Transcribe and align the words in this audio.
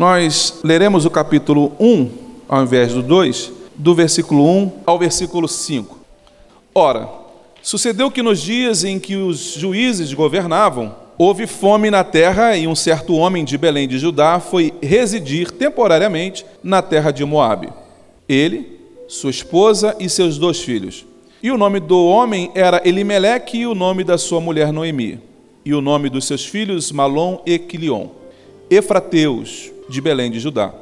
Nós 0.00 0.60
leremos 0.64 1.04
o 1.04 1.10
capítulo 1.10 1.72
1, 1.78 2.10
ao 2.48 2.62
invés 2.62 2.94
do 2.94 3.02
2, 3.02 3.52
do 3.76 3.94
versículo 3.94 4.48
1 4.48 4.72
ao 4.86 4.98
versículo 4.98 5.46
5. 5.46 5.98
Ora, 6.74 7.06
sucedeu 7.60 8.10
que 8.10 8.22
nos 8.22 8.40
dias 8.40 8.82
em 8.82 8.98
que 8.98 9.16
os 9.16 9.52
juízes 9.52 10.14
governavam, 10.14 10.96
houve 11.18 11.46
fome 11.46 11.90
na 11.90 12.02
terra 12.02 12.56
e 12.56 12.66
um 12.66 12.74
certo 12.74 13.14
homem 13.14 13.44
de 13.44 13.58
Belém 13.58 13.86
de 13.86 13.98
Judá 13.98 14.40
foi 14.40 14.72
residir 14.82 15.50
temporariamente 15.50 16.46
na 16.62 16.80
terra 16.80 17.10
de 17.10 17.22
Moabe. 17.22 17.68
Ele, 18.26 18.80
sua 19.06 19.28
esposa 19.28 19.94
e 20.00 20.08
seus 20.08 20.38
dois 20.38 20.62
filhos. 20.62 21.04
E 21.42 21.50
o 21.50 21.58
nome 21.58 21.78
do 21.78 22.06
homem 22.06 22.50
era 22.54 22.80
Elimeleque 22.88 23.58
e 23.58 23.66
o 23.66 23.74
nome 23.74 24.02
da 24.02 24.16
sua 24.16 24.40
mulher 24.40 24.72
Noemi. 24.72 25.20
E 25.62 25.74
o 25.74 25.82
nome 25.82 26.08
dos 26.08 26.24
seus 26.24 26.46
filhos 26.46 26.90
Malom 26.90 27.42
e 27.44 27.58
Quilion. 27.58 28.06
Efrateus, 28.70 29.70
de 29.90 30.00
Belém 30.00 30.30
de 30.30 30.40
Judá. 30.40 30.72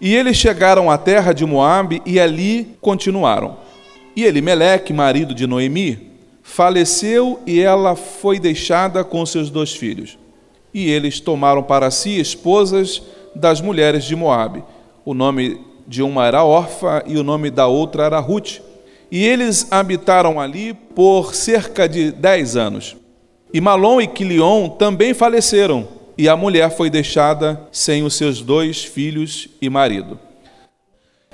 E 0.00 0.14
eles 0.14 0.36
chegaram 0.36 0.90
à 0.90 0.98
terra 0.98 1.32
de 1.32 1.44
Moabe 1.46 2.02
e 2.04 2.18
ali 2.18 2.76
continuaram. 2.80 3.56
E 4.14 4.24
Elimeleque, 4.24 4.92
marido 4.92 5.34
de 5.34 5.46
Noemi, 5.46 6.10
faleceu 6.42 7.40
e 7.46 7.60
ela 7.60 7.94
foi 7.94 8.38
deixada 8.38 9.04
com 9.04 9.24
seus 9.24 9.50
dois 9.50 9.74
filhos. 9.74 10.18
E 10.72 10.90
eles 10.90 11.20
tomaram 11.20 11.62
para 11.62 11.90
si 11.90 12.18
esposas 12.18 13.02
das 13.34 13.60
mulheres 13.60 14.04
de 14.04 14.16
Moabe. 14.16 14.62
O 15.04 15.14
nome 15.14 15.60
de 15.86 16.02
uma 16.02 16.26
era 16.26 16.44
Orfa 16.44 17.02
e 17.06 17.16
o 17.16 17.22
nome 17.22 17.50
da 17.50 17.66
outra 17.66 18.04
era 18.04 18.18
Ruth. 18.18 18.60
E 19.10 19.24
eles 19.24 19.70
habitaram 19.70 20.40
ali 20.40 20.74
por 20.74 21.34
cerca 21.34 21.88
de 21.88 22.10
dez 22.10 22.56
anos. 22.56 22.96
E 23.52 23.60
Malom 23.60 24.00
e 24.00 24.06
Quilion 24.06 24.68
também 24.68 25.14
faleceram, 25.14 25.86
e 26.18 26.28
a 26.28 26.36
mulher 26.36 26.74
foi 26.74 26.88
deixada 26.88 27.60
sem 27.70 28.02
os 28.02 28.14
seus 28.14 28.40
dois 28.40 28.82
filhos 28.82 29.48
e 29.60 29.68
marido. 29.68 30.18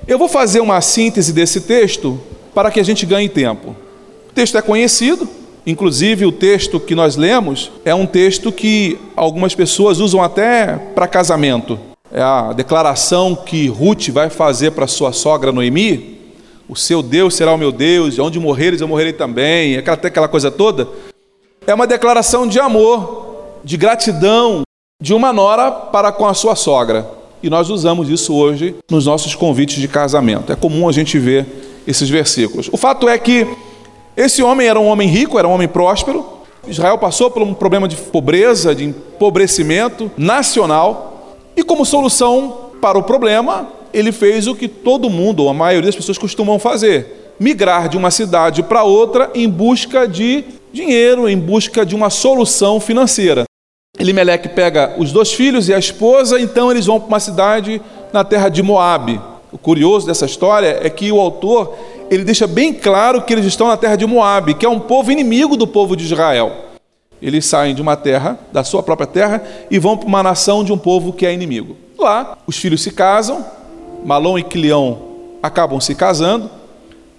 Eu 0.07 0.19
vou 0.19 0.29
fazer 0.29 0.61
uma 0.61 0.81
síntese 0.81 1.33
desse 1.33 1.61
texto 1.61 2.21
para 2.55 2.71
que 2.71 2.81
a 2.81 2.83
gente 2.83 3.07
ganhe 3.07 3.29
tempo. 3.29 3.77
O 4.29 4.33
texto 4.35 4.59
é 4.59 4.63
conhecido, 4.63 5.29
inclusive 5.65 6.27
o 6.27 6.33
texto 6.33 6.81
que 6.81 6.95
nós 6.95 7.15
lemos 7.15 7.71
é 7.85 7.95
um 7.95 8.07
texto 8.07 8.51
que 8.51 8.99
algumas 9.15 9.55
pessoas 9.55 10.01
usam 10.01 10.23
até 10.23 10.77
para 10.95 11.07
casamento. 11.07 11.79
É 12.11 12.21
a 12.21 12.53
declaração 12.53 13.35
que 13.35 13.69
Ruth 13.69 14.09
vai 14.09 14.29
fazer 14.29 14.73
para 14.73 14.87
sua 14.87 15.13
sogra 15.13 15.53
Noemi: 15.53 16.19
O 16.69 16.75
seu 16.75 17.03
Deus 17.03 17.35
será 17.35 17.55
o 17.55 17.59
meu 17.59 17.71
Deus, 17.71 18.19
e 18.19 18.21
onde 18.21 18.41
morreres 18.41 18.81
eu 18.81 18.89
morrerei 18.89 19.13
também, 19.13 19.77
aquela, 19.77 19.97
aquela 19.97 20.29
coisa 20.29 20.51
toda. 20.51 20.89
É 21.67 21.73
uma 21.73 21.87
declaração 21.87 22.47
de 22.47 22.59
amor, 22.59 23.61
de 23.65 23.77
gratidão 23.77 24.63
de 25.03 25.13
uma 25.13 25.33
nora 25.33 25.69
para 25.69 26.13
com 26.13 26.25
a 26.29 26.33
sua 26.33 26.55
sogra. 26.55 27.05
E 27.43 27.51
nós 27.51 27.69
usamos 27.71 28.09
isso 28.09 28.33
hoje 28.33 28.77
nos 28.89 29.05
nossos 29.05 29.35
convites 29.35 29.81
de 29.81 29.89
casamento. 29.89 30.53
É 30.53 30.55
comum 30.55 30.89
a 30.89 30.93
gente 30.93 31.19
ver 31.19 31.45
esses 31.85 32.09
versículos. 32.09 32.71
O 32.71 32.77
fato 32.77 33.09
é 33.09 33.19
que 33.19 33.45
esse 34.17 34.45
homem 34.45 34.69
era 34.69 34.79
um 34.79 34.87
homem 34.87 35.09
rico, 35.09 35.41
era 35.41 35.49
um 35.49 35.51
homem 35.51 35.67
próspero. 35.67 36.25
Israel 36.69 36.99
passou 36.99 37.33
por 37.33 37.43
um 37.43 37.53
problema 37.53 37.89
de 37.89 37.97
pobreza, 37.97 38.73
de 38.73 38.85
empobrecimento 38.85 40.09
nacional, 40.17 41.35
e 41.57 41.65
como 41.65 41.85
solução 41.85 42.71
para 42.81 42.97
o 42.97 43.03
problema, 43.03 43.69
ele 43.93 44.13
fez 44.13 44.47
o 44.47 44.55
que 44.55 44.69
todo 44.69 45.11
mundo, 45.11 45.43
ou 45.43 45.49
a 45.49 45.55
maioria 45.55 45.89
das 45.89 45.97
pessoas 45.97 46.17
costumam 46.17 46.61
fazer: 46.61 47.35
migrar 47.41 47.89
de 47.89 47.97
uma 47.97 48.13
cidade 48.13 48.63
para 48.63 48.85
outra 48.85 49.33
em 49.35 49.49
busca 49.49 50.07
de 50.07 50.45
dinheiro, 50.73 51.29
em 51.29 51.37
busca 51.37 51.85
de 51.85 51.97
uma 51.97 52.09
solução 52.09 52.79
financeira. 52.79 53.43
Elimeleque 53.99 54.49
pega 54.49 54.95
os 54.97 55.13
dois 55.13 55.35
filhos 55.35 55.69
e 55.69 55.75
a 55.75 55.79
esposa, 55.79 56.41
então 56.41 56.71
eles 56.71 56.87
vão 56.87 56.99
para 56.99 57.09
uma 57.09 57.21
cidade 57.21 57.81
na 58.11 58.25
terra 58.25 58.49
de 58.49 58.63
Moabe. 58.63 59.21
O 59.53 59.59
curioso 59.59 60.07
dessa 60.07 60.25
história 60.25 60.81
é 60.83 60.89
que 60.89 61.13
o 61.13 61.21
autor 61.21 61.77
ele 62.11 62.25
deixa 62.25 62.47
bem 62.47 62.73
claro 62.73 63.21
que 63.21 63.35
eles 63.35 63.45
estão 63.45 63.69
na 63.69 63.77
terra 63.77 63.95
de 63.97 64.07
Moabe, 64.07 64.55
que 64.55 64.65
é 64.65 64.69
um 64.69 64.81
povo 64.81 65.13
inimigo 65.13 65.59
do 65.59 65.67
povo 65.67 65.95
de 65.95 66.05
Israel. 66.05 66.53
Eles 67.21 67.45
saem 67.45 67.75
de 67.75 67.83
uma 67.83 67.95
terra, 67.95 68.39
da 68.51 68.65
sua 68.65 68.83
própria 68.83 69.07
terra, 69.07 69.43
e 69.71 69.79
vão 69.79 69.97
para 69.97 70.09
uma 70.09 70.23
nação 70.23 70.65
de 70.65 70.73
um 70.73 70.79
povo 70.79 71.13
que 71.13 71.27
é 71.27 71.33
inimigo. 71.33 71.77
Lá, 71.99 72.39
os 72.47 72.57
filhos 72.57 72.83
se 72.83 72.93
casam, 72.93 73.45
Malom 74.05 74.39
e 74.39 74.43
Quilião 74.43 74.99
acabam 75.43 75.79
se 75.81 75.95
casando, 75.95 76.51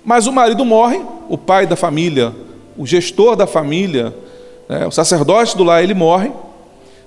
mas 0.04 0.26
o 0.26 0.34
marido 0.34 0.66
morre, 0.66 1.00
o 1.30 1.38
pai 1.38 1.68
da 1.68 1.76
família, 1.76 2.34
o 2.76 2.86
gestor 2.86 3.36
da 3.36 3.46
família, 3.46 4.14
né, 4.68 4.88
o 4.88 4.92
sacerdote 4.92 5.56
do 5.56 5.64
lar, 5.64 5.84
ele 5.84 5.94
morre. 5.94 6.32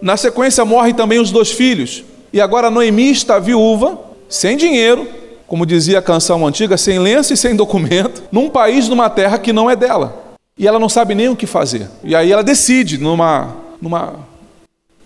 Na 0.00 0.16
sequência, 0.16 0.64
morrem 0.64 0.94
também 0.94 1.18
os 1.18 1.30
dois 1.30 1.50
filhos. 1.50 2.04
E 2.32 2.40
agora 2.40 2.70
Noemi 2.70 3.10
está 3.10 3.38
viúva, 3.38 3.98
sem 4.28 4.56
dinheiro, 4.56 5.08
como 5.46 5.64
dizia 5.64 5.98
a 5.98 6.02
canção 6.02 6.46
antiga, 6.46 6.76
sem 6.76 6.98
lenço 6.98 7.32
e 7.32 7.36
sem 7.36 7.54
documento, 7.54 8.22
num 8.32 8.50
país, 8.50 8.88
numa 8.88 9.08
terra 9.08 9.38
que 9.38 9.52
não 9.52 9.70
é 9.70 9.76
dela. 9.76 10.24
E 10.58 10.66
ela 10.66 10.78
não 10.78 10.88
sabe 10.88 11.14
nem 11.14 11.28
o 11.28 11.36
que 11.36 11.46
fazer. 11.46 11.88
E 12.02 12.14
aí 12.14 12.32
ela 12.32 12.42
decide, 12.42 12.98
numa, 12.98 13.54
numa 13.80 14.14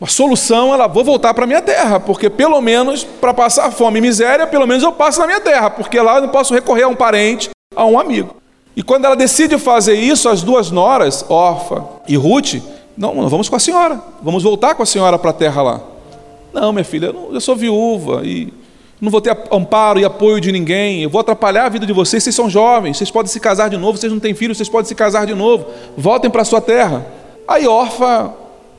uma 0.00 0.08
solução, 0.08 0.72
ela 0.72 0.86
vou 0.86 1.04
voltar 1.04 1.34
para 1.34 1.46
minha 1.46 1.60
terra, 1.60 2.00
porque 2.00 2.30
pelo 2.30 2.58
menos 2.62 3.04
para 3.04 3.34
passar 3.34 3.70
fome 3.70 3.98
e 3.98 4.02
miséria, 4.02 4.46
pelo 4.46 4.66
menos 4.66 4.82
eu 4.82 4.92
passo 4.92 5.20
na 5.20 5.26
minha 5.26 5.40
terra, 5.40 5.68
porque 5.68 6.00
lá 6.00 6.16
eu 6.16 6.22
não 6.22 6.28
posso 6.30 6.54
recorrer 6.54 6.84
a 6.84 6.88
um 6.88 6.96
parente, 6.96 7.50
a 7.76 7.84
um 7.84 7.98
amigo. 8.00 8.36
E 8.74 8.82
quando 8.82 9.04
ela 9.04 9.14
decide 9.14 9.58
fazer 9.58 9.94
isso, 9.94 10.30
as 10.30 10.42
duas 10.42 10.70
noras, 10.70 11.22
Orfa 11.28 11.84
e 12.08 12.16
Ruth, 12.16 12.54
não, 12.96 13.28
vamos 13.28 13.48
com 13.48 13.56
a 13.56 13.58
senhora, 13.58 14.00
vamos 14.22 14.42
voltar 14.42 14.74
com 14.74 14.82
a 14.82 14.86
senhora 14.86 15.18
para 15.18 15.30
a 15.30 15.34
terra 15.34 15.62
lá. 15.62 15.80
Não, 16.52 16.72
minha 16.72 16.84
filha, 16.84 17.06
eu 17.06 17.40
sou 17.40 17.54
viúva 17.54 18.22
e 18.24 18.52
não 19.00 19.10
vou 19.10 19.20
ter 19.20 19.36
amparo 19.50 19.98
e 19.98 20.04
apoio 20.04 20.40
de 20.40 20.52
ninguém, 20.52 21.02
eu 21.02 21.08
vou 21.08 21.20
atrapalhar 21.20 21.66
a 21.66 21.68
vida 21.68 21.86
de 21.86 21.92
vocês, 21.92 22.22
vocês 22.22 22.36
são 22.36 22.50
jovens, 22.50 22.98
vocês 22.98 23.10
podem 23.10 23.30
se 23.30 23.40
casar 23.40 23.70
de 23.70 23.76
novo, 23.76 23.96
vocês 23.96 24.12
não 24.12 24.20
têm 24.20 24.34
filhos, 24.34 24.58
vocês 24.58 24.68
podem 24.68 24.86
se 24.86 24.94
casar 24.94 25.26
de 25.26 25.34
novo, 25.34 25.66
voltem 25.96 26.30
para 26.30 26.42
a 26.42 26.44
sua 26.44 26.60
terra. 26.60 27.06
Aí 27.48 27.66
Orfa 27.66 28.34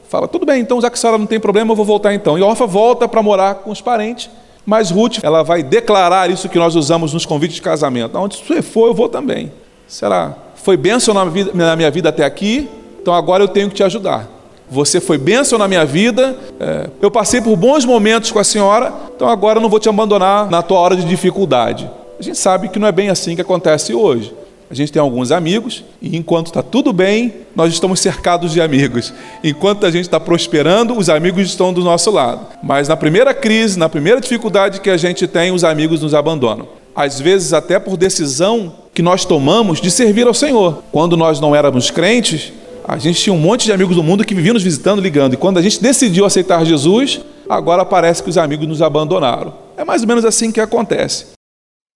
fala, 0.07 0.27
tudo 0.27 0.45
bem, 0.45 0.61
então 0.61 0.79
já 0.79 0.89
que 0.89 0.97
a 0.97 0.99
senhora 0.99 1.17
não 1.17 1.25
tem 1.25 1.39
problema, 1.39 1.71
eu 1.71 1.75
vou 1.75 1.85
voltar 1.85 2.13
então. 2.13 2.37
E 2.37 2.41
Orfa 2.41 2.67
volta 2.67 3.07
para 3.07 3.23
morar 3.23 3.55
com 3.55 3.71
os 3.71 3.81
parentes, 3.81 4.29
mas 4.65 4.91
Ruth, 4.91 5.19
ela 5.23 5.43
vai 5.43 5.63
declarar 5.63 6.29
isso 6.29 6.47
que 6.47 6.59
nós 6.59 6.75
usamos 6.75 7.13
nos 7.13 7.25
convites 7.25 7.55
de 7.55 7.61
casamento. 7.61 8.15
Onde 8.17 8.37
você 8.37 8.61
for, 8.61 8.87
eu 8.87 8.93
vou 8.93 9.09
também. 9.09 9.51
Será? 9.87 10.35
Foi 10.55 10.77
bênção 10.77 11.13
na, 11.13 11.75
minha 11.75 11.89
vida 11.89 12.09
até 12.09 12.23
aqui, 12.23 12.69
então 13.01 13.13
agora 13.13 13.43
eu 13.43 13.47
tenho 13.47 13.69
que 13.69 13.75
te 13.75 13.83
ajudar. 13.83 14.29
Você 14.69 15.01
foi 15.01 15.17
bênção 15.17 15.59
na 15.59 15.67
minha 15.67 15.83
vida, 15.83 16.37
é, 16.59 16.89
eu 17.01 17.11
passei 17.11 17.41
por 17.41 17.57
bons 17.57 17.83
momentos 17.83 18.31
com 18.31 18.39
a 18.39 18.43
senhora, 18.43 18.93
então 19.13 19.27
agora 19.27 19.57
eu 19.57 19.61
não 19.61 19.69
vou 19.69 19.79
te 19.79 19.89
abandonar 19.89 20.49
na 20.49 20.61
tua 20.61 20.79
hora 20.79 20.95
de 20.95 21.03
dificuldade. 21.03 21.89
A 22.17 22.23
gente 22.23 22.37
sabe 22.37 22.69
que 22.69 22.79
não 22.79 22.87
é 22.87 22.91
bem 22.91 23.09
assim 23.09 23.35
que 23.35 23.41
acontece 23.41 23.93
hoje. 23.93 24.33
A 24.71 24.73
gente 24.73 24.89
tem 24.89 25.01
alguns 25.01 25.33
amigos 25.33 25.83
e 26.01 26.15
enquanto 26.15 26.47
está 26.47 26.63
tudo 26.63 26.93
bem, 26.93 27.33
nós 27.53 27.73
estamos 27.73 27.99
cercados 27.99 28.53
de 28.53 28.61
amigos. 28.61 29.13
Enquanto 29.43 29.85
a 29.85 29.91
gente 29.91 30.05
está 30.05 30.17
prosperando, 30.17 30.97
os 30.97 31.09
amigos 31.09 31.41
estão 31.47 31.73
do 31.73 31.83
nosso 31.83 32.09
lado. 32.09 32.47
Mas 32.63 32.87
na 32.87 32.95
primeira 32.95 33.33
crise, 33.33 33.77
na 33.77 33.89
primeira 33.89 34.21
dificuldade 34.21 34.79
que 34.79 34.89
a 34.89 34.95
gente 34.95 35.27
tem, 35.27 35.51
os 35.51 35.65
amigos 35.65 36.01
nos 36.01 36.13
abandonam. 36.13 36.69
Às 36.95 37.19
vezes 37.19 37.51
até 37.51 37.77
por 37.77 37.97
decisão 37.97 38.73
que 38.93 39.01
nós 39.01 39.25
tomamos 39.25 39.81
de 39.81 39.91
servir 39.91 40.25
ao 40.25 40.33
Senhor. 40.33 40.81
Quando 40.89 41.17
nós 41.17 41.41
não 41.41 41.53
éramos 41.53 41.91
crentes, 41.91 42.53
a 42.87 42.97
gente 42.97 43.21
tinha 43.21 43.33
um 43.33 43.39
monte 43.39 43.65
de 43.65 43.73
amigos 43.73 43.95
do 43.95 44.03
mundo 44.03 44.25
que 44.25 44.35
viviam 44.35 44.53
nos 44.53 44.63
visitando, 44.63 45.01
ligando. 45.01 45.33
E 45.33 45.37
quando 45.37 45.57
a 45.57 45.61
gente 45.61 45.81
decidiu 45.81 46.25
aceitar 46.25 46.65
Jesus, 46.65 47.21
agora 47.49 47.85
parece 47.85 48.23
que 48.23 48.29
os 48.29 48.37
amigos 48.37 48.67
nos 48.67 48.81
abandonaram. 48.81 49.53
É 49.77 49.83
mais 49.83 50.01
ou 50.01 50.07
menos 50.07 50.25
assim 50.25 50.51
que 50.51 50.59
acontece. 50.59 51.27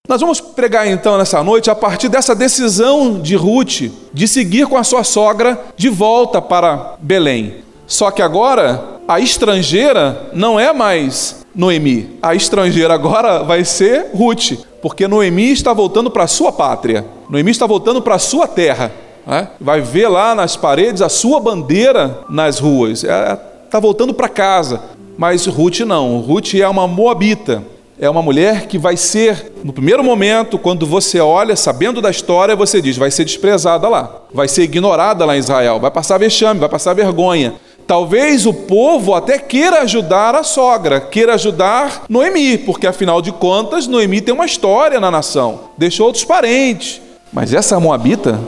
Nós 0.08 0.22
vamos 0.22 0.40
pregar 0.40 0.88
então 0.88 1.18
nessa 1.18 1.44
noite 1.44 1.70
a 1.70 1.76
partir 1.76 2.10
dessa 2.10 2.36
decisão 2.36 3.20
de 3.20 3.36
Ruth 3.36 3.92
de 4.14 4.28
seguir 4.28 4.68
com 4.68 4.78
a 4.78 4.84
sua 4.84 5.04
sogra 5.04 5.60
de 5.76 5.90
volta 5.90 6.40
para 6.42 6.96
Belém. 7.00 7.56
Só 7.88 8.12
que 8.12 8.22
agora 8.22 9.00
a 9.08 9.20
estrangeira 9.20 10.30
não 10.34 10.60
é 10.60 10.72
mais 10.72 11.44
Noemi. 11.56 12.18
A 12.22 12.36
estrangeira 12.36 12.94
agora 12.94 13.44
vai 13.44 13.64
ser 13.64 14.12
Ruth, 14.14 14.60
porque 14.82 15.08
Noemi 15.08 15.52
está 15.52 15.74
voltando 15.74 16.12
para 16.12 16.28
sua 16.28 16.52
pátria. 16.52 17.06
Noemi 17.30 17.50
está 17.50 17.66
voltando 17.66 18.02
para 18.02 18.20
sua 18.20 18.48
terra. 18.48 18.92
Né? 19.26 19.50
Vai 19.60 19.82
ver 19.82 20.08
lá 20.08 20.36
nas 20.36 20.56
paredes 20.56 21.02
a 21.02 21.10
sua 21.10 21.40
bandeira 21.40 22.20
nas 22.30 22.60
ruas. 22.60 23.04
Está 23.04 23.14
é, 23.14 23.36
tá 23.70 23.80
voltando 23.80 24.14
para 24.14 24.30
casa. 24.30 24.82
Mas 25.18 25.46
Ruth 25.46 25.80
não. 25.82 26.20
Ruth 26.20 26.54
é 26.56 26.68
uma 26.68 26.88
moabita. 26.88 27.64
É 27.98 28.10
uma 28.10 28.22
mulher 28.22 28.68
que 28.68 28.78
vai 28.78 28.98
ser, 28.98 29.54
no 29.64 29.72
primeiro 29.72 30.04
momento, 30.04 30.60
quando 30.60 30.86
você 30.86 31.22
olha, 31.22 31.56
sabendo 31.56 32.02
da 32.02 32.10
história, 32.10 32.54
você 32.54 32.82
diz, 32.82 32.98
vai 32.98 33.10
ser 33.10 33.24
desprezada 33.24 33.88
lá, 33.88 34.24
vai 34.34 34.50
ser 34.50 34.64
ignorada 34.64 35.24
lá 35.24 35.34
em 35.34 35.40
Israel, 35.40 35.80
vai 35.80 35.90
passar 35.90 36.18
vexame, 36.18 36.60
vai 36.60 36.68
passar 36.68 36.94
vergonha. 36.94 37.54
Talvez 37.88 38.46
o 38.46 38.54
povo 38.54 39.14
até 39.14 39.38
queira 39.38 39.84
ajudar 39.84 40.36
a 40.36 40.44
sogra, 40.44 41.00
queira 41.00 41.36
ajudar 41.36 42.04
Noemi, 42.10 42.58
porque 42.58 42.86
afinal 42.86 43.22
de 43.22 43.32
contas, 43.32 43.88
Noemi 43.88 44.20
tem 44.20 44.34
uma 44.34 44.46
história 44.46 45.00
na 45.00 45.10
nação, 45.10 45.70
deixou 45.78 46.08
outros 46.08 46.26
parentes. 46.26 47.00
Mas 47.32 47.54
essa 47.54 47.80
moabita 47.80 48.42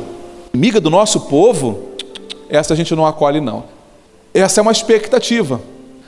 Amiga 0.58 0.82
do 0.82 0.90
nosso 0.90 1.20
povo, 1.20 1.92
essa 2.50 2.74
a 2.74 2.76
gente 2.76 2.96
não 2.96 3.06
acolhe, 3.06 3.40
não. 3.40 3.66
Essa 4.34 4.60
é 4.60 4.64
uma 4.64 4.72
expectativa. 4.72 5.62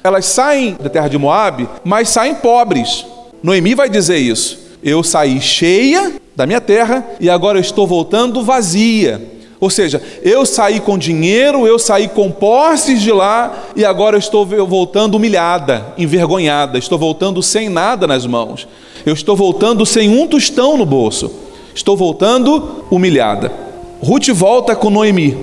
Elas 0.03 0.25
saem 0.25 0.73
da 0.73 0.89
terra 0.89 1.07
de 1.07 1.19
Moabe, 1.19 1.69
mas 1.83 2.09
saem 2.09 2.33
pobres. 2.33 3.05
Noemi 3.43 3.75
vai 3.75 3.87
dizer 3.87 4.17
isso. 4.17 4.57
Eu 4.81 5.03
saí 5.03 5.39
cheia 5.39 6.13
da 6.35 6.47
minha 6.47 6.59
terra 6.59 7.07
e 7.19 7.29
agora 7.29 7.59
eu 7.59 7.61
estou 7.61 7.85
voltando 7.85 8.43
vazia. 8.43 9.21
Ou 9.59 9.69
seja, 9.69 10.01
eu 10.23 10.43
saí 10.47 10.79
com 10.79 10.97
dinheiro, 10.97 11.67
eu 11.67 11.77
saí 11.77 12.07
com 12.07 12.31
posses 12.31 13.03
de 13.03 13.11
lá 13.11 13.65
e 13.75 13.85
agora 13.85 14.15
eu 14.15 14.19
estou 14.19 14.47
voltando 14.47 15.13
humilhada, 15.13 15.93
envergonhada, 15.95 16.79
estou 16.79 16.97
voltando 16.97 17.43
sem 17.43 17.69
nada 17.69 18.07
nas 18.07 18.25
mãos. 18.25 18.67
Eu 19.05 19.13
estou 19.13 19.35
voltando 19.35 19.85
sem 19.85 20.09
um 20.09 20.25
tostão 20.25 20.75
no 20.75 20.87
bolso. 20.87 21.31
Estou 21.75 21.95
voltando 21.95 22.83
humilhada. 22.89 23.68
Ruth 24.01 24.29
volta 24.29 24.75
com 24.77 24.89
Noemi. 24.89 25.39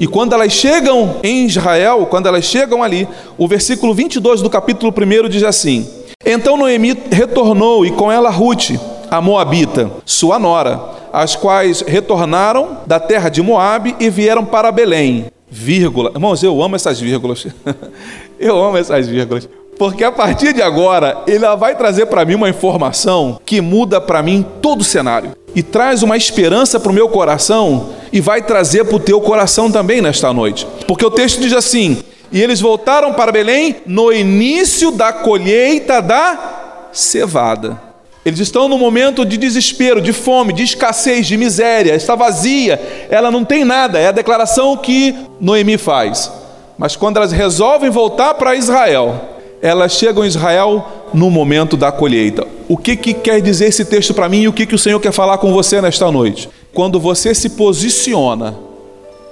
E 0.00 0.06
quando 0.06 0.32
elas 0.32 0.52
chegam 0.52 1.16
em 1.22 1.44
Israel, 1.44 2.06
quando 2.06 2.26
elas 2.26 2.44
chegam 2.44 2.82
ali, 2.82 3.06
o 3.36 3.46
versículo 3.46 3.94
22 3.94 4.40
do 4.40 4.48
capítulo 4.48 4.92
1 4.92 5.28
diz 5.28 5.42
assim: 5.42 5.86
Então 6.24 6.56
Noemi 6.56 6.98
retornou 7.10 7.84
e 7.84 7.90
com 7.90 8.10
ela 8.10 8.30
Ruth, 8.30 8.70
a 9.10 9.20
Moabita, 9.20 9.90
sua 10.04 10.38
nora, 10.38 10.80
as 11.12 11.36
quais 11.36 11.82
retornaram 11.82 12.78
da 12.86 12.98
terra 12.98 13.28
de 13.28 13.42
Moabe 13.42 13.94
e 14.00 14.08
vieram 14.08 14.46
para 14.46 14.72
Belém. 14.72 15.26
Vírgula. 15.48 16.10
Irmãos, 16.14 16.42
eu 16.42 16.60
amo 16.62 16.76
essas 16.76 16.98
vírgulas. 16.98 17.46
eu 18.40 18.60
amo 18.64 18.78
essas 18.78 19.06
vírgulas. 19.06 19.48
Porque 19.78 20.02
a 20.02 20.10
partir 20.10 20.54
de 20.54 20.62
agora, 20.62 21.22
ele 21.26 21.46
vai 21.56 21.76
trazer 21.76 22.06
para 22.06 22.24
mim 22.24 22.34
uma 22.34 22.48
informação 22.48 23.38
que 23.44 23.60
muda 23.60 24.00
para 24.00 24.22
mim 24.22 24.44
todo 24.62 24.80
o 24.80 24.84
cenário 24.84 25.32
e 25.54 25.62
traz 25.62 26.02
uma 26.02 26.16
esperança 26.16 26.80
para 26.80 26.90
o 26.90 26.94
meu 26.94 27.08
coração 27.08 27.90
e 28.12 28.20
vai 28.20 28.42
trazer 28.42 28.84
para 28.84 28.96
o 28.96 29.00
teu 29.00 29.20
coração 29.20 29.70
também 29.70 30.00
nesta 30.00 30.32
noite. 30.32 30.66
Porque 30.86 31.04
o 31.04 31.10
texto 31.10 31.40
diz 31.40 31.52
assim: 31.52 32.02
E 32.32 32.40
eles 32.42 32.60
voltaram 32.60 33.12
para 33.12 33.32
Belém 33.32 33.76
no 33.86 34.12
início 34.12 34.90
da 34.90 35.12
colheita 35.12 36.00
da 36.02 36.88
cevada. 36.92 37.80
Eles 38.24 38.40
estão 38.40 38.68
no 38.68 38.78
momento 38.78 39.24
de 39.24 39.36
desespero, 39.36 40.00
de 40.00 40.12
fome, 40.12 40.54
de 40.54 40.62
escassez, 40.62 41.26
de 41.26 41.36
miséria, 41.36 41.94
está 41.94 42.14
vazia, 42.14 42.80
ela 43.10 43.30
não 43.30 43.44
tem 43.44 43.64
nada, 43.64 43.98
é 43.98 44.06
a 44.06 44.12
declaração 44.12 44.74
que 44.78 45.14
Noemi 45.38 45.76
faz. 45.76 46.32
Mas 46.78 46.96
quando 46.96 47.18
elas 47.18 47.32
resolvem 47.32 47.90
voltar 47.90 48.32
para 48.34 48.56
Israel, 48.56 49.33
elas 49.64 49.92
chegam 49.92 50.22
em 50.22 50.28
Israel 50.28 51.08
no 51.14 51.30
momento 51.30 51.74
da 51.74 51.90
colheita. 51.90 52.46
O 52.68 52.76
que, 52.76 52.94
que 52.94 53.14
quer 53.14 53.40
dizer 53.40 53.68
esse 53.68 53.82
texto 53.86 54.12
para 54.12 54.28
mim 54.28 54.42
e 54.42 54.48
o 54.48 54.52
que, 54.52 54.66
que 54.66 54.74
o 54.74 54.78
Senhor 54.78 55.00
quer 55.00 55.10
falar 55.10 55.38
com 55.38 55.54
você 55.54 55.80
nesta 55.80 56.12
noite? 56.12 56.50
Quando 56.74 57.00
você 57.00 57.34
se 57.34 57.48
posiciona 57.48 58.54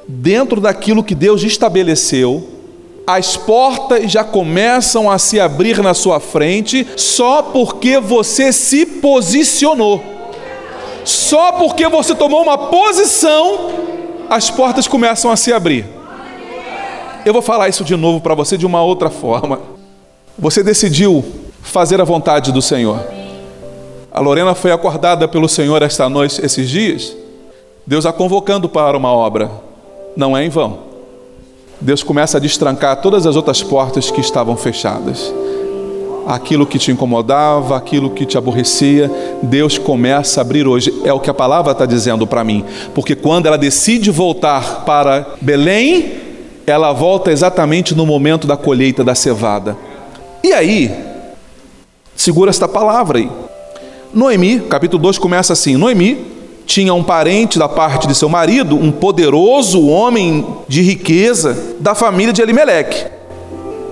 dentro 0.09 0.59
daquilo 0.59 1.05
que 1.05 1.15
Deus 1.15 1.43
estabeleceu, 1.43 2.49
as 3.07 3.37
portas 3.37 4.11
já 4.11 4.25
começam 4.25 5.11
a 5.11 5.19
se 5.19 5.39
abrir 5.39 5.83
na 5.83 5.93
sua 5.93 6.19
frente 6.19 6.87
só 6.97 7.43
porque 7.43 8.01
você 8.01 8.55
se 8.55 8.87
posicionou. 8.87 10.03
Só 11.05 11.53
porque 11.53 11.87
você 11.89 12.15
tomou 12.15 12.41
uma 12.41 12.57
posição, 12.57 13.71
as 14.31 14.51
portas 14.51 14.89
começam 14.89 15.31
a 15.31 15.37
se 15.37 15.53
abrir. 15.53 15.85
Eu 17.23 17.35
vou 17.35 17.43
falar 17.43 17.69
isso 17.69 17.85
de 17.85 17.97
novo 17.97 18.19
para 18.19 18.35
você 18.35 18.57
de 18.57 18.65
uma 18.65 18.83
outra 18.83 19.11
forma. 19.11 19.82
Você 20.39 20.63
decidiu 20.63 21.25
fazer 21.63 22.01
a 22.01 22.05
vontade 22.05 22.53
do 22.53 22.63
Senhor. 22.63 22.99
A 24.11 24.21
Lorena 24.21 24.55
foi 24.55 24.73
acordada 24.73 25.29
pelo 25.29 25.49
Senhor 25.49 25.83
esta 25.83 26.09
noite, 26.09 26.45
esses 26.45 26.69
dias. 26.69 27.15
Deus 27.87 28.07
a 28.07 28.13
convocando 28.13 28.69
para 28.69 28.97
uma 28.97 29.13
obra. 29.13 29.51
Não 30.17 30.37
é 30.37 30.45
em 30.45 30.49
vão. 30.49 30.79
Deus 31.81 32.03
começa 32.03 32.39
a 32.39 32.41
destrancar 32.41 33.01
todas 33.01 33.27
as 33.27 33.37
outras 33.37 33.63
portas 33.63 34.11
que 34.11 34.21
estavam 34.21 34.57
fechadas. 34.57 35.33
Aquilo 36.27 36.67
que 36.67 36.79
te 36.79 36.93
incomodava, 36.93 37.77
aquilo 37.77 38.11
que 38.11 38.25
te 38.25 38.39
aborrecia, 38.39 39.11
Deus 39.43 39.77
começa 39.77 40.41
a 40.41 40.43
abrir 40.43 40.67
hoje. 40.67 40.95
É 41.05 41.13
o 41.13 41.21
que 41.21 41.29
a 41.29 41.35
palavra 41.35 41.73
está 41.73 41.85
dizendo 41.85 42.27
para 42.27 42.45
mim. 42.45 42.65
Porque 42.95 43.15
quando 43.15 43.47
ela 43.47 43.59
decide 43.59 44.11
voltar 44.11 44.85
para 44.85 45.35
Belém, 45.41 46.13
ela 46.67 46.93
volta 46.93 47.33
exatamente 47.33 47.95
no 47.95 48.07
momento 48.07 48.47
da 48.47 48.57
colheita 48.57 49.03
da 49.03 49.15
cevada. 49.15 49.77
E 50.43 50.53
aí, 50.53 50.91
segura 52.17 52.51
esta 52.51 52.67
palavra 52.67 53.19
aí. 53.19 53.31
Noemi, 54.13 54.61
capítulo 54.61 55.03
2 55.03 55.19
começa 55.19 55.53
assim: 55.53 55.77
Noemi 55.77 56.27
tinha 56.67 56.93
um 56.95 57.03
parente 57.03 57.59
da 57.59 57.69
parte 57.69 58.07
de 58.07 58.15
seu 58.15 58.29
marido, 58.29 58.77
um 58.77 58.91
poderoso 58.91 59.87
homem 59.87 60.47
de 60.69 60.83
riqueza 60.83 61.77
da 61.81 61.95
família 61.95 62.33
de 62.33 62.43
Elimeleque. 62.43 63.07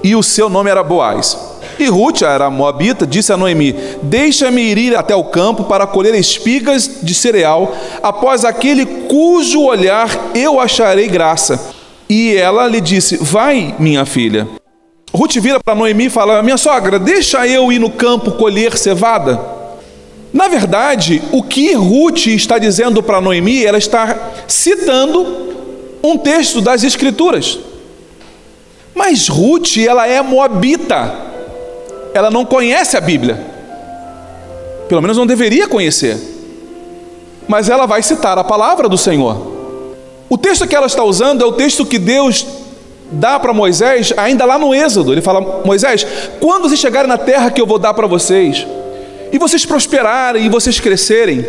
E 0.02 0.16
o 0.16 0.22
seu 0.22 0.48
nome 0.48 0.70
era 0.70 0.82
Boaz. 0.82 1.50
E 1.78 1.86
Ruth, 1.86 2.22
era 2.22 2.50
moabita, 2.50 3.06
disse 3.06 3.32
a 3.32 3.36
Noemi: 3.36 3.74
Deixa-me 4.02 4.60
ir 4.60 4.96
até 4.96 5.14
o 5.14 5.24
campo 5.24 5.64
para 5.64 5.86
colher 5.86 6.14
espigas 6.14 6.98
de 7.02 7.14
cereal, 7.14 7.74
após 8.02 8.44
aquele 8.44 8.84
cujo 8.84 9.62
olhar 9.62 10.30
eu 10.34 10.60
acharei 10.60 11.08
graça. 11.08 11.72
E 12.08 12.36
ela 12.36 12.66
lhe 12.66 12.80
disse: 12.80 13.16
Vai, 13.16 13.74
minha 13.78 14.04
filha. 14.04 14.59
Ruth 15.12 15.36
vira 15.36 15.58
para 15.60 15.74
Noemi 15.74 16.06
e 16.06 16.10
fala: 16.10 16.42
Minha 16.42 16.56
sogra, 16.56 16.98
deixa 16.98 17.46
eu 17.46 17.72
ir 17.72 17.78
no 17.78 17.90
campo 17.90 18.32
colher 18.32 18.76
cevada. 18.76 19.40
Na 20.32 20.46
verdade, 20.46 21.20
o 21.32 21.42
que 21.42 21.72
Ruth 21.74 22.28
está 22.28 22.58
dizendo 22.58 23.02
para 23.02 23.20
Noemi, 23.20 23.64
ela 23.64 23.78
está 23.78 24.30
citando 24.46 25.50
um 26.02 26.16
texto 26.16 26.60
das 26.60 26.84
Escrituras. 26.84 27.58
Mas 28.94 29.28
Ruth, 29.28 29.76
ela 29.78 30.06
é 30.06 30.22
moabita, 30.22 31.12
ela 32.14 32.30
não 32.30 32.44
conhece 32.44 32.96
a 32.96 33.00
Bíblia, 33.00 33.44
pelo 34.88 35.02
menos 35.02 35.16
não 35.16 35.26
deveria 35.26 35.66
conhecer, 35.66 36.16
mas 37.48 37.68
ela 37.68 37.86
vai 37.86 38.02
citar 38.02 38.38
a 38.38 38.44
palavra 38.44 38.88
do 38.88 38.98
Senhor. 38.98 39.50
O 40.28 40.38
texto 40.38 40.66
que 40.66 40.76
ela 40.76 40.86
está 40.86 41.02
usando 41.02 41.42
é 41.42 41.46
o 41.46 41.52
texto 41.52 41.84
que 41.84 41.98
Deus 41.98 42.46
dá 43.10 43.38
para 43.38 43.52
Moisés, 43.52 44.12
ainda 44.16 44.44
lá 44.44 44.58
no 44.58 44.74
Êxodo. 44.74 45.12
Ele 45.12 45.20
fala: 45.20 45.62
Moisés, 45.64 46.06
quando 46.40 46.62
vocês 46.62 46.80
chegarem 46.80 47.08
na 47.08 47.18
terra 47.18 47.50
que 47.50 47.60
eu 47.60 47.66
vou 47.66 47.78
dar 47.78 47.94
para 47.94 48.06
vocês, 48.06 48.66
e 49.32 49.38
vocês 49.38 49.64
prosperarem 49.64 50.44
e 50.44 50.48
vocês 50.48 50.80
crescerem, 50.80 51.44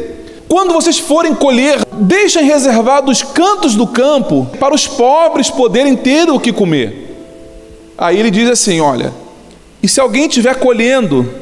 quando 0.47 0.73
vocês 0.73 0.99
forem 0.99 1.33
colher, 1.33 1.79
deixem 1.93 2.43
reservados 2.43 3.23
cantos 3.23 3.75
do 3.75 3.87
campo 3.87 4.49
para 4.59 4.73
os 4.73 4.87
pobres 4.87 5.49
poderem 5.49 5.95
ter 5.95 6.29
o 6.29 6.39
que 6.39 6.51
comer. 6.51 7.15
Aí 7.97 8.19
ele 8.19 8.31
diz 8.31 8.49
assim: 8.49 8.81
Olha, 8.81 9.13
e 9.81 9.87
se 9.87 9.99
alguém 9.99 10.25
estiver 10.25 10.55
colhendo 10.55 11.33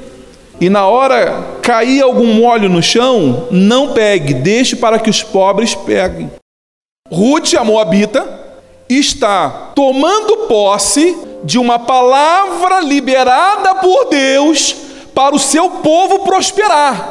e 0.62 0.70
na 0.70 0.86
hora 0.88 1.44
cair 1.62 2.02
algum 2.02 2.34
molho 2.34 2.70
no 2.70 2.84
chão, 2.84 3.48
não 3.50 3.94
pegue, 3.94 4.34
deixe 4.34 4.76
para 4.76 5.00
que 5.00 5.10
os 5.10 5.24
pobres 5.24 5.74
peguem. 5.74 6.30
Ruth, 7.10 7.56
a 7.56 7.64
Moabita, 7.64 8.39
está 8.90 9.72
tomando 9.76 10.48
posse 10.48 11.16
de 11.44 11.60
uma 11.60 11.78
palavra 11.78 12.82
liberada 12.82 13.76
por 13.76 14.06
Deus 14.06 14.76
para 15.14 15.36
o 15.36 15.40
seu 15.40 15.70
povo 15.70 16.20
prosperar. 16.20 17.10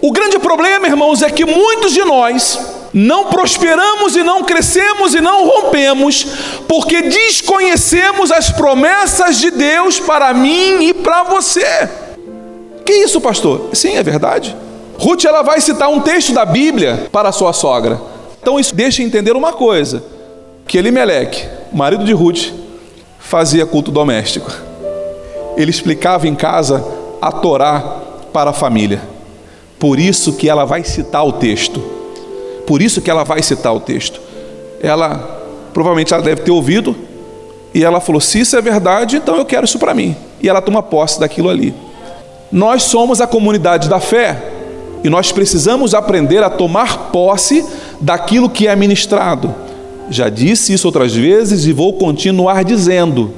O 0.00 0.12
grande 0.12 0.38
problema, 0.38 0.86
irmãos, 0.86 1.22
é 1.22 1.30
que 1.30 1.44
muitos 1.44 1.92
de 1.92 2.04
nós 2.04 2.76
não 2.94 3.26
prosperamos 3.26 4.16
e 4.16 4.22
não 4.22 4.44
crescemos 4.44 5.14
e 5.14 5.20
não 5.20 5.46
rompemos 5.46 6.26
porque 6.66 7.02
desconhecemos 7.02 8.30
as 8.30 8.50
promessas 8.50 9.38
de 9.38 9.50
Deus 9.50 9.98
para 9.98 10.32
mim 10.32 10.84
e 10.84 10.94
para 10.94 11.24
você. 11.24 11.88
Que 12.86 12.92
isso, 12.92 13.20
pastor? 13.20 13.70
Sim, 13.74 13.96
é 13.96 14.02
verdade. 14.02 14.56
Ruth 14.98 15.24
ela 15.24 15.42
vai 15.42 15.60
citar 15.60 15.88
um 15.88 16.00
texto 16.00 16.32
da 16.32 16.44
Bíblia 16.44 17.08
para 17.12 17.32
sua 17.32 17.52
sogra. 17.52 18.00
Então 18.40 18.58
isso 18.58 18.74
deixa 18.74 19.02
entender 19.02 19.36
uma 19.36 19.52
coisa, 19.52 20.02
que 20.68 20.76
Elimeleque, 20.76 21.48
marido 21.72 22.04
de 22.04 22.12
Ruth, 22.12 22.52
fazia 23.18 23.64
culto 23.64 23.90
doméstico. 23.90 24.52
Ele 25.56 25.70
explicava 25.70 26.28
em 26.28 26.34
casa 26.34 26.84
a 27.22 27.32
Torá 27.32 27.80
para 28.34 28.50
a 28.50 28.52
família. 28.52 29.00
Por 29.78 29.98
isso 29.98 30.34
que 30.34 30.48
ela 30.48 30.66
vai 30.66 30.84
citar 30.84 31.26
o 31.26 31.32
texto. 31.32 31.82
Por 32.66 32.82
isso 32.82 33.00
que 33.00 33.10
ela 33.10 33.24
vai 33.24 33.42
citar 33.42 33.74
o 33.74 33.80
texto. 33.80 34.20
Ela 34.82 35.40
provavelmente 35.72 36.12
ela 36.12 36.22
deve 36.22 36.42
ter 36.42 36.50
ouvido 36.50 36.94
e 37.72 37.82
ela 37.82 37.98
falou: 37.98 38.20
"Se 38.20 38.38
isso 38.38 38.54
é 38.54 38.60
verdade, 38.60 39.16
então 39.16 39.36
eu 39.36 39.46
quero 39.46 39.64
isso 39.64 39.78
para 39.78 39.94
mim". 39.94 40.14
E 40.42 40.48
ela 40.50 40.60
toma 40.60 40.82
posse 40.82 41.18
daquilo 41.18 41.48
ali. 41.48 41.74
Nós 42.52 42.82
somos 42.82 43.22
a 43.22 43.26
comunidade 43.26 43.88
da 43.88 44.00
fé 44.00 44.36
e 45.02 45.08
nós 45.08 45.32
precisamos 45.32 45.94
aprender 45.94 46.42
a 46.42 46.50
tomar 46.50 47.10
posse 47.10 47.64
daquilo 48.00 48.50
que 48.50 48.68
é 48.68 48.76
ministrado. 48.76 49.67
Já 50.10 50.28
disse 50.28 50.72
isso 50.72 50.88
outras 50.88 51.14
vezes 51.14 51.66
e 51.66 51.72
vou 51.72 51.94
continuar 51.94 52.64
dizendo. 52.64 53.32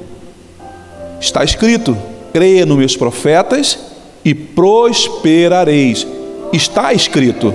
Está 1.19 1.43
escrito: 1.43 1.97
creia 2.33 2.65
nos 2.65 2.77
meus 2.77 2.97
profetas 2.97 3.77
e 4.23 4.33
prosperareis. 4.33 6.07
Está 6.53 6.93
escrito. 6.93 7.53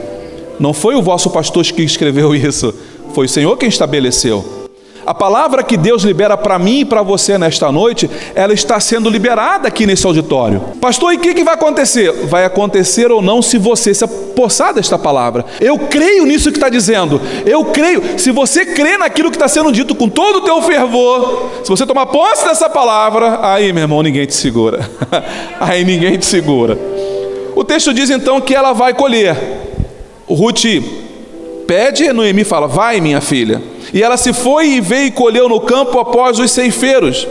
Não 0.58 0.72
foi 0.72 0.94
o 0.94 1.02
vosso 1.02 1.30
pastor 1.30 1.64
que 1.64 1.82
escreveu 1.82 2.34
isso, 2.36 2.74
foi 3.14 3.26
o 3.26 3.28
Senhor 3.28 3.56
quem 3.56 3.68
estabeleceu. 3.68 4.55
A 5.06 5.14
palavra 5.14 5.62
que 5.62 5.76
Deus 5.76 6.02
libera 6.02 6.36
para 6.36 6.58
mim 6.58 6.80
e 6.80 6.84
para 6.84 7.00
você 7.00 7.38
nesta 7.38 7.70
noite, 7.70 8.10
ela 8.34 8.52
está 8.52 8.80
sendo 8.80 9.08
liberada 9.08 9.68
aqui 9.68 9.86
nesse 9.86 10.04
auditório. 10.04 10.60
Pastor, 10.80 11.12
e 11.12 11.16
o 11.16 11.20
que, 11.20 11.32
que 11.32 11.44
vai 11.44 11.54
acontecer? 11.54 12.10
Vai 12.26 12.44
acontecer 12.44 13.12
ou 13.12 13.22
não 13.22 13.40
se 13.40 13.56
você 13.56 13.94
se 13.94 14.04
apossar 14.04 14.74
desta 14.74 14.98
palavra. 14.98 15.44
Eu 15.60 15.78
creio 15.78 16.26
nisso 16.26 16.50
que 16.50 16.56
está 16.56 16.68
dizendo. 16.68 17.20
Eu 17.44 17.66
creio. 17.66 18.18
Se 18.18 18.32
você 18.32 18.66
crê 18.66 18.98
naquilo 18.98 19.30
que 19.30 19.36
está 19.36 19.46
sendo 19.46 19.70
dito 19.70 19.94
com 19.94 20.08
todo 20.08 20.38
o 20.38 20.40
teu 20.40 20.60
fervor, 20.62 21.50
se 21.62 21.70
você 21.70 21.86
tomar 21.86 22.06
posse 22.06 22.44
dessa 22.44 22.68
palavra, 22.68 23.38
aí, 23.42 23.72
meu 23.72 23.84
irmão, 23.84 24.02
ninguém 24.02 24.26
te 24.26 24.34
segura. 24.34 24.90
aí 25.60 25.84
ninguém 25.84 26.18
te 26.18 26.26
segura. 26.26 26.76
O 27.54 27.62
texto 27.62 27.94
diz 27.94 28.10
então 28.10 28.40
que 28.40 28.56
ela 28.56 28.72
vai 28.72 28.92
colher. 28.92 29.36
O 30.26 30.34
Ruth 30.34 30.64
pede, 31.64 32.12
Noemi 32.12 32.42
fala: 32.42 32.66
Vai, 32.66 33.00
minha 33.00 33.20
filha. 33.20 33.75
E 33.96 34.02
ela 34.02 34.18
se 34.18 34.34
foi 34.34 34.72
e 34.72 34.80
veio 34.82 35.06
e 35.06 35.10
colheu 35.10 35.48
no 35.48 35.58
campo 35.58 35.98
após 35.98 36.38
os 36.38 36.50
ceifeiros. 36.50 37.26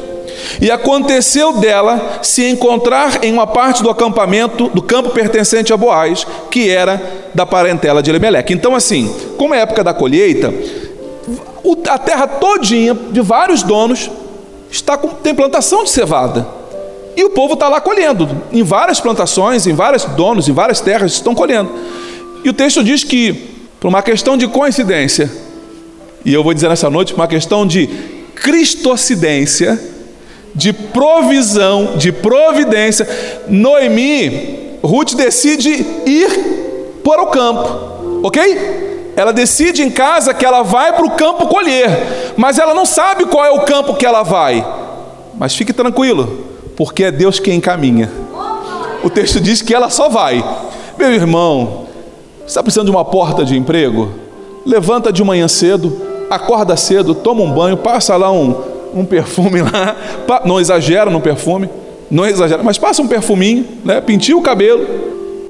E 0.60 0.72
aconteceu 0.72 1.54
dela 1.54 2.18
se 2.24 2.44
encontrar 2.44 3.24
em 3.24 3.32
uma 3.32 3.46
parte 3.46 3.84
do 3.84 3.90
acampamento, 3.92 4.68
do 4.70 4.82
campo 4.82 5.12
pertencente 5.12 5.72
a 5.72 5.78
Boaz, 5.78 6.26
que 6.50 6.68
era 6.68 7.30
da 7.36 7.46
parentela 7.46 8.02
de 8.02 8.10
Elimeleque. 8.10 8.52
Então, 8.52 8.76
assim, 8.76 9.16
como 9.38 9.54
é 9.54 9.60
época 9.60 9.84
da 9.84 9.94
colheita, 9.94 10.52
a 11.88 11.98
terra 12.00 12.26
todinha, 12.26 12.98
de 13.12 13.22
vários 13.22 13.62
donos, 13.62 14.10
está 14.72 14.98
com, 14.98 15.10
tem 15.10 15.36
plantação 15.36 15.84
de 15.84 15.92
cevada. 15.92 16.48
E 17.16 17.24
o 17.24 17.30
povo 17.30 17.54
está 17.54 17.70
lá 17.70 17.80
colhendo. 17.80 18.28
Em 18.52 18.64
várias 18.64 19.00
plantações, 19.00 19.68
em 19.68 19.74
vários 19.74 20.04
donos, 20.06 20.50
em 20.50 20.52
várias 20.52 20.82
terras 20.82 21.12
estão 21.12 21.36
colhendo. 21.36 21.70
E 22.44 22.50
o 22.50 22.54
texto 22.54 22.84
diz 22.84 23.04
que, 23.04 23.52
por 23.80 23.88
uma 23.88 24.02
questão 24.02 24.36
de 24.36 24.48
coincidência, 24.48 25.45
e 26.26 26.34
eu 26.34 26.44
vou 26.44 26.54
dizer 26.56 26.68
nessa 26.68 26.90
noite, 26.90 27.14
uma 27.14 27.28
questão 27.28 27.68
de 27.68 27.88
cristocidência, 28.34 29.80
de 30.56 30.74
provisão, 30.74 31.96
de 31.98 32.12
providência, 32.12 33.08
Noemi, 33.48 34.80
Ruth 34.82 35.14
decide 35.14 35.86
ir 36.06 37.00
para 37.04 37.22
o 37.22 37.28
campo, 37.28 38.22
ok? 38.24 39.14
Ela 39.16 39.32
decide 39.32 39.84
em 39.84 39.92
casa 39.92 40.34
que 40.34 40.44
ela 40.44 40.64
vai 40.64 40.94
para 40.94 41.06
o 41.06 41.12
campo 41.12 41.48
colher, 41.48 42.34
mas 42.36 42.58
ela 42.58 42.74
não 42.74 42.86
sabe 42.86 43.26
qual 43.26 43.46
é 43.46 43.52
o 43.52 43.62
campo 43.62 43.94
que 43.94 44.06
ela 44.06 44.24
vai. 44.24 44.66
Mas 45.36 45.56
fique 45.56 45.72
tranquilo, 45.72 46.46
porque 46.76 47.04
é 47.04 47.12
Deus 47.12 47.40
quem 47.40 47.58
encaminha. 47.58 48.12
O 49.04 49.10
texto 49.10 49.40
diz 49.40 49.62
que 49.62 49.74
ela 49.74 49.90
só 49.90 50.10
vai. 50.10 50.44
Meu 50.98 51.14
irmão, 51.14 51.86
está 52.48 52.64
precisando 52.64 52.88
de 52.88 52.92
uma 52.92 53.06
porta 53.06 53.46
de 53.46 53.56
emprego? 53.56 54.12
Levanta 54.66 55.14
de 55.14 55.24
manhã 55.24 55.48
cedo, 55.48 56.05
acorda 56.30 56.76
cedo, 56.76 57.16
toma 57.16 57.42
um 57.42 57.52
banho, 57.52 57.78
passa 57.78 58.16
lá 58.16 58.32
um, 58.32 58.56
um 58.94 59.06
perfume 59.06 59.62
lá, 59.62 59.96
não 60.46 60.60
exagera 60.60 61.10
no 61.10 61.22
perfume, 61.22 61.70
não 62.10 62.26
exagera, 62.26 62.64
mas 62.64 62.78
passa 62.78 63.02
um 63.02 63.08
perfuminho, 63.08 63.66
né? 63.84 64.00
Pintia 64.02 64.38
o 64.38 64.42
cabelo, 64.42 64.86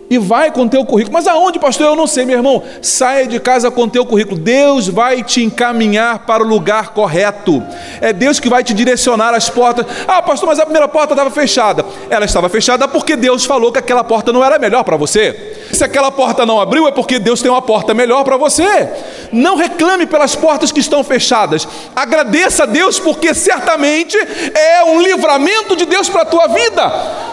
e 0.10 0.18
vai 0.18 0.52
com 0.52 0.68
teu 0.68 0.86
currículo. 0.86 1.14
Mas 1.14 1.28
aonde, 1.28 1.60
pastor? 1.60 1.88
Eu 1.88 1.96
não 1.96 2.08
sei, 2.08 2.26
meu 2.26 2.38
irmão. 2.38 2.62
Saia 2.82 3.28
de 3.28 3.40
casa 3.40 3.72
com 3.72 3.88
teu 3.90 4.06
currículo. 4.06 4.38
Deus 4.38 4.88
vai 4.88 5.24
te 5.24 5.44
encaminhar 5.44 6.20
para 6.20 6.44
o 6.44 6.48
lugar 6.48 6.90
correto. 6.90 7.64
É 8.02 8.14
Deus 8.14 8.40
que 8.40 8.50
vai 8.50 8.64
te 8.64 8.74
direcionar 8.74 9.34
as 9.34 9.50
portas. 9.50 9.86
Ah, 10.08 10.22
pastor, 10.22 10.48
mas 10.48 10.60
a 10.60 10.64
primeira 10.64 10.88
porta 10.88 11.14
estava 11.14 11.32
fechada. 11.32 11.86
Ela 12.10 12.26
estava 12.26 12.50
fechada 12.50 12.88
porque 12.88 13.16
Deus 13.16 13.46
falou 13.46 13.72
que 13.72 13.80
aquela 13.80 14.04
porta 14.04 14.32
não 14.32 14.44
era 14.44 14.60
melhor 14.60 14.84
para 14.84 14.98
você. 14.98 15.54
Se 15.72 15.84
aquela 15.84 16.12
porta 16.12 16.46
não 16.46 16.62
abriu, 16.62 16.88
é 16.88 16.92
porque 16.92 17.20
Deus 17.20 17.42
tem 17.42 17.50
uma 17.50 17.62
porta 17.62 17.94
melhor 17.94 18.24
para 18.24 18.38
você. 18.38 18.90
Não 19.32 19.56
reclame 19.56 20.06
pelas 20.06 20.36
portas 20.36 20.72
que 20.72 20.80
estão 20.80 21.04
fechadas. 21.04 21.68
Agradeça 21.96 22.64
a 22.64 22.66
Deus, 22.66 23.00
porque 23.00 23.34
certamente 23.34 24.18
é 24.18 24.84
um 24.86 25.02
livramento 25.02 25.76
de 25.76 25.86
Deus 25.86 26.08
para 26.08 26.22
a 26.22 26.26
tua 26.26 26.48
vida. 26.48 27.25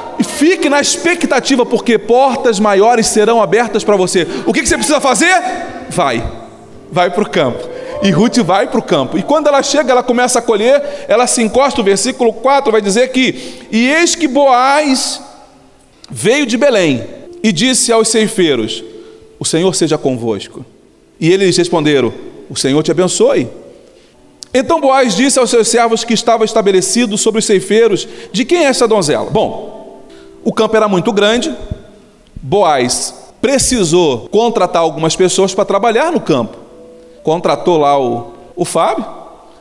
Fique 0.43 0.69
na 0.69 0.81
expectativa, 0.81 1.65
porque 1.65 1.97
portas 1.97 2.59
maiores 2.59 3.07
serão 3.07 3.41
abertas 3.41 3.85
para 3.85 3.95
você. 3.95 4.27
O 4.45 4.53
que, 4.53 4.61
que 4.61 4.69
você 4.69 4.75
precisa 4.75 5.01
fazer? 5.01 5.41
Vai, 5.89 6.21
vai 6.91 7.11
para 7.11 7.23
o 7.23 7.31
campo. 7.31 7.69
E 8.03 8.11
Ruth 8.11 8.39
vai 8.39 8.67
para 8.67 8.81
o 8.81 8.83
campo. 8.83 9.17
E 9.17 9.23
quando 9.23 9.47
ela 9.47 9.63
chega, 9.63 9.93
ela 9.93 10.03
começa 10.03 10.41
a 10.41 10.43
colher, 10.43 11.05
ela 11.07 11.29
se 11.29 11.41
encosta, 11.45 11.81
o 11.81 11.85
versículo 11.85 12.33
4 12.33 12.73
vai 12.73 12.81
dizer 12.81 13.13
que: 13.13 13.69
E 13.71 13.89
eis 13.89 14.17
que 14.17 14.27
Boaz 14.27 15.23
veio 16.11 16.45
de 16.45 16.57
Belém 16.57 17.05
e 17.41 17.53
disse 17.53 17.93
aos 17.93 18.09
ceifeiros: 18.09 18.83
O 19.39 19.45
Senhor 19.45 19.73
seja 19.77 19.97
convosco. 19.97 20.67
E 21.21 21.31
eles 21.31 21.57
responderam: 21.57 22.13
O 22.51 22.57
Senhor 22.57 22.83
te 22.83 22.91
abençoe. 22.91 23.47
Então 24.53 24.81
Boaz 24.81 25.15
disse 25.15 25.39
aos 25.39 25.51
seus 25.51 25.69
servos 25.69 26.03
que 26.03 26.15
estava 26.15 26.45
estabelecido 26.45 27.17
sobre 27.17 27.39
os 27.39 27.45
ceifeiros: 27.45 28.09
De 28.33 28.45
quem 28.45 28.65
é 28.65 28.65
essa 28.65 28.89
donzela? 28.89 29.31
Bom, 29.31 29.82
o 30.45 30.53
campo 30.53 30.77
era 30.77 30.89
muito 30.89 31.13
grande, 31.13 31.55
Boaz 32.41 33.23
precisou 33.43 34.29
contratar 34.31 34.83
algumas 34.83 35.17
pessoas 35.17 35.53
para 35.53 35.65
trabalhar 35.65 36.13
no 36.13 36.21
campo. 36.21 36.57
Contratou 37.25 37.77
lá 37.77 38.01
o, 38.01 38.33
o 38.55 38.65
Fábio. 38.65 39.05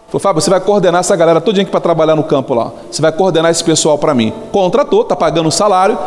Falou, 0.08 0.20
Fábio, 0.20 0.42
você 0.42 0.50
vai 0.50 0.60
coordenar 0.60 1.00
essa 1.00 1.16
galera 1.16 1.42
todinha 1.42 1.64
aqui 1.64 1.72
para 1.72 1.80
trabalhar 1.80 2.16
no 2.16 2.24
campo 2.24 2.54
lá. 2.54 2.72
Você 2.92 3.02
vai 3.02 3.12
coordenar 3.12 3.50
esse 3.50 3.64
pessoal 3.64 3.98
para 3.98 4.14
mim. 4.14 4.32
Contratou, 4.52 5.02
está 5.02 5.16
pagando 5.16 5.48
o 5.48 5.52
salário. 5.52 5.98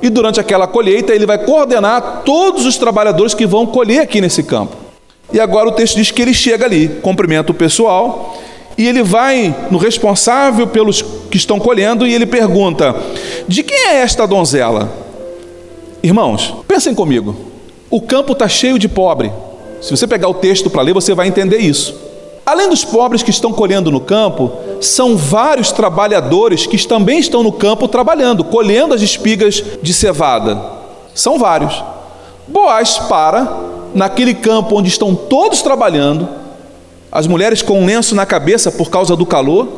E 0.00 0.08
durante 0.08 0.40
aquela 0.40 0.66
colheita, 0.66 1.12
ele 1.12 1.26
vai 1.26 1.38
coordenar 1.38 2.22
todos 2.24 2.64
os 2.64 2.78
trabalhadores 2.78 3.34
que 3.34 3.46
vão 3.46 3.66
colher 3.66 4.00
aqui 4.00 4.20
nesse 4.20 4.42
campo. 4.42 4.76
E 5.30 5.38
agora 5.38 5.68
o 5.68 5.72
texto 5.72 5.96
diz 5.96 6.10
que 6.10 6.22
ele 6.22 6.32
chega 6.32 6.64
ali, 6.64 6.88
cumprimenta 7.02 7.52
o 7.52 7.54
pessoal 7.54 8.34
e 8.78 8.86
ele 8.86 9.02
vai 9.02 9.54
no 9.72 9.76
responsável 9.76 10.68
pelos 10.68 11.02
que 11.02 11.36
estão 11.36 11.58
colhendo 11.58 12.06
e 12.06 12.14
ele 12.14 12.24
pergunta: 12.24 12.94
De 13.48 13.64
quem 13.64 13.88
é 13.88 13.96
esta 13.96 14.24
donzela? 14.24 14.88
Irmãos, 16.00 16.54
pensem 16.68 16.94
comigo. 16.94 17.34
O 17.90 18.00
campo 18.00 18.32
está 18.32 18.46
cheio 18.46 18.78
de 18.78 18.88
pobre. 18.88 19.32
Se 19.82 19.90
você 19.90 20.06
pegar 20.06 20.28
o 20.28 20.34
texto 20.34 20.70
para 20.70 20.82
ler, 20.82 20.94
você 20.94 21.12
vai 21.12 21.26
entender 21.26 21.58
isso. 21.58 22.06
Além 22.46 22.68
dos 22.68 22.84
pobres 22.84 23.22
que 23.22 23.30
estão 23.30 23.52
colhendo 23.52 23.90
no 23.90 24.00
campo, 24.00 24.52
são 24.80 25.16
vários 25.16 25.72
trabalhadores 25.72 26.66
que 26.66 26.86
também 26.86 27.18
estão 27.18 27.42
no 27.42 27.52
campo 27.52 27.88
trabalhando, 27.88 28.44
colhendo 28.44 28.94
as 28.94 29.02
espigas 29.02 29.62
de 29.82 29.92
cevada. 29.92 30.58
São 31.14 31.38
vários. 31.38 31.82
Boaz 32.46 32.96
para 32.98 33.58
naquele 33.94 34.34
campo 34.34 34.78
onde 34.78 34.88
estão 34.88 35.14
todos 35.14 35.62
trabalhando, 35.62 36.28
as 37.10 37.26
mulheres 37.26 37.62
com 37.62 37.80
um 37.80 37.86
lenço 37.86 38.14
na 38.14 38.26
cabeça 38.26 38.70
por 38.70 38.90
causa 38.90 39.16
do 39.16 39.24
calor. 39.24 39.68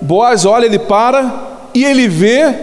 Boaz 0.00 0.44
olha, 0.44 0.66
ele 0.66 0.78
para 0.78 1.68
e 1.74 1.84
ele 1.84 2.08
vê 2.08 2.54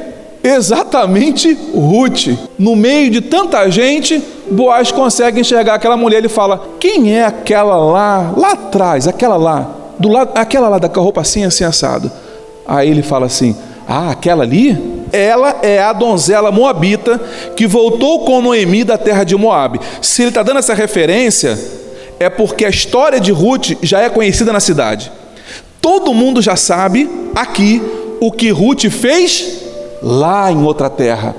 exatamente 0.44 1.54
Ruth. 1.74 2.38
No 2.58 2.76
meio 2.76 3.10
de 3.10 3.22
tanta 3.22 3.70
gente, 3.70 4.22
Boaz 4.50 4.92
consegue 4.92 5.42
enxergar 5.42 5.76
aquela 5.76 5.98
mulher. 5.98 6.18
Ele 6.18 6.30
fala: 6.30 6.76
Quem 6.80 7.16
é 7.16 7.26
aquela 7.26 7.78
lá, 7.78 8.34
lá 8.36 8.52
atrás, 8.54 9.08
aquela 9.08 9.36
lá, 9.36 9.70
do 10.00 10.10
lado, 10.10 10.32
aquela 10.36 10.70
lá 10.70 10.78
da 10.78 10.88
roupa 10.88 11.22
assim, 11.22 11.44
assim 11.44 11.64
assado? 11.64 12.12
Aí 12.66 12.90
ele 12.90 13.02
fala 13.02 13.26
assim: 13.26 13.56
Ah, 13.88 14.12
aquela 14.12 14.44
ali? 14.44 14.98
Ela 15.12 15.60
é 15.62 15.80
a 15.80 15.94
donzela 15.94 16.52
moabita 16.52 17.20
que 17.56 17.66
voltou 17.66 18.26
com 18.26 18.42
Noemi 18.42 18.84
da 18.84 18.98
terra 18.98 19.24
de 19.24 19.38
Moabe. 19.38 19.80
Se 20.02 20.22
ele 20.22 20.30
está 20.30 20.44
dando 20.44 20.60
essa 20.60 20.74
referência, 20.74 21.58
é 22.20 22.30
porque 22.30 22.66
a 22.66 22.70
história 22.70 23.20
de 23.20 23.32
Ruth 23.32 23.74
já 23.82 24.02
é 24.02 24.10
conhecida 24.10 24.52
na 24.52 24.60
cidade. 24.60 25.12
Todo 25.82 26.14
mundo 26.14 26.42
já 26.42 26.56
sabe 26.56 27.10
aqui 27.36 27.82
o 28.20 28.32
que 28.32 28.50
Ruth 28.50 28.90
fez 28.90 29.62
lá 30.02 30.52
em 30.52 30.64
outra 30.64 30.90
terra. 30.90 31.36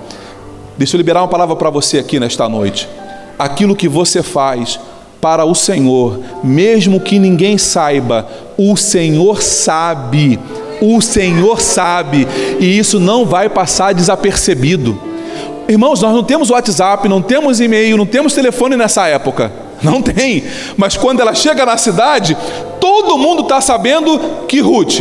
Deixa 0.76 0.96
eu 0.96 0.98
liberar 0.98 1.22
uma 1.22 1.28
palavra 1.28 1.56
para 1.56 1.70
você 1.70 1.98
aqui 1.98 2.20
nesta 2.20 2.48
noite. 2.48 2.88
Aquilo 3.38 3.74
que 3.74 3.88
você 3.88 4.22
faz 4.22 4.78
para 5.20 5.44
o 5.44 5.54
Senhor, 5.54 6.20
mesmo 6.44 7.00
que 7.00 7.18
ninguém 7.18 7.58
saiba, 7.58 8.28
o 8.56 8.76
Senhor 8.76 9.42
sabe. 9.42 10.38
O 10.80 11.00
Senhor 11.00 11.60
sabe, 11.60 12.28
e 12.60 12.78
isso 12.78 13.00
não 13.00 13.26
vai 13.26 13.48
passar 13.48 13.92
desapercebido. 13.92 14.96
Irmãos, 15.68 16.00
nós 16.00 16.14
não 16.14 16.22
temos 16.22 16.50
WhatsApp, 16.50 17.08
não 17.08 17.20
temos 17.20 17.60
e-mail, 17.60 17.96
não 17.96 18.06
temos 18.06 18.32
telefone 18.32 18.76
nessa 18.76 19.08
época. 19.08 19.50
Não 19.82 20.02
tem. 20.02 20.44
Mas 20.76 20.96
quando 20.96 21.20
ela 21.20 21.34
chega 21.34 21.64
na 21.64 21.76
cidade, 21.76 22.36
todo 22.80 23.18
mundo 23.18 23.42
está 23.42 23.60
sabendo 23.60 24.18
que 24.46 24.60
Ruth 24.60 25.00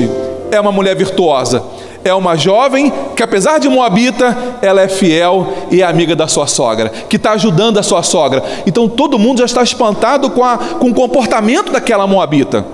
é 0.52 0.60
uma 0.60 0.72
mulher 0.72 0.96
virtuosa. 0.96 1.64
É 2.04 2.14
uma 2.14 2.38
jovem 2.38 2.92
que, 3.16 3.24
apesar 3.24 3.58
de 3.60 3.68
moabita, 3.68 4.56
ela 4.62 4.82
é 4.82 4.88
fiel 4.88 5.48
e 5.70 5.82
é 5.82 5.86
amiga 5.86 6.16
da 6.16 6.28
sua 6.28 6.48
sogra, 6.48 6.90
que 6.90 7.18
está 7.18 7.32
ajudando 7.32 7.80
a 7.80 7.84
sua 7.84 8.02
sogra. 8.04 8.44
Então 8.66 8.88
todo 8.88 9.20
mundo 9.20 9.40
já 9.40 9.46
está 9.46 9.62
espantado 9.62 10.30
com, 10.30 10.44
a, 10.44 10.58
com 10.58 10.90
o 10.90 10.94
comportamento 10.94 11.72
daquela 11.72 12.08
moabita. 12.08 12.66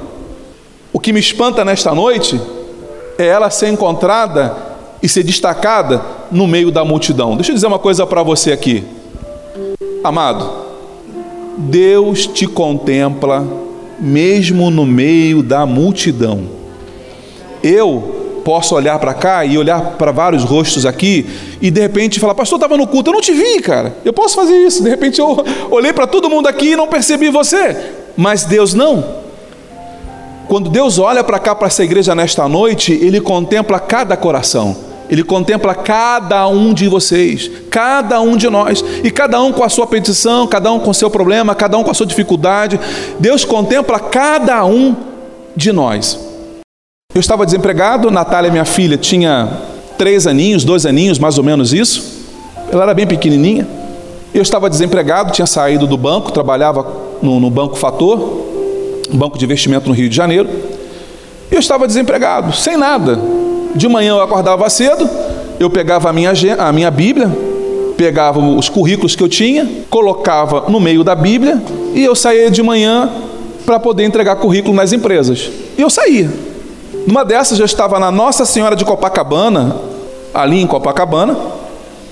O 0.92 1.00
que 1.00 1.12
me 1.12 1.20
espanta 1.20 1.66
nesta 1.66 1.96
noite 1.96 2.40
é 3.18 3.26
ela 3.26 3.50
ser 3.50 3.70
encontrada 3.70 4.56
e 5.02 5.10
ser 5.10 5.24
destacada 5.24 6.02
no 6.32 6.46
meio 6.46 6.70
da 6.70 6.86
multidão. 6.86 7.36
Deixa 7.36 7.52
eu 7.52 7.56
dizer 7.56 7.68
uma 7.68 7.80
coisa 7.80 8.06
para 8.06 8.22
você 8.22 8.52
aqui, 8.52 8.84
amado. 10.04 10.64
Deus 11.58 12.28
te 12.28 12.48
contempla 12.48 13.46
mesmo 14.00 14.70
no 14.70 14.86
meio 14.86 15.42
da 15.44 15.66
multidão. 15.66 16.44
Eu 17.62 18.42
posso 18.44 18.76
olhar 18.76 19.00
para 19.00 19.14
cá 19.14 19.46
e 19.46 19.58
olhar 19.58 19.82
para 19.98 20.12
vários 20.12 20.44
rostos 20.44 20.86
aqui 20.86 21.26
e 21.62 21.72
de 21.72 21.80
repente 21.80 22.20
falar, 22.20 22.36
pastor, 22.36 22.58
estava 22.58 22.76
no 22.76 22.86
culto, 22.86 23.10
eu 23.10 23.14
não 23.14 23.22
te 23.22 23.32
vi, 23.32 23.62
cara. 23.62 23.96
Eu 24.04 24.12
posso 24.12 24.36
fazer 24.36 24.56
isso. 24.58 24.84
De 24.84 24.90
repente 24.90 25.20
eu 25.20 25.44
olhei 25.72 25.94
para 25.94 26.06
todo 26.06 26.30
mundo 26.30 26.48
aqui 26.48 26.72
e 26.72 26.76
não 26.76 26.88
percebi 26.88 27.30
você, 27.30 27.76
mas 28.18 28.44
Deus 28.44 28.74
não. 28.74 29.24
Quando 30.48 30.70
Deus 30.70 31.00
olha 31.00 31.24
para 31.24 31.40
cá, 31.40 31.56
para 31.56 31.68
essa 31.68 31.84
igreja 31.84 32.14
nesta 32.14 32.48
noite, 32.48 32.92
Ele 32.92 33.22
contempla 33.22 33.80
cada 33.80 34.18
coração. 34.18 34.93
Ele 35.14 35.24
contempla 35.24 35.76
cada 35.76 36.48
um 36.48 36.74
de 36.74 36.88
vocês, 36.88 37.48
cada 37.70 38.20
um 38.20 38.36
de 38.36 38.50
nós, 38.50 38.84
e 39.04 39.12
cada 39.12 39.40
um 39.40 39.54
com 39.54 39.64
a 39.64 39.70
sua 39.70 39.86
petição, 39.86 40.48
cada 40.48 40.72
um 40.72 40.80
com 40.80 40.90
o 40.90 40.94
seu 40.94 41.08
problema, 41.08 41.54
cada 41.54 41.78
um 41.78 41.84
com 41.84 41.92
a 41.92 41.94
sua 41.94 42.08
dificuldade. 42.08 42.80
Deus 43.20 43.46
contempla 43.46 44.00
cada 44.00 44.66
um 44.66 44.96
de 45.56 45.72
nós. 45.72 46.18
Eu 47.14 47.20
estava 47.20 47.46
desempregado, 47.46 48.10
Natália, 48.10 48.50
minha 48.50 48.66
filha, 48.66 48.98
tinha 48.98 49.56
três 50.00 50.26
aninhos, 50.26 50.64
dois 50.64 50.84
aninhos, 50.84 51.20
mais 51.20 51.38
ou 51.38 51.44
menos 51.44 51.74
isso. 51.74 52.26
Ela 52.72 52.82
era 52.82 52.94
bem 52.96 53.06
pequenininha. 53.06 53.68
Eu 54.34 54.42
estava 54.42 54.68
desempregado, 54.68 55.32
tinha 55.32 55.46
saído 55.46 55.86
do 55.86 55.96
banco, 55.96 56.32
trabalhava 56.32 56.92
no, 57.22 57.40
no 57.40 57.52
Banco 57.52 57.76
Fator, 57.76 58.48
banco 59.14 59.38
de 59.38 59.46
investimento 59.46 59.88
no 59.88 59.94
Rio 59.94 60.10
de 60.10 60.16
Janeiro. 60.16 60.50
Eu 61.52 61.60
estava 61.60 61.86
desempregado, 61.86 62.52
sem 62.52 62.76
nada. 62.76 63.43
De 63.76 63.88
manhã 63.88 64.12
eu 64.12 64.22
acordava 64.22 64.70
cedo, 64.70 65.10
eu 65.60 65.70
pegava 65.70 66.10
a 66.10 66.14
minha, 66.14 66.32
a 66.60 66.72
minha 66.72 66.92
Bíblia, 66.92 67.32
pegava 67.98 68.40
os 68.40 68.70
currículos 68.70 69.16
que 69.16 69.24
eu 69.24 69.30
tinha, 69.30 69.68
colocava 69.90 70.66
no 70.70 70.80
meio 70.80 71.04
da 71.04 71.16
Bíblia 71.16 71.62
e 71.94 72.04
eu 72.04 72.16
saía 72.16 72.52
de 72.52 72.62
manhã 72.62 73.10
para 73.66 73.80
poder 73.80 74.04
entregar 74.04 74.36
currículo 74.36 74.76
nas 74.76 74.94
empresas. 74.94 75.50
E 75.78 75.82
eu 75.82 75.90
saía. 75.90 76.30
Numa 77.08 77.24
dessas 77.24 77.60
eu 77.60 77.66
estava 77.66 78.00
na 78.00 78.12
Nossa 78.12 78.46
Senhora 78.46 78.76
de 78.76 78.86
Copacabana, 78.86 79.76
ali 80.34 80.62
em 80.62 80.68
Copacabana, 80.68 81.38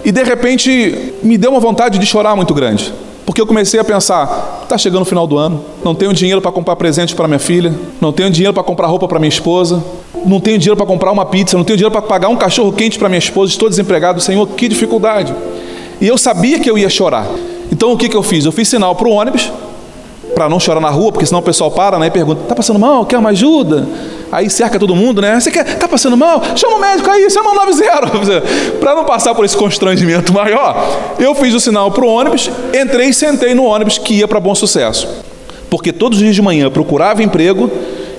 e 0.04 0.12
de 0.12 0.24
repente 0.24 1.14
me 1.22 1.38
deu 1.38 1.52
uma 1.52 1.60
vontade 1.60 2.00
de 2.00 2.06
chorar 2.06 2.36
muito 2.36 2.54
grande. 2.54 2.94
Porque 3.32 3.40
eu 3.40 3.48
comecei 3.48 3.80
a 3.80 3.84
pensar, 3.86 4.60
está 4.64 4.78
chegando 4.78 5.04
o 5.04 5.06
final 5.06 5.26
do 5.26 5.38
ano, 5.38 5.64
não 5.86 5.96
tenho 5.96 6.12
dinheiro 6.12 6.42
para 6.42 6.52
comprar 6.52 6.76
presente 6.76 7.16
para 7.16 7.30
minha 7.30 7.40
filha, 7.40 7.74
não 8.02 8.12
tenho 8.12 8.30
dinheiro 8.30 8.54
para 8.54 8.62
comprar 8.62 8.88
roupa 8.88 9.08
para 9.08 9.20
minha 9.20 9.30
esposa, 9.30 9.82
não 10.26 10.42
tenho 10.42 10.60
dinheiro 10.60 10.76
para 10.76 10.86
comprar 10.86 11.14
uma 11.14 11.26
pizza, 11.26 11.56
não 11.56 11.64
tenho 11.64 11.78
dinheiro 11.78 11.94
para 11.94 12.02
pagar 12.02 12.28
um 12.28 12.36
cachorro 12.36 12.74
quente 12.74 13.00
para 13.00 13.08
minha 13.08 13.20
esposa, 13.20 13.54
estou 13.54 13.70
desempregado, 13.70 14.20
Senhor, 14.20 14.46
que 14.48 14.68
dificuldade. 14.68 15.34
E 16.02 16.06
eu 16.10 16.18
sabia 16.18 16.60
que 16.60 16.70
eu 16.70 16.78
ia 16.78 16.90
chorar. 16.90 17.26
Então 17.72 17.94
o 17.94 17.98
que, 17.98 18.10
que 18.10 18.18
eu 18.18 18.22
fiz? 18.22 18.44
Eu 18.44 18.52
fiz 18.52 18.68
sinal 18.68 18.96
para 18.96 19.08
o 19.08 19.12
ônibus, 19.12 19.50
para 20.36 20.50
não 20.50 20.60
chorar 20.60 20.82
na 20.82 20.90
rua, 20.90 21.14
porque 21.14 21.26
senão 21.26 21.40
o 21.40 21.44
pessoal 21.44 21.72
para 21.72 21.98
né, 21.98 22.08
e 22.08 22.12
pergunta: 22.12 22.42
está 22.42 22.54
passando 22.54 22.80
mal? 22.80 23.06
Quer 23.06 23.18
uma 23.18 23.30
ajuda? 23.30 23.88
Aí 24.32 24.50
cerca 24.50 24.80
todo 24.80 24.96
mundo, 24.96 25.22
né? 25.22 25.40
Você 25.40 25.52
quer, 25.52 25.64
tá 25.78 25.88
passando 25.88 26.16
mal? 26.16 26.42
Chama 26.56 26.78
o 26.78 26.80
médico 26.80 27.10
aí, 27.10 27.30
chama 27.30 27.52
o 27.52 27.56
90. 27.56 28.44
Para 28.80 28.96
não 28.96 29.04
passar 29.04 29.36
por 29.36 29.44
esse 29.44 29.58
constrangimento 29.58 30.32
maior, 30.32 30.76
eu 31.20 31.36
fiz 31.36 31.54
o 31.54 31.60
sinal 31.60 31.92
para 31.92 32.06
o 32.06 32.08
ônibus, 32.08 32.50
entrei 32.74 33.10
e 33.10 33.14
sentei 33.14 33.54
no 33.54 33.66
ônibus 33.66 33.98
que 33.98 34.16
ia 34.16 34.28
para 34.28 34.40
Bom 34.40 34.56
Sucesso. 34.56 35.08
Porque 35.70 35.92
todos 35.92 36.18
os 36.18 36.24
dias 36.24 36.36
de 36.36 36.42
manhã 36.42 36.66
eu 36.66 36.72
procurava 36.72 37.22
emprego 37.22 37.70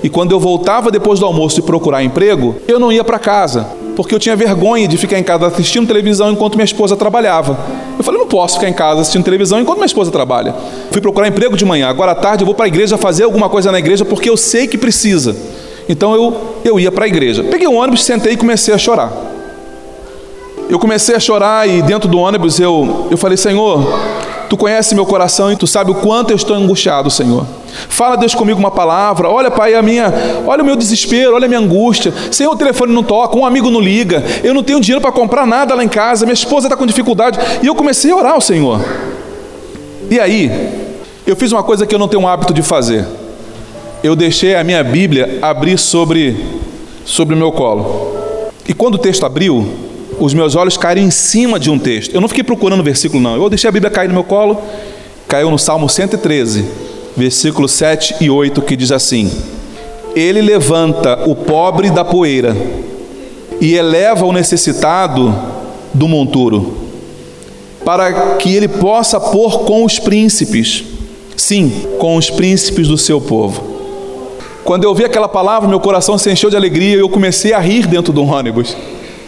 e 0.03 0.09
quando 0.09 0.31
eu 0.31 0.39
voltava 0.39 0.91
depois 0.91 1.19
do 1.19 1.25
almoço 1.25 1.55
de 1.55 1.61
procurar 1.61 2.03
emprego, 2.03 2.55
eu 2.67 2.79
não 2.79 2.91
ia 2.91 3.03
para 3.03 3.17
casa, 3.17 3.67
porque 3.95 4.13
eu 4.13 4.19
tinha 4.19 4.35
vergonha 4.35 4.87
de 4.87 4.97
ficar 4.97 5.17
em 5.17 5.23
casa 5.23 5.47
assistindo 5.47 5.87
televisão 5.87 6.31
enquanto 6.31 6.55
minha 6.55 6.65
esposa 6.65 6.95
trabalhava. 6.95 7.57
Eu 7.97 8.03
falei, 8.03 8.19
não 8.19 8.27
posso 8.27 8.55
ficar 8.55 8.69
em 8.69 8.73
casa 8.73 9.01
assistindo 9.01 9.23
televisão 9.23 9.59
enquanto 9.59 9.77
minha 9.77 9.85
esposa 9.85 10.11
trabalha. 10.11 10.53
Fui 10.91 10.99
procurar 10.99 11.27
emprego 11.27 11.55
de 11.55 11.63
manhã, 11.63 11.87
agora 11.87 12.11
à 12.11 12.15
tarde 12.15 12.43
eu 12.43 12.45
vou 12.45 12.53
para 12.53 12.65
a 12.65 12.67
igreja 12.67 12.97
fazer 12.97 13.23
alguma 13.23 13.49
coisa 13.49 13.71
na 13.71 13.79
igreja 13.79 14.03
porque 14.03 14.29
eu 14.29 14.35
sei 14.35 14.67
que 14.67 14.77
precisa. 14.77 15.35
Então 15.87 16.15
eu, 16.15 16.55
eu 16.63 16.79
ia 16.79 16.91
para 16.91 17.05
a 17.05 17.07
igreja. 17.07 17.43
Peguei 17.43 17.67
o 17.67 17.73
ônibus, 17.73 18.03
sentei 18.03 18.33
e 18.33 18.37
comecei 18.37 18.73
a 18.73 18.77
chorar. 18.77 19.11
Eu 20.69 20.79
comecei 20.79 21.15
a 21.15 21.19
chorar 21.19 21.67
e 21.67 21.81
dentro 21.81 22.09
do 22.09 22.17
ônibus 22.17 22.59
eu, 22.59 23.07
eu 23.11 23.17
falei: 23.17 23.37
Senhor, 23.37 23.85
tu 24.49 24.55
conhece 24.55 24.95
meu 24.95 25.05
coração 25.05 25.51
e 25.51 25.55
tu 25.55 25.67
sabe 25.67 25.91
o 25.91 25.95
quanto 25.95 26.31
eu 26.31 26.35
estou 26.35 26.55
angustiado, 26.55 27.09
Senhor. 27.09 27.45
Fala 27.89 28.15
Deus 28.15 28.33
comigo 28.33 28.59
uma 28.59 28.71
palavra. 28.71 29.29
Olha, 29.29 29.51
Pai, 29.51 29.73
a 29.75 29.81
minha, 29.81 30.13
olha 30.45 30.63
o 30.63 30.65
meu 30.65 30.75
desespero, 30.75 31.35
olha 31.35 31.45
a 31.45 31.47
minha 31.47 31.59
angústia. 31.59 32.13
Senhor, 32.31 32.51
o 32.51 32.55
telefone 32.55 32.93
não 32.93 33.03
toca, 33.03 33.37
um 33.37 33.45
amigo 33.45 33.69
não 33.69 33.79
liga. 33.79 34.23
Eu 34.43 34.53
não 34.53 34.63
tenho 34.63 34.79
dinheiro 34.79 35.01
para 35.01 35.11
comprar 35.11 35.45
nada 35.45 35.75
lá 35.75 35.83
em 35.83 35.89
casa. 35.89 36.25
Minha 36.25 36.33
esposa 36.33 36.67
está 36.67 36.77
com 36.77 36.85
dificuldade. 36.85 37.37
E 37.61 37.67
eu 37.67 37.75
comecei 37.75 38.11
a 38.11 38.15
orar 38.15 38.33
ao 38.33 38.41
Senhor. 38.41 38.79
E 40.09 40.19
aí, 40.19 40.51
eu 41.25 41.35
fiz 41.35 41.51
uma 41.51 41.63
coisa 41.63 41.85
que 41.85 41.93
eu 41.93 41.99
não 41.99 42.07
tenho 42.07 42.27
hábito 42.27 42.53
de 42.53 42.61
fazer 42.61 43.05
eu 44.03 44.17
deixei 44.17 44.53
a 44.53 44.63
minha 44.65 44.83
Bíblia 44.83 45.39
abrir 45.41 45.79
sobre, 45.79 46.35
sobre 47.05 47.33
o 47.33 47.37
meu 47.37 47.53
colo. 47.53 48.51
E 48.67 48.73
quando 48.73 48.95
o 48.95 48.97
texto 48.97 49.25
abriu, 49.25 49.65
os 50.19 50.33
meus 50.33 50.55
olhos 50.55 50.75
caíram 50.75 51.01
em 51.01 51.09
cima 51.09 51.57
de 51.57 51.69
um 51.69 51.79
texto. 51.79 52.13
Eu 52.13 52.19
não 52.19 52.27
fiquei 52.27 52.43
procurando 52.43 52.81
o 52.81 52.83
versículo, 52.83 53.23
não. 53.23 53.35
Eu 53.35 53.49
deixei 53.49 53.69
a 53.69 53.71
Bíblia 53.71 53.89
cair 53.89 54.09
no 54.09 54.13
meu 54.13 54.25
colo, 54.25 54.61
caiu 55.25 55.49
no 55.49 55.57
Salmo 55.57 55.87
113, 55.87 56.65
versículos 57.15 57.71
7 57.71 58.15
e 58.19 58.29
8, 58.29 58.61
que 58.61 58.75
diz 58.75 58.91
assim: 58.91 59.31
Ele 60.13 60.41
levanta 60.41 61.23
o 61.25 61.33
pobre 61.33 61.89
da 61.89 62.03
poeira 62.03 62.55
e 63.61 63.73
eleva 63.73 64.25
o 64.25 64.33
necessitado 64.33 65.33
do 65.93 66.09
monturo, 66.09 66.75
para 67.85 68.35
que 68.35 68.53
ele 68.53 68.67
possa 68.67 69.17
pôr 69.17 69.59
com 69.59 69.85
os 69.85 69.97
príncipes, 69.97 70.83
sim, 71.37 71.71
com 71.99 72.17
os 72.17 72.29
príncipes 72.29 72.89
do 72.89 72.97
seu 72.97 73.21
povo. 73.21 73.72
Quando 74.63 74.85
eu 74.85 74.89
ouvi 74.91 75.03
aquela 75.03 75.27
palavra, 75.27 75.67
meu 75.67 75.79
coração 75.79 76.17
se 76.17 76.31
encheu 76.31 76.49
de 76.49 76.55
alegria 76.55 76.95
e 76.95 76.99
eu 76.99 77.09
comecei 77.09 77.51
a 77.51 77.59
rir 77.59 77.85
dentro 77.85 78.13
do 78.13 78.23
ônibus. 78.23 78.77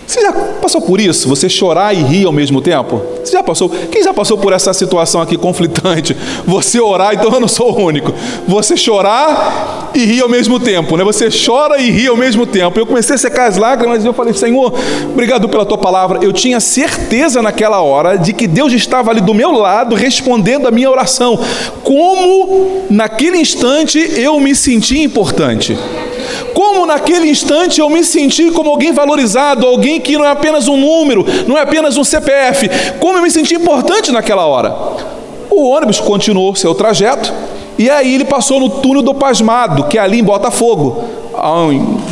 Você 0.07 0.21
já 0.21 0.31
passou 0.31 0.81
por 0.81 1.01
isso? 1.01 1.27
Você 1.27 1.49
chorar 1.49 1.93
e 1.95 2.01
rir 2.01 2.25
ao 2.25 2.31
mesmo 2.31 2.61
tempo? 2.61 3.01
Você 3.23 3.31
já 3.31 3.41
passou? 3.41 3.69
Quem 3.69 4.03
já 4.03 4.13
passou 4.13 4.37
por 4.37 4.53
essa 4.53 4.71
situação 4.73 5.19
aqui 5.19 5.35
conflitante? 5.35 6.15
Você 6.45 6.79
orar, 6.79 7.15
então 7.15 7.33
eu 7.33 7.39
não 7.39 7.47
sou 7.47 7.71
o 7.71 7.83
único. 7.83 8.13
Você 8.47 8.77
chorar 8.77 9.91
e 9.95 10.05
rir 10.05 10.21
ao 10.21 10.29
mesmo 10.29 10.59
tempo, 10.59 10.95
né? 10.95 11.03
Você 11.03 11.29
chora 11.29 11.79
e 11.79 11.89
ri 11.89 12.07
ao 12.07 12.15
mesmo 12.15 12.45
tempo. 12.45 12.79
Eu 12.79 12.85
comecei 12.85 13.15
a 13.15 13.17
secar 13.17 13.47
as 13.47 13.57
lágrimas 13.57 14.03
e 14.03 14.07
eu 14.07 14.13
falei: 14.13 14.33
Senhor, 14.33 14.73
obrigado 15.11 15.49
pela 15.49 15.65
tua 15.65 15.77
palavra. 15.77 16.19
Eu 16.21 16.31
tinha 16.31 16.59
certeza 16.59 17.41
naquela 17.41 17.81
hora 17.81 18.15
de 18.15 18.31
que 18.31 18.47
Deus 18.47 18.73
estava 18.73 19.09
ali 19.09 19.21
do 19.21 19.33
meu 19.33 19.51
lado 19.51 19.95
respondendo 19.95 20.67
a 20.67 20.71
minha 20.71 20.89
oração. 20.89 21.39
Como 21.83 22.85
naquele 22.89 23.37
instante 23.37 23.97
eu 24.15 24.39
me 24.39 24.55
senti 24.55 25.01
importante. 25.01 25.75
Como 26.53 26.85
naquele 26.85 27.29
instante 27.29 27.79
eu 27.79 27.89
me 27.89 28.03
senti 28.03 28.51
como 28.51 28.69
alguém 28.69 28.91
valorizado, 28.91 29.65
alguém 29.65 29.99
que 29.99 30.17
não 30.17 30.25
é 30.25 30.29
apenas 30.29 30.67
um 30.67 30.77
número, 30.77 31.25
não 31.47 31.57
é 31.57 31.61
apenas 31.61 31.97
um 31.97 32.03
CPF. 32.03 32.69
Como 32.99 33.17
eu 33.17 33.23
me 33.23 33.31
senti 33.31 33.55
importante 33.55 34.11
naquela 34.11 34.45
hora. 34.45 34.75
O 35.49 35.69
ônibus 35.69 35.99
continuou 35.99 36.55
seu 36.55 36.75
trajeto 36.75 37.31
e 37.77 37.89
aí 37.89 38.15
ele 38.15 38.25
passou 38.25 38.59
no 38.59 38.69
túnel 38.69 39.01
do 39.01 39.13
Pasmado, 39.13 39.85
que 39.85 39.97
é 39.97 40.01
ali 40.01 40.19
em 40.19 40.23
Botafogo, 40.23 41.03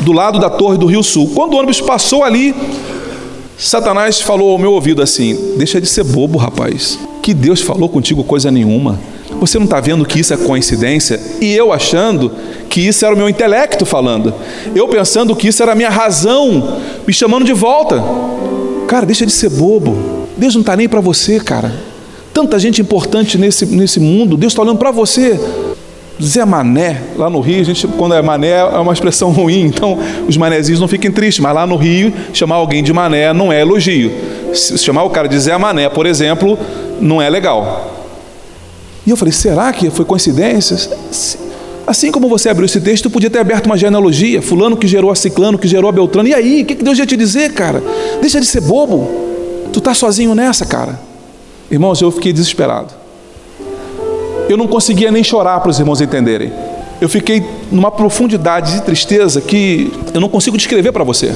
do 0.03 0.11
lado 0.11 0.39
da 0.39 0.49
Torre 0.49 0.77
do 0.77 0.85
Rio 0.85 1.03
Sul. 1.03 1.31
Quando 1.33 1.53
o 1.53 1.57
ônibus 1.57 1.79
passou 1.79 2.23
ali, 2.23 2.53
Satanás 3.57 4.19
falou 4.19 4.51
ao 4.51 4.57
meu 4.57 4.73
ouvido 4.73 5.01
assim: 5.01 5.55
Deixa 5.57 5.79
de 5.79 5.87
ser 5.87 6.03
bobo, 6.03 6.37
rapaz. 6.37 6.99
Que 7.21 7.33
Deus 7.33 7.61
falou 7.61 7.87
contigo 7.87 8.23
coisa 8.23 8.51
nenhuma. 8.51 8.99
Você 9.43 9.57
não 9.57 9.65
está 9.65 9.81
vendo 9.81 10.05
que 10.05 10.21
isso 10.21 10.33
é 10.33 10.37
coincidência? 10.37 11.19
E 11.41 11.53
eu 11.53 11.73
achando 11.73 12.31
que 12.69 12.79
isso 12.79 13.05
era 13.05 13.13
o 13.13 13.17
meu 13.17 13.27
intelecto 13.27 13.85
falando. 13.85 14.33
Eu 14.73 14.87
pensando 14.87 15.35
que 15.35 15.49
isso 15.49 15.61
era 15.61 15.73
a 15.73 15.75
minha 15.75 15.89
razão 15.89 16.79
me 17.05 17.11
chamando 17.11 17.43
de 17.43 17.51
volta. 17.51 18.01
Cara, 18.87 19.05
deixa 19.05 19.25
de 19.25 19.33
ser 19.33 19.49
bobo. 19.49 20.29
Deus 20.37 20.53
não 20.53 20.61
está 20.61 20.77
nem 20.77 20.87
para 20.87 21.01
você, 21.01 21.41
cara. 21.41 21.73
Tanta 22.33 22.57
gente 22.57 22.81
importante 22.81 23.37
nesse, 23.37 23.65
nesse 23.65 23.99
mundo. 23.99 24.37
Deus 24.37 24.53
está 24.53 24.61
olhando 24.61 24.77
para 24.77 24.91
você. 24.91 25.37
Zé 26.21 26.45
Mané, 26.45 27.01
lá 27.17 27.29
no 27.29 27.41
Rio, 27.41 27.59
a 27.59 27.63
gente, 27.65 27.85
quando 27.85 28.15
é 28.15 28.21
Mané 28.21 28.51
é 28.51 28.79
uma 28.79 28.93
expressão 28.93 29.29
ruim, 29.33 29.63
então 29.63 29.99
os 30.25 30.37
manezinhos 30.37 30.79
não 30.79 30.87
fiquem 30.87 31.11
tristes, 31.11 31.43
mas 31.43 31.53
lá 31.53 31.67
no 31.67 31.75
Rio, 31.75 32.13
chamar 32.31 32.55
alguém 32.55 32.81
de 32.81 32.93
Mané 32.93 33.33
não 33.33 33.51
é 33.51 33.59
elogio. 33.59 34.09
Se 34.53 34.77
chamar 34.77 35.03
o 35.03 35.09
cara 35.09 35.27
de 35.27 35.37
Zé 35.37 35.57
Mané, 35.57 35.89
por 35.89 36.05
exemplo, 36.05 36.57
não 37.01 37.21
é 37.21 37.29
legal. 37.29 38.02
E 39.05 39.09
eu 39.09 39.17
falei, 39.17 39.31
será 39.31 39.71
que 39.73 39.89
foi 39.89 40.05
coincidência? 40.05 40.77
Assim 41.85 42.11
como 42.11 42.29
você 42.29 42.47
abriu 42.47 42.65
esse 42.65 42.79
texto, 42.79 43.09
podia 43.09 43.29
ter 43.29 43.39
aberto 43.39 43.65
uma 43.65 43.77
genealogia, 43.77 44.41
fulano 44.41 44.77
que 44.77 44.87
gerou 44.87 45.11
a 45.11 45.15
ciclano, 45.15 45.57
que 45.57 45.67
gerou 45.67 45.89
a 45.89 45.91
beltrano. 45.91 46.29
E 46.29 46.33
aí, 46.33 46.61
o 46.61 46.65
que 46.65 46.75
Deus 46.75 46.97
ia 46.97 47.05
te 47.05 47.17
dizer, 47.17 47.53
cara? 47.53 47.83
Deixa 48.21 48.39
de 48.39 48.45
ser 48.45 48.61
bobo. 48.61 49.09
Tu 49.73 49.81
tá 49.81 49.93
sozinho 49.93 50.33
nessa, 50.33 50.65
cara. 50.65 50.99
Irmãos, 51.69 52.01
eu 52.01 52.09
fiquei 52.11 52.31
desesperado. 52.31 52.93
Eu 54.47 54.55
não 54.55 54.67
conseguia 54.67 55.11
nem 55.11 55.23
chorar 55.23 55.59
para 55.59 55.69
os 55.69 55.79
irmãos 55.79 55.99
entenderem. 55.99 56.53
Eu 57.01 57.09
fiquei 57.09 57.43
numa 57.69 57.91
profundidade 57.91 58.73
de 58.73 58.81
tristeza 58.83 59.41
que 59.41 59.91
eu 60.13 60.21
não 60.21 60.29
consigo 60.29 60.55
descrever 60.55 60.93
para 60.93 61.03
você. 61.03 61.33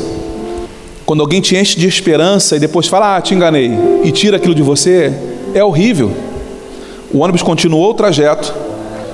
Quando 1.05 1.21
alguém 1.21 1.41
te 1.41 1.55
enche 1.55 1.77
de 1.77 1.87
esperança 1.87 2.55
e 2.55 2.59
depois 2.59 2.87
fala, 2.87 3.17
ah, 3.17 3.21
te 3.21 3.33
enganei, 3.33 3.71
e 4.03 4.11
tira 4.11 4.37
aquilo 4.37 4.53
de 4.55 4.61
você, 4.61 5.11
é 5.53 5.63
horrível. 5.63 6.11
O 7.13 7.19
ônibus 7.19 7.41
continuou 7.41 7.91
o 7.91 7.93
trajeto 7.93 8.53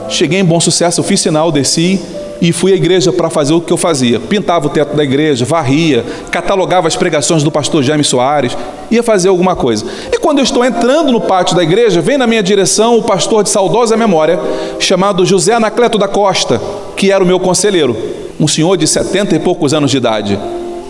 Cheguei 0.09 0.39
em 0.39 0.45
bom 0.45 0.59
sucesso, 0.59 0.99
eu 0.99 1.03
fiz 1.03 1.19
sinal, 1.19 1.51
desci 1.51 1.99
e 2.41 2.51
fui 2.51 2.73
à 2.73 2.75
igreja 2.75 3.11
para 3.11 3.29
fazer 3.29 3.53
o 3.53 3.61
que 3.61 3.71
eu 3.71 3.77
fazia. 3.77 4.19
Pintava 4.19 4.67
o 4.67 4.69
teto 4.69 4.95
da 4.95 5.03
igreja, 5.03 5.45
varria, 5.45 6.03
catalogava 6.29 6.87
as 6.87 6.95
pregações 6.95 7.41
do 7.41 7.49
pastor 7.49 7.81
Jaime 7.81 8.03
Soares, 8.03 8.55
ia 8.91 9.01
fazer 9.01 9.29
alguma 9.29 9.55
coisa. 9.55 9.85
E 10.11 10.19
quando 10.19 10.39
eu 10.39 10.43
estou 10.43 10.63
entrando 10.63 11.11
no 11.11 11.21
pátio 11.21 11.55
da 11.55 11.63
igreja, 11.63 12.01
vem 12.01 12.17
na 12.17 12.27
minha 12.27 12.43
direção 12.43 12.97
o 12.97 13.03
pastor 13.03 13.43
de 13.43 13.49
saudosa 13.49 13.95
memória, 13.95 14.39
chamado 14.77 15.25
José 15.25 15.53
Anacleto 15.53 15.97
da 15.97 16.07
Costa, 16.07 16.61
que 16.97 17.11
era 17.11 17.23
o 17.23 17.27
meu 17.27 17.39
conselheiro, 17.39 17.95
um 18.39 18.47
senhor 18.47 18.75
de 18.75 18.85
setenta 18.85 19.35
e 19.35 19.39
poucos 19.39 19.73
anos 19.73 19.89
de 19.89 19.97
idade. 19.97 20.37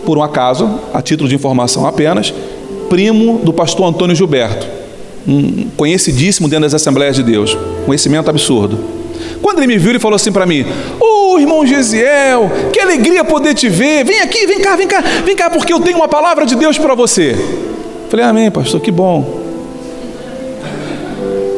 Por 0.06 0.18
um 0.18 0.24
acaso, 0.24 0.80
a 0.94 1.02
título 1.02 1.30
de 1.30 1.36
informação 1.36 1.86
apenas, 1.86 2.34
primo 2.90 3.40
do 3.44 3.54
pastor 3.54 3.88
Antônio 3.88 4.16
Gilberto, 4.16 4.83
um 5.28 5.70
conhecidíssimo 5.78 6.48
dentro 6.48 6.64
das 6.64 6.74
Assembleias 6.74 7.16
de 7.16 7.24
Deus, 7.24 7.58
conhecimento 7.86 8.30
absurdo. 8.30 8.80
Quando 9.42 9.60
ele 9.60 9.68
me 9.68 9.78
viu, 9.78 9.92
ele 9.92 10.00
falou 10.00 10.16
assim 10.16 10.32
para 10.32 10.46
mim: 10.46 10.66
Ô 11.00 11.34
oh, 11.34 11.40
irmão 11.40 11.66
Gesiel, 11.66 12.52
que 12.72 12.80
alegria 12.80 13.24
poder 13.24 13.54
te 13.54 13.68
ver. 13.70 14.06
Vem 14.06 14.22
aqui, 14.22 14.46
vem 14.48 14.60
cá, 14.60 14.76
vem 14.76 14.88
cá, 14.88 15.02
vem 15.26 15.36
cá, 15.36 15.50
porque 15.50 15.74
eu 15.74 15.80
tenho 15.80 15.98
uma 15.98 16.08
palavra 16.08 16.46
de 16.46 16.56
Deus 16.56 16.78
para 16.78 16.96
você. 16.96 17.36
Falei, 18.10 18.26
Amém, 18.26 18.52
pastor, 18.52 18.80
que 18.80 18.92
bom. 18.92 19.42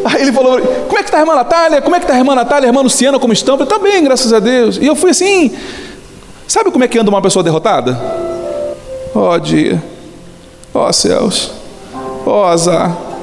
Aí 0.06 0.22
ele 0.22 0.32
falou: 0.32 0.60
Como 0.62 0.98
é 0.98 1.04
que 1.04 1.10
está 1.10 1.18
a 1.18 1.22
irmã 1.22 1.36
Natália? 1.36 1.82
Como 1.82 1.96
é 1.96 2.00
que 2.00 2.06
está 2.06 2.16
a 2.16 2.18
irmã 2.18 2.36
Natália, 2.36 2.68
a 2.68 2.70
irmã 2.70 2.82
Luciana, 2.82 3.20
como 3.20 3.34
estão? 3.34 3.58
Eu 3.58 3.64
Está 3.64 3.80
bem, 3.80 4.04
graças 4.04 4.32
a 4.32 4.40
Deus. 4.40 4.78
E 4.78 4.86
eu 4.86 4.96
fui 4.96 5.12
assim: 5.12 5.52
Sabe 6.48 6.72
como 6.72 6.84
é 6.84 6.88
que 6.88 6.98
anda 6.98 7.10
uma 7.10 7.22
pessoa 7.22 7.44
derrotada? 7.44 8.00
Ó 9.14 9.34
oh, 9.34 9.40
dia, 9.40 9.82
ó 10.74 10.90
oh, 10.90 10.94
céus, 10.94 11.52
ó 12.26 12.42
oh, 12.42 12.44
azar. 12.46 13.15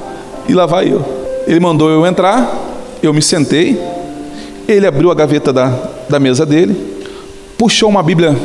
E 0.47 0.53
lá 0.53 0.65
vai 0.65 0.91
eu. 0.91 1.03
Ele 1.47 1.59
mandou 1.59 1.89
eu 1.89 2.05
entrar, 2.05 2.57
eu 3.01 3.13
me 3.13 3.21
sentei. 3.21 3.79
Ele 4.67 4.87
abriu 4.87 5.11
a 5.11 5.15
gaveta 5.15 5.51
da, 5.51 5.73
da 6.09 6.19
mesa 6.19 6.45
dele, 6.45 6.75
puxou 7.57 7.89
uma 7.89 8.01
Bíblia 8.01 8.35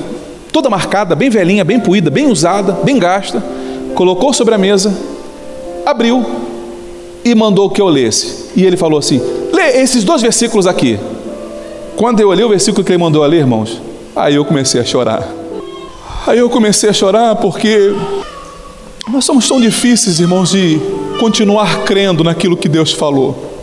toda 0.52 0.68
marcada, 0.68 1.14
bem 1.14 1.30
velhinha, 1.30 1.64
bem 1.64 1.78
poída, 1.78 2.10
bem 2.10 2.26
usada, 2.26 2.72
bem 2.72 2.98
gasta, 2.98 3.42
colocou 3.94 4.32
sobre 4.32 4.54
a 4.54 4.58
mesa, 4.58 4.92
abriu 5.86 6.24
e 7.24 7.34
mandou 7.34 7.70
que 7.70 7.80
eu 7.80 7.86
lesse. 7.88 8.50
E 8.56 8.64
ele 8.64 8.76
falou 8.76 8.98
assim: 8.98 9.20
lê 9.52 9.80
esses 9.80 10.02
dois 10.02 10.22
versículos 10.22 10.66
aqui. 10.66 10.98
Quando 11.96 12.20
eu 12.20 12.28
olhei 12.28 12.44
o 12.44 12.48
versículo 12.48 12.84
que 12.84 12.92
ele 12.92 13.02
mandou 13.02 13.22
a 13.24 13.26
ler, 13.26 13.38
irmãos, 13.38 13.80
aí 14.14 14.34
eu 14.34 14.44
comecei 14.44 14.80
a 14.80 14.84
chorar. 14.84 15.28
Aí 16.26 16.38
eu 16.38 16.50
comecei 16.50 16.90
a 16.90 16.92
chorar 16.92 17.36
porque 17.36 17.94
nós 19.10 19.24
somos 19.24 19.48
tão 19.48 19.60
difíceis, 19.60 20.20
irmãos, 20.20 20.50
de 20.50 20.80
continuar 21.18 21.84
crendo 21.84 22.24
naquilo 22.24 22.56
que 22.56 22.68
Deus 22.68 22.92
falou 22.92 23.58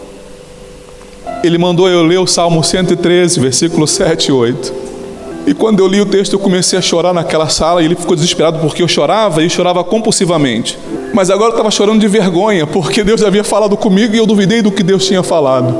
ele 1.45 1.57
mandou 1.59 1.87
eu 1.87 2.01
ler 2.01 2.19
o 2.19 2.25
Salmo 2.25 2.63
113, 2.63 3.39
versículo 3.39 3.87
7 3.87 4.29
e 4.29 4.31
8. 4.31 4.73
E 5.45 5.53
quando 5.53 5.79
eu 5.79 5.87
li 5.87 6.01
o 6.01 6.05
texto, 6.05 6.33
eu 6.33 6.39
comecei 6.39 6.77
a 6.77 6.81
chorar 6.81 7.13
naquela 7.13 7.47
sala 7.49 7.81
e 7.81 7.85
ele 7.85 7.95
ficou 7.95 8.15
desesperado 8.15 8.57
porque 8.59 8.81
eu 8.81 8.87
chorava 8.87 9.43
e 9.43 9.49
chorava 9.49 9.83
compulsivamente. 9.83 10.77
Mas 11.13 11.29
agora 11.29 11.49
eu 11.49 11.53
estava 11.53 11.69
chorando 11.69 11.99
de 11.99 12.07
vergonha 12.07 12.65
porque 12.65 13.03
Deus 13.03 13.21
havia 13.21 13.43
falado 13.43 13.77
comigo 13.77 14.15
e 14.15 14.17
eu 14.17 14.25
duvidei 14.25 14.63
do 14.63 14.71
que 14.71 14.81
Deus 14.81 15.05
tinha 15.05 15.21
falado. 15.21 15.77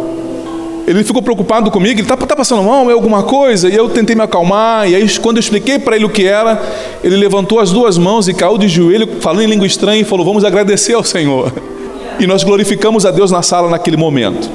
Ele 0.88 1.04
ficou 1.04 1.22
preocupado 1.22 1.72
comigo, 1.72 1.96
ele 2.00 2.02
está 2.02 2.16
tá 2.16 2.36
passando 2.36 2.62
mal, 2.62 2.90
é 2.90 2.94
alguma 2.94 3.24
coisa? 3.24 3.68
E 3.68 3.76
eu 3.76 3.90
tentei 3.90 4.16
me 4.16 4.22
acalmar, 4.22 4.88
e 4.88 4.96
aí 4.96 5.10
quando 5.18 5.38
eu 5.38 5.40
expliquei 5.40 5.80
para 5.80 5.96
ele 5.96 6.06
o 6.06 6.10
que 6.10 6.26
era, 6.26 6.62
ele 7.04 7.16
levantou 7.16 7.60
as 7.60 7.72
duas 7.72 7.98
mãos 7.98 8.28
e 8.28 8.34
caiu 8.34 8.58
de 8.58 8.68
joelho, 8.68 9.20
falando 9.20 9.42
em 9.42 9.48
língua 9.48 9.66
estranha, 9.66 10.02
e 10.02 10.04
falou: 10.04 10.24
Vamos 10.24 10.44
agradecer 10.44 10.94
ao 10.94 11.04
Senhor. 11.04 11.52
E 12.18 12.26
nós 12.26 12.46
glorificamos 12.46 13.06
a 13.06 13.12
Deus 13.12 13.30
na 13.30 13.42
sala 13.42 13.70
naquele 13.70 13.98
momento. 13.98 14.50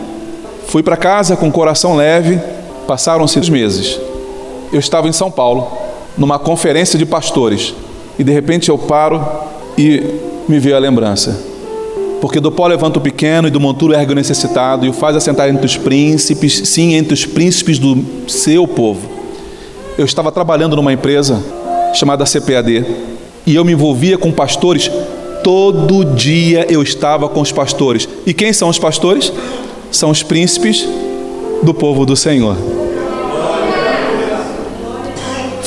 Fui 0.69 0.83
para 0.83 0.97
casa 0.97 1.37
com 1.37 1.49
o 1.49 1.53
coração 1.53 1.95
leve, 1.95 2.41
passaram-se 2.87 3.39
os 3.39 3.51
meses. 3.51 4.01
Eu 4.73 4.79
estava 4.79 5.07
em 5.07 5.13
São 5.13 5.31
Paulo, 5.31 5.71
numa 6.17 6.39
conferência 6.39 6.99
de 6.99 7.05
pastores, 7.05 7.75
e 8.19 8.25
de 8.25 8.33
repente 8.33 8.71
eu 8.71 8.79
paro 8.79 9.23
e 9.77 10.03
me 10.49 10.59
veio 10.59 10.75
a 10.75 10.79
lembrança. 10.79 11.50
Porque 12.21 12.41
do 12.41 12.53
pó 12.53 12.67
levanta 12.67 12.99
o 12.99 13.03
pequeno 13.03 13.49
e 13.49 13.51
do 13.51 13.59
monturo 13.59 13.95
ergue 13.95 14.13
o 14.13 14.15
necessitado 14.15 14.85
e 14.85 14.89
o 14.89 14.93
faz 14.93 15.17
assentar 15.17 15.49
entre 15.49 15.65
os 15.65 15.77
príncipes, 15.77 16.69
sim, 16.69 16.95
entre 16.95 17.15
os 17.15 17.25
príncipes 17.25 17.79
do 17.79 18.05
seu 18.29 18.67
povo. 18.69 19.09
Eu 19.97 20.05
estava 20.05 20.31
trabalhando 20.31 20.77
numa 20.77 20.93
empresa 20.93 21.43
chamada 21.95 22.27
CPAD 22.27 22.85
e 23.47 23.55
eu 23.55 23.65
me 23.65 23.73
envolvia 23.73 24.19
com 24.19 24.31
pastores. 24.31 24.91
Todo 25.43 26.05
dia 26.05 26.67
eu 26.69 26.83
estava 26.83 27.29
com 27.29 27.41
os 27.41 27.51
pastores. 27.51 28.09
E 28.27 28.35
quem 28.35 28.53
são 28.53 28.69
os 28.69 28.79
pastores? 28.79 29.33
são 29.91 30.11
os 30.11 30.23
príncipes 30.23 30.87
do 31.63 31.75
povo 31.75 32.07
do 32.07 32.17
Senhor. 32.17 32.80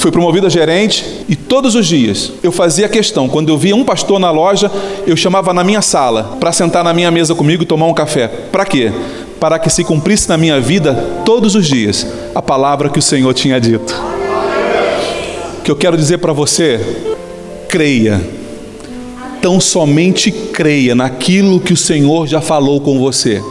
Fui 0.04 0.12
promovido 0.12 0.48
a 0.48 0.50
gerente 0.50 1.24
e 1.30 1.34
todos 1.34 1.76
os 1.76 1.88
dias 1.88 2.34
eu 2.44 2.52
fazia 2.52 2.90
questão, 2.90 3.30
quando 3.30 3.48
eu 3.48 3.58
via 3.58 3.74
um 3.74 3.86
pastor 3.86 4.20
na 4.20 4.30
loja, 4.32 4.70
eu 5.08 5.16
chamava 5.16 5.54
na 5.54 5.64
minha 5.64 5.82
sala 5.82 6.36
para 6.42 6.52
sentar 6.52 6.84
na 6.84 6.94
minha 6.94 7.10
mesa 7.10 7.34
comigo 7.34 7.64
e 7.64 7.66
tomar 7.66 7.86
um 7.86 7.94
café. 7.94 8.28
Para 8.28 8.66
quê? 8.66 8.92
Para 9.40 9.58
que 9.58 9.70
se 9.70 9.82
cumprisse 9.82 10.28
na 10.28 10.38
minha 10.38 10.60
vida 10.60 11.22
todos 11.24 11.56
os 11.56 11.66
dias 11.66 12.06
a 12.36 12.42
palavra 12.42 12.90
que 12.90 13.00
o 13.00 13.02
Senhor 13.02 13.34
tinha 13.34 13.62
dito. 13.62 13.96
O 15.60 15.62
que 15.62 15.72
eu 15.72 15.76
quero 15.78 15.96
dizer 15.96 16.18
para 16.18 16.34
você, 16.34 16.82
creia. 17.70 18.20
Tão 19.42 19.58
somente 19.58 20.34
creia 20.34 20.94
naquilo 20.94 21.62
que 21.62 21.72
o 21.72 21.78
Senhor 21.78 22.28
já 22.28 22.42
falou 22.42 22.82
com 22.82 23.00
você. 23.00 23.42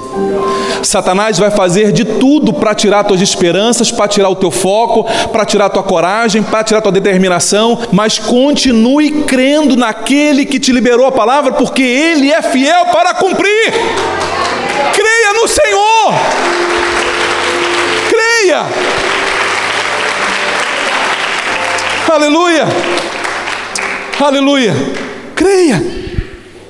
Satanás 0.82 1.38
vai 1.38 1.50
fazer 1.50 1.92
de 1.92 2.04
tudo 2.04 2.52
para 2.52 2.74
tirar 2.74 3.04
tuas 3.04 3.20
esperanças, 3.20 3.90
para 3.90 4.08
tirar 4.08 4.28
o 4.28 4.36
teu 4.36 4.50
foco, 4.50 5.04
para 5.30 5.44
tirar 5.44 5.70
tua 5.70 5.82
coragem, 5.82 6.42
para 6.42 6.64
tirar 6.64 6.80
tua 6.80 6.92
determinação, 6.92 7.78
mas 7.92 8.18
continue 8.18 9.22
crendo 9.22 9.76
naquele 9.76 10.44
que 10.44 10.58
te 10.58 10.72
liberou 10.72 11.06
a 11.06 11.12
palavra, 11.12 11.52
porque 11.52 11.82
ele 11.82 12.30
é 12.30 12.42
fiel 12.42 12.86
para 12.86 13.14
cumprir. 13.14 13.72
Creia 14.94 15.32
no 15.40 15.48
Senhor. 15.48 16.14
Creia. 18.10 18.66
Aleluia. 22.12 22.66
Aleluia. 24.20 24.74
Creia. 25.34 25.82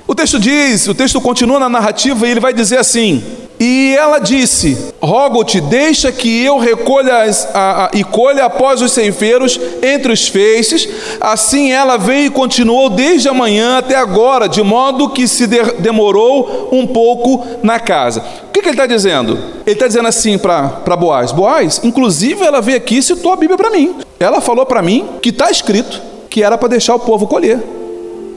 O 0.07 0.14
texto 0.14 0.38
diz, 0.38 0.87
o 0.88 0.94
texto 0.94 1.20
continua 1.20 1.59
na 1.59 1.68
narrativa 1.68 2.27
e 2.27 2.31
ele 2.31 2.40
vai 2.40 2.53
dizer 2.53 2.79
assim: 2.79 3.42
e 3.64 3.94
ela 3.96 4.18
disse: 4.18 4.77
Rogo-te, 5.01 5.61
deixa 5.61 6.11
que 6.11 6.44
eu 6.44 6.59
recolha 6.59 7.22
as, 7.22 7.48
a, 7.55 7.85
a, 7.85 7.90
e 7.94 8.03
colha 8.03 8.46
após 8.46 8.83
os 8.83 8.90
ceifeiros 8.90 9.61
entre 9.81 10.12
os 10.12 10.27
feixes. 10.27 10.88
Assim 11.20 11.70
ela 11.70 11.96
veio 11.96 12.27
e 12.27 12.31
continuou 12.31 12.90
desde 12.90 13.29
a 13.29 13.33
manhã 13.35 13.79
até 13.79 13.94
agora, 13.94 14.48
de 14.48 14.61
modo 14.64 15.11
que 15.11 15.29
se 15.29 15.46
de, 15.46 15.62
demorou 15.79 16.70
um 16.72 16.88
pouco 16.88 17.46
na 17.62 17.79
casa. 17.79 18.25
O 18.48 18.51
que, 18.51 18.62
que 18.62 18.66
ele 18.66 18.75
está 18.75 18.87
dizendo? 18.87 19.38
Ele 19.64 19.77
está 19.77 19.87
dizendo 19.87 20.09
assim 20.09 20.37
para 20.38 20.96
Boaz: 20.96 21.31
Boaz, 21.31 21.81
inclusive 21.85 22.44
ela 22.44 22.61
veio 22.61 22.79
aqui 22.79 22.96
e 22.96 23.03
citou 23.03 23.33
a 23.33 23.37
Bíblia 23.37 23.57
para 23.57 23.70
mim. 23.70 23.94
Ela 24.18 24.40
falou 24.40 24.66
para 24.66 24.83
mim 24.83 25.09
que 25.22 25.29
está 25.29 25.48
escrito 25.48 26.03
que 26.29 26.42
era 26.42 26.59
para 26.59 26.66
deixar 26.66 26.96
o 26.96 26.98
povo 26.98 27.29
colher. 27.29 27.61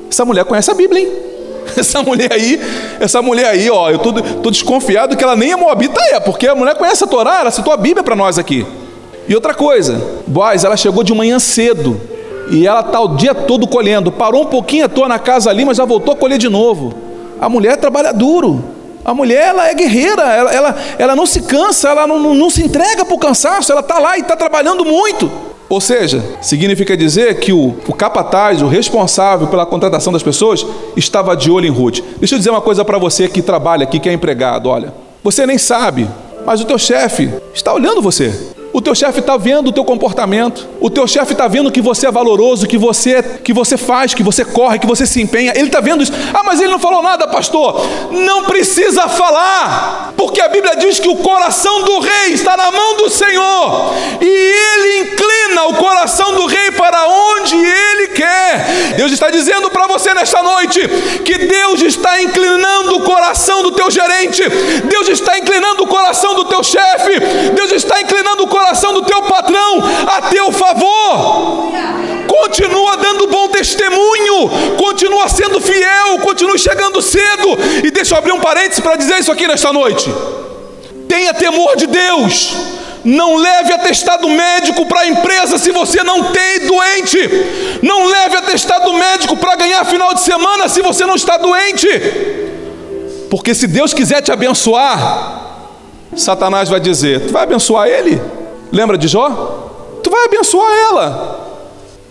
Essa 0.08 0.24
mulher 0.24 0.46
conhece 0.46 0.70
a 0.70 0.76
Bíblia, 0.76 1.02
hein? 1.02 1.25
Essa 1.78 2.02
mulher 2.02 2.32
aí, 2.32 2.60
essa 3.00 3.22
mulher 3.22 3.48
aí, 3.48 3.70
ó, 3.70 3.90
eu 3.90 4.00
tô, 4.00 4.14
tô 4.14 4.52
desconfiado 4.52 5.18
que 5.18 5.24
ela 5.24 5.36
nem 5.36 5.52
é 5.52 5.56
moabita 5.56 6.00
é, 6.12 6.20
porque 6.20 6.48
a 6.48 6.56
mulher 6.56 6.76
conhece 6.76 7.04
a 7.04 7.08
Torá, 7.08 7.40
ela 7.42 7.52
citou 7.52 7.74
a 7.74 7.78
Bíblia 7.78 8.04
para 8.04 8.16
nós 8.16 8.38
aqui. 8.38 8.66
E 9.28 9.34
outra 9.34 9.54
coisa, 9.54 10.00
Boaz, 10.28 10.64
ela 10.64 10.78
chegou 10.78 11.04
de 11.04 11.14
manhã 11.14 11.40
cedo 11.40 12.00
e 12.50 12.68
ela 12.68 12.84
tá 12.84 13.00
o 13.00 13.16
dia 13.16 13.34
todo 13.34 13.68
colhendo. 13.68 14.12
Parou 14.12 14.44
um 14.44 14.48
pouquinho 14.48 14.86
à 14.86 14.90
toa 14.90 15.08
na 15.08 15.18
casa 15.18 15.50
ali, 15.50 15.66
mas 15.66 15.78
já 15.78 15.86
voltou 15.86 16.14
a 16.14 16.18
colher 16.18 16.38
de 16.38 16.48
novo. 16.48 16.94
A 17.40 17.50
mulher 17.50 17.78
trabalha 17.78 18.14
duro. 18.14 18.64
A 19.04 19.14
mulher 19.14 19.50
ela 19.50 19.68
é 19.68 19.74
guerreira, 19.74 20.24
ela, 20.24 20.52
ela, 20.52 20.76
ela 20.98 21.16
não 21.16 21.28
se 21.28 21.42
cansa, 21.42 21.90
ela 21.90 22.08
não, 22.08 22.20
não, 22.20 22.34
não 22.34 22.50
se 22.50 22.64
entrega 22.64 23.06
para 23.06 23.14
o 23.14 23.20
cansaço, 23.20 23.72
ela 23.72 23.82
está 23.82 24.00
lá 24.00 24.18
e 24.18 24.22
está 24.22 24.36
trabalhando 24.36 24.84
muito. 24.84 25.30
Ou 25.68 25.82
seja, 25.82 26.24
significa 26.42 26.96
dizer 26.96 27.40
que 27.40 27.52
o, 27.52 27.76
o 27.88 27.94
capataz, 27.94 28.62
o 28.62 28.68
responsável 28.68 29.48
pela 29.48 29.66
contratação 29.66 30.14
das 30.14 30.22
pessoas, 30.22 30.66
estava 30.96 31.36
de 31.36 31.50
olho 31.50 31.66
em 31.66 31.72
Ruth. 31.72 32.02
Deixa 32.18 32.36
eu 32.36 32.40
dizer 32.40 32.52
uma 32.52 32.62
coisa 32.62 32.86
para 32.86 32.98
você 32.98 33.28
que 33.28 33.42
trabalha 33.42 33.84
aqui, 33.84 34.00
que 34.00 34.08
é 34.08 34.14
empregado: 34.14 34.70
olha, 34.70 34.94
você 35.24 35.46
nem 35.46 35.58
sabe, 35.58 36.08
mas 36.46 36.62
o 36.62 36.66
teu 36.66 36.78
chefe 36.78 37.32
está 37.54 37.74
olhando 37.74 38.02
você. 38.02 38.55
O 38.76 38.82
teu 38.82 38.94
chefe 38.94 39.22
está 39.22 39.38
vendo 39.38 39.70
o 39.70 39.72
teu 39.72 39.86
comportamento. 39.86 40.68
O 40.82 40.90
teu 40.90 41.08
chefe 41.08 41.32
está 41.32 41.48
vendo 41.48 41.72
que 41.72 41.80
você 41.80 42.08
é 42.08 42.12
valoroso, 42.12 42.68
que 42.68 42.78
você 42.78 43.24
que 43.42 43.54
você 43.54 43.78
faz, 43.78 44.14
que 44.14 44.22
você 44.22 44.44
corre, 44.44 44.80
que 44.80 44.86
você 44.86 45.06
se 45.06 45.22
empenha. 45.22 45.54
Ele 45.56 45.68
está 45.68 45.80
vendo 45.80 46.04
isso. 46.04 46.12
Ah, 46.34 46.44
mas 46.44 46.60
ele 46.60 46.74
não 46.74 46.78
falou 46.78 47.02
nada, 47.02 47.26
pastor. 47.26 47.82
Não 48.12 48.44
precisa 48.44 49.08
falar, 49.08 50.14
porque 50.18 50.42
a 50.42 50.50
Bíblia 50.50 50.76
diz 50.76 51.00
que 51.00 51.08
o 51.08 51.16
coração 51.16 51.84
do 51.84 52.00
rei 52.02 52.34
está 52.34 52.58
na 52.58 52.70
mão 52.70 52.98
do 52.98 53.10
Senhor 53.10 53.94
e 54.20 54.26
ele 54.26 55.00
inclina 55.04 55.68
o 55.70 55.76
coração 55.76 56.36
do 56.36 56.46
rei 56.46 56.72
para 56.72 57.08
onde 57.08 57.56
ele 57.56 58.08
quer. 58.10 58.94
Deus 58.98 59.14
está 59.14 59.30
dizendo 59.30 59.70
para 59.70 59.88
você 59.88 60.14
nesta 60.14 60.44
noite 60.44 60.82
que 61.24 61.38
Deus 61.38 61.82
está 61.82 62.22
inclinando 62.22 62.98
o 62.98 63.04
coração 63.04 63.64
do 63.64 63.72
teu 63.72 63.90
gerente, 63.90 64.44
Deus 64.84 65.08
está 65.08 65.40
inclinando 65.40 65.84
o 65.84 65.88
coração 65.88 66.36
do 66.36 66.44
teu 66.44 66.62
chefe, 66.62 67.22
Deus 67.54 67.72
está 67.72 68.02
inclinando 68.02 68.44
o 68.44 68.48
coração 68.48 68.65
do 68.74 69.02
teu 69.04 69.22
patrão 69.24 69.84
a 70.08 70.22
teu 70.24 70.52
favor. 70.52 71.72
Continua 72.28 72.98
dando 72.98 73.28
bom 73.28 73.48
testemunho, 73.50 74.50
continua 74.78 75.30
sendo 75.30 75.62
fiel, 75.62 76.20
continue 76.22 76.58
chegando 76.60 77.02
cedo. 77.02 77.58
E 77.84 77.92
deixa 77.92 78.14
eu 78.14 78.18
abrir 78.18 78.34
um 78.34 78.40
parênteses 78.40 78.80
para 78.80 78.96
dizer 78.96 79.20
isso 79.20 79.32
aqui 79.32 79.48
nesta 79.48 79.72
noite. 79.72 80.14
Tenha 81.08 81.34
temor 81.34 81.76
de 81.76 81.88
Deus. 81.88 82.56
Não 83.04 83.36
leve 83.36 83.72
atestado 83.72 84.28
médico 84.28 84.86
para 84.88 85.02
a 85.02 85.08
empresa 85.08 85.60
se 85.60 85.72
você 85.72 86.04
não 86.04 86.32
tem 86.32 86.62
doente. 86.62 87.80
Não 87.84 88.08
leve 88.08 88.38
atestado 88.38 88.92
médico 88.94 89.38
para 89.38 89.56
ganhar 89.56 89.86
final 89.86 90.14
de 90.14 90.22
semana 90.22 90.68
se 90.68 90.82
você 90.82 91.06
não 91.06 91.16
está 91.16 91.38
doente. 91.38 91.88
Porque 93.30 93.54
se 93.54 93.68
Deus 93.68 93.94
quiser 93.94 94.22
te 94.22 94.32
abençoar, 94.32 95.46
Satanás 96.16 96.70
vai 96.70 96.80
dizer: 96.80 97.28
Tu 97.28 97.34
vai 97.34 97.44
abençoar 97.44 97.88
ele? 97.88 98.20
Lembra 98.72 98.98
de 98.98 99.08
Jó? 99.08 99.30
Tu 100.04 100.10
vai 100.10 100.26
abençoar 100.26 100.72
ela. 100.90 101.46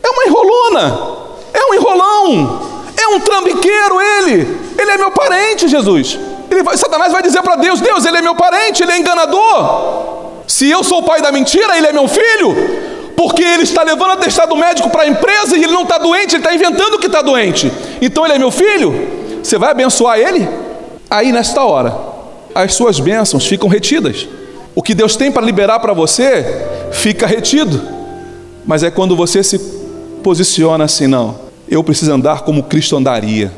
É 0.02 0.10
uma 0.10 0.24
enrolona, 0.24 0.98
é 1.52 1.64
um 1.70 1.74
enrolão, 1.74 2.60
é 2.96 3.08
um 3.08 3.20
trambiqueiro 3.20 4.00
ele. 4.00 4.60
Ele 4.78 4.90
é 4.90 4.96
meu 4.96 5.10
parente, 5.10 5.68
Jesus. 5.68 6.18
Vai, 6.64 6.76
Satanás 6.76 7.12
vai 7.12 7.22
dizer 7.22 7.42
para 7.42 7.56
Deus: 7.56 7.80
Deus, 7.80 8.04
ele 8.04 8.18
é 8.18 8.22
meu 8.22 8.34
parente, 8.34 8.82
ele 8.82 8.92
é 8.92 8.98
enganador. 8.98 10.24
Se 10.46 10.68
eu 10.68 10.84
sou 10.84 10.98
o 10.98 11.02
pai 11.02 11.22
da 11.22 11.32
mentira, 11.32 11.76
ele 11.76 11.86
é 11.86 11.92
meu 11.92 12.06
filho, 12.06 12.54
porque 13.16 13.42
ele 13.42 13.62
está 13.62 13.82
levando 13.82 14.12
atestado 14.12 14.54
médico 14.56 14.90
para 14.90 15.02
a 15.02 15.06
empresa 15.06 15.56
e 15.56 15.64
ele 15.64 15.72
não 15.72 15.82
está 15.82 15.98
doente, 15.98 16.36
ele 16.36 16.42
está 16.42 16.54
inventando 16.54 16.98
que 16.98 17.06
está 17.06 17.22
doente. 17.22 17.72
Então 18.00 18.24
ele 18.24 18.34
é 18.34 18.38
meu 18.38 18.50
filho. 18.50 19.38
Você 19.42 19.56
vai 19.56 19.70
abençoar 19.70 20.18
ele? 20.18 20.46
Aí 21.10 21.32
nesta 21.32 21.62
hora, 21.62 21.96
as 22.54 22.74
suas 22.74 23.00
bênçãos 23.00 23.46
ficam 23.46 23.68
retidas. 23.68 24.28
O 24.74 24.82
que 24.82 24.94
Deus 24.94 25.16
tem 25.16 25.30
para 25.30 25.44
liberar 25.44 25.78
para 25.78 25.92
você 25.92 26.66
fica 26.92 27.26
retido. 27.26 27.80
Mas 28.66 28.82
é 28.82 28.90
quando 28.90 29.14
você 29.14 29.42
se 29.42 29.58
posiciona 30.22 30.84
assim, 30.84 31.06
não. 31.06 31.36
Eu 31.68 31.82
preciso 31.84 32.12
andar 32.12 32.42
como 32.42 32.62
Cristo 32.62 32.96
andaria. 32.96 33.52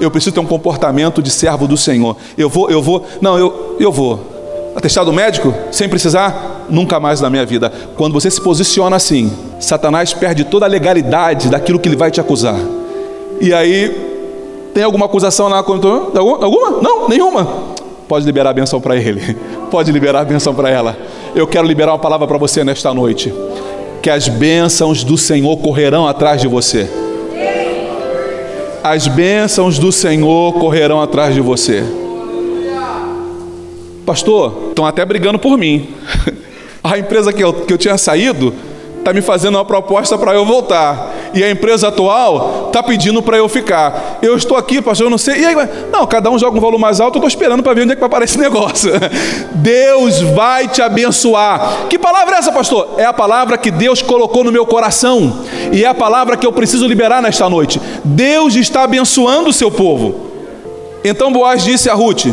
Eu 0.00 0.10
preciso 0.10 0.32
ter 0.32 0.40
um 0.40 0.46
comportamento 0.46 1.20
de 1.20 1.30
servo 1.30 1.66
do 1.66 1.76
Senhor. 1.76 2.16
Eu 2.36 2.48
vou, 2.48 2.70
eu 2.70 2.80
vou, 2.80 3.04
não, 3.20 3.36
eu, 3.36 3.76
eu 3.80 3.90
vou 3.90 4.38
atestado 4.76 5.12
médico, 5.12 5.52
sem 5.72 5.88
precisar, 5.88 6.66
nunca 6.70 7.00
mais 7.00 7.20
na 7.20 7.28
minha 7.28 7.44
vida. 7.44 7.72
Quando 7.96 8.12
você 8.12 8.30
se 8.30 8.40
posiciona 8.40 8.94
assim, 8.94 9.32
Satanás 9.58 10.14
perde 10.14 10.44
toda 10.44 10.66
a 10.66 10.68
legalidade 10.68 11.48
daquilo 11.48 11.80
que 11.80 11.88
ele 11.88 11.96
vai 11.96 12.12
te 12.12 12.20
acusar. 12.20 12.56
E 13.40 13.52
aí, 13.52 14.70
tem 14.72 14.84
alguma 14.84 15.06
acusação 15.06 15.48
lá 15.48 15.58
alguma? 15.58 16.80
Não, 16.80 17.08
nenhuma. 17.08 17.48
Pode 18.08 18.24
liberar 18.24 18.50
a 18.50 18.52
benção 18.54 18.80
para 18.80 18.96
ele. 18.96 19.36
Pode 19.70 19.92
liberar 19.92 20.20
a 20.20 20.24
benção 20.24 20.54
para 20.54 20.70
ela. 20.70 20.96
Eu 21.34 21.46
quero 21.46 21.66
liberar 21.66 21.92
uma 21.92 21.98
palavra 21.98 22.26
para 22.26 22.38
você 22.38 22.64
nesta 22.64 22.92
noite. 22.94 23.32
Que 24.02 24.08
as 24.08 24.28
bênçãos 24.28 25.04
do 25.04 25.18
Senhor 25.18 25.56
correrão 25.58 26.08
atrás 26.08 26.40
de 26.40 26.48
você. 26.48 26.88
As 28.82 29.06
bênçãos 29.06 29.78
do 29.78 29.92
Senhor 29.92 30.54
correrão 30.54 31.02
atrás 31.02 31.34
de 31.34 31.40
você. 31.42 31.84
Pastor, 34.06 34.68
estão 34.70 34.86
até 34.86 35.04
brigando 35.04 35.38
por 35.38 35.58
mim. 35.58 35.88
A 36.82 36.98
empresa 36.98 37.32
que 37.32 37.44
eu, 37.44 37.52
que 37.52 37.72
eu 37.72 37.76
tinha 37.76 37.98
saído 37.98 38.54
está 38.98 39.12
me 39.12 39.22
fazendo 39.22 39.54
uma 39.56 39.64
proposta 39.64 40.18
para 40.18 40.34
eu 40.34 40.44
voltar. 40.44 41.14
E 41.34 41.42
a 41.42 41.50
empresa 41.50 41.88
atual 41.88 42.64
está 42.66 42.82
pedindo 42.82 43.22
para 43.22 43.36
eu 43.36 43.48
ficar. 43.48 44.18
Eu 44.22 44.36
estou 44.36 44.56
aqui, 44.56 44.80
pastor, 44.80 45.06
eu 45.06 45.10
não 45.10 45.18
sei. 45.18 45.40
E 45.40 45.46
aí, 45.46 45.54
não, 45.92 46.06
cada 46.06 46.30
um 46.30 46.38
joga 46.38 46.56
um 46.56 46.60
valor 46.60 46.78
mais 46.78 47.00
alto, 47.00 47.16
eu 47.16 47.18
estou 47.18 47.28
esperando 47.28 47.62
para 47.62 47.74
ver 47.74 47.82
onde 47.82 47.92
é 47.92 47.94
que 47.94 48.00
vai 48.00 48.06
aparecer 48.06 48.28
esse 48.28 48.38
negócio. 48.42 48.90
Deus 49.54 50.20
vai 50.20 50.68
te 50.68 50.82
abençoar. 50.82 51.86
Que 51.88 51.98
palavra 51.98 52.36
é 52.36 52.38
essa, 52.38 52.52
pastor? 52.52 52.94
É 52.98 53.04
a 53.04 53.12
palavra 53.12 53.56
que 53.56 53.70
Deus 53.70 54.02
colocou 54.02 54.44
no 54.44 54.52
meu 54.52 54.66
coração. 54.66 55.40
E 55.72 55.84
é 55.84 55.88
a 55.88 55.94
palavra 55.94 56.36
que 56.36 56.46
eu 56.46 56.52
preciso 56.52 56.86
liberar 56.86 57.22
nesta 57.22 57.48
noite. 57.48 57.80
Deus 58.04 58.54
está 58.54 58.84
abençoando 58.84 59.50
o 59.50 59.52
seu 59.52 59.70
povo. 59.70 60.28
Então 61.04 61.32
Boaz 61.32 61.64
disse 61.64 61.88
a 61.88 61.94
Ruth: 61.94 62.26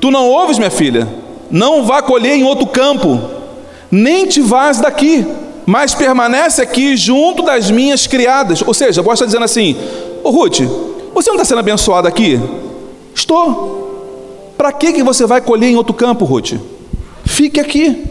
Tu 0.00 0.10
não 0.10 0.28
ouves, 0.28 0.58
minha 0.58 0.70
filha? 0.70 1.08
Não 1.50 1.84
vá 1.84 2.00
colher 2.00 2.34
em 2.34 2.44
outro 2.44 2.66
campo, 2.66 3.20
nem 3.90 4.26
te 4.26 4.40
vás 4.40 4.80
daqui, 4.80 5.26
mas 5.70 5.94
permanece 5.94 6.60
aqui 6.60 6.96
junto 6.96 7.44
das 7.44 7.70
minhas 7.70 8.04
criadas. 8.04 8.60
Ou 8.60 8.74
seja, 8.74 9.04
Boaz 9.04 9.18
está 9.18 9.26
dizendo 9.26 9.44
assim: 9.44 9.76
Ô 10.24 10.30
Ruth, 10.30 10.62
você 11.14 11.30
não 11.30 11.36
está 11.36 11.44
sendo 11.44 11.60
abençoada 11.60 12.08
aqui? 12.08 12.40
Estou. 13.14 14.52
Para 14.58 14.72
que, 14.72 14.92
que 14.92 15.02
você 15.04 15.24
vai 15.26 15.40
colher 15.40 15.68
em 15.70 15.76
outro 15.76 15.94
campo, 15.94 16.24
Ruth? 16.24 16.54
Fique 17.24 17.60
aqui. 17.60 18.04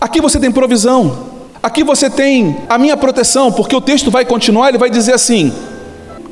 Aqui 0.00 0.20
você 0.20 0.38
tem 0.38 0.52
provisão. 0.52 1.26
Aqui 1.60 1.82
você 1.82 2.08
tem 2.08 2.56
a 2.68 2.78
minha 2.78 2.96
proteção, 2.96 3.50
porque 3.50 3.74
o 3.74 3.80
texto 3.80 4.08
vai 4.08 4.24
continuar, 4.24 4.68
ele 4.68 4.78
vai 4.78 4.90
dizer 4.90 5.14
assim: 5.14 5.52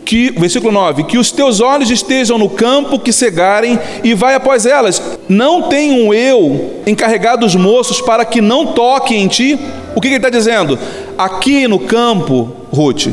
que, 0.08 0.30
versículo 0.30 0.72
9, 0.72 1.04
que 1.04 1.18
os 1.18 1.30
teus 1.30 1.60
olhos 1.60 1.90
estejam 1.90 2.38
no 2.38 2.48
campo 2.48 2.98
que 2.98 3.12
cegarem 3.12 3.78
e 4.02 4.14
vai 4.14 4.34
após 4.34 4.64
elas. 4.64 5.02
Não 5.28 5.64
tenho 5.64 6.14
eu 6.14 6.80
encarregado 6.86 7.44
os 7.44 7.54
moços 7.54 8.00
para 8.00 8.24
que 8.24 8.40
não 8.40 8.68
toquem 8.68 9.22
em 9.22 9.28
ti. 9.28 9.60
O 9.94 10.00
que, 10.00 10.08
que 10.08 10.14
ele 10.14 10.16
está 10.16 10.30
dizendo? 10.30 10.78
Aqui 11.18 11.68
no 11.68 11.78
campo, 11.78 12.50
Ruth, 12.72 13.08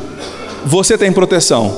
você 0.66 0.98
tem 0.98 1.12
proteção. 1.12 1.76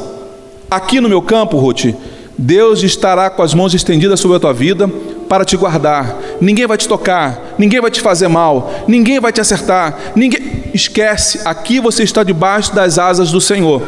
Aqui 0.69 1.01
no 1.01 1.09
meu 1.09 1.23
campo, 1.23 1.57
Ruth, 1.57 1.95
Deus 2.37 2.83
estará 2.83 3.27
com 3.31 3.41
as 3.41 3.55
mãos 3.55 3.73
estendidas 3.73 4.19
sobre 4.19 4.37
a 4.37 4.39
tua 4.39 4.53
vida 4.53 4.87
para 5.27 5.43
te 5.43 5.57
guardar. 5.57 6.15
Ninguém 6.39 6.67
vai 6.67 6.77
te 6.77 6.87
tocar, 6.87 7.55
ninguém 7.57 7.81
vai 7.81 7.89
te 7.89 8.01
fazer 8.01 8.27
mal, 8.27 8.71
ninguém 8.87 9.19
vai 9.19 9.33
te 9.33 9.41
acertar. 9.41 9.97
Ninguém 10.15 10.69
esquece, 10.75 11.41
aqui 11.43 11.79
você 11.79 12.03
está 12.03 12.21
debaixo 12.21 12.75
das 12.75 12.99
asas 12.99 13.31
do 13.31 13.41
Senhor. 13.41 13.81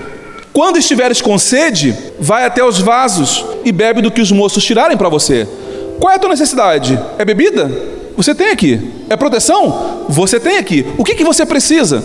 Quando 0.52 0.78
estiveres 0.78 1.22
com 1.22 1.38
sede, 1.38 1.96
vai 2.20 2.46
até 2.46 2.64
os 2.64 2.80
vasos 2.80 3.46
e 3.64 3.72
bebe 3.72 4.02
do 4.02 4.12
que 4.12 4.22
os 4.22 4.32
moços 4.32 4.64
tirarem 4.64 4.98
para 4.98 5.10
você. 5.10 5.48
Qual 6.00 6.12
é 6.12 6.16
a 6.16 6.20
tua 6.20 6.30
necessidade? 6.30 7.00
É 7.18 7.26
bebida? 7.26 7.72
Você 8.18 8.34
tem 8.34 8.50
aqui. 8.50 8.80
É 9.10 9.16
proteção? 9.16 10.06
Você 10.10 10.40
tem 10.40 10.58
aqui. 10.58 10.86
O 10.98 11.04
que, 11.04 11.16
que 11.16 11.24
você 11.24 11.46
precisa? 11.46 12.04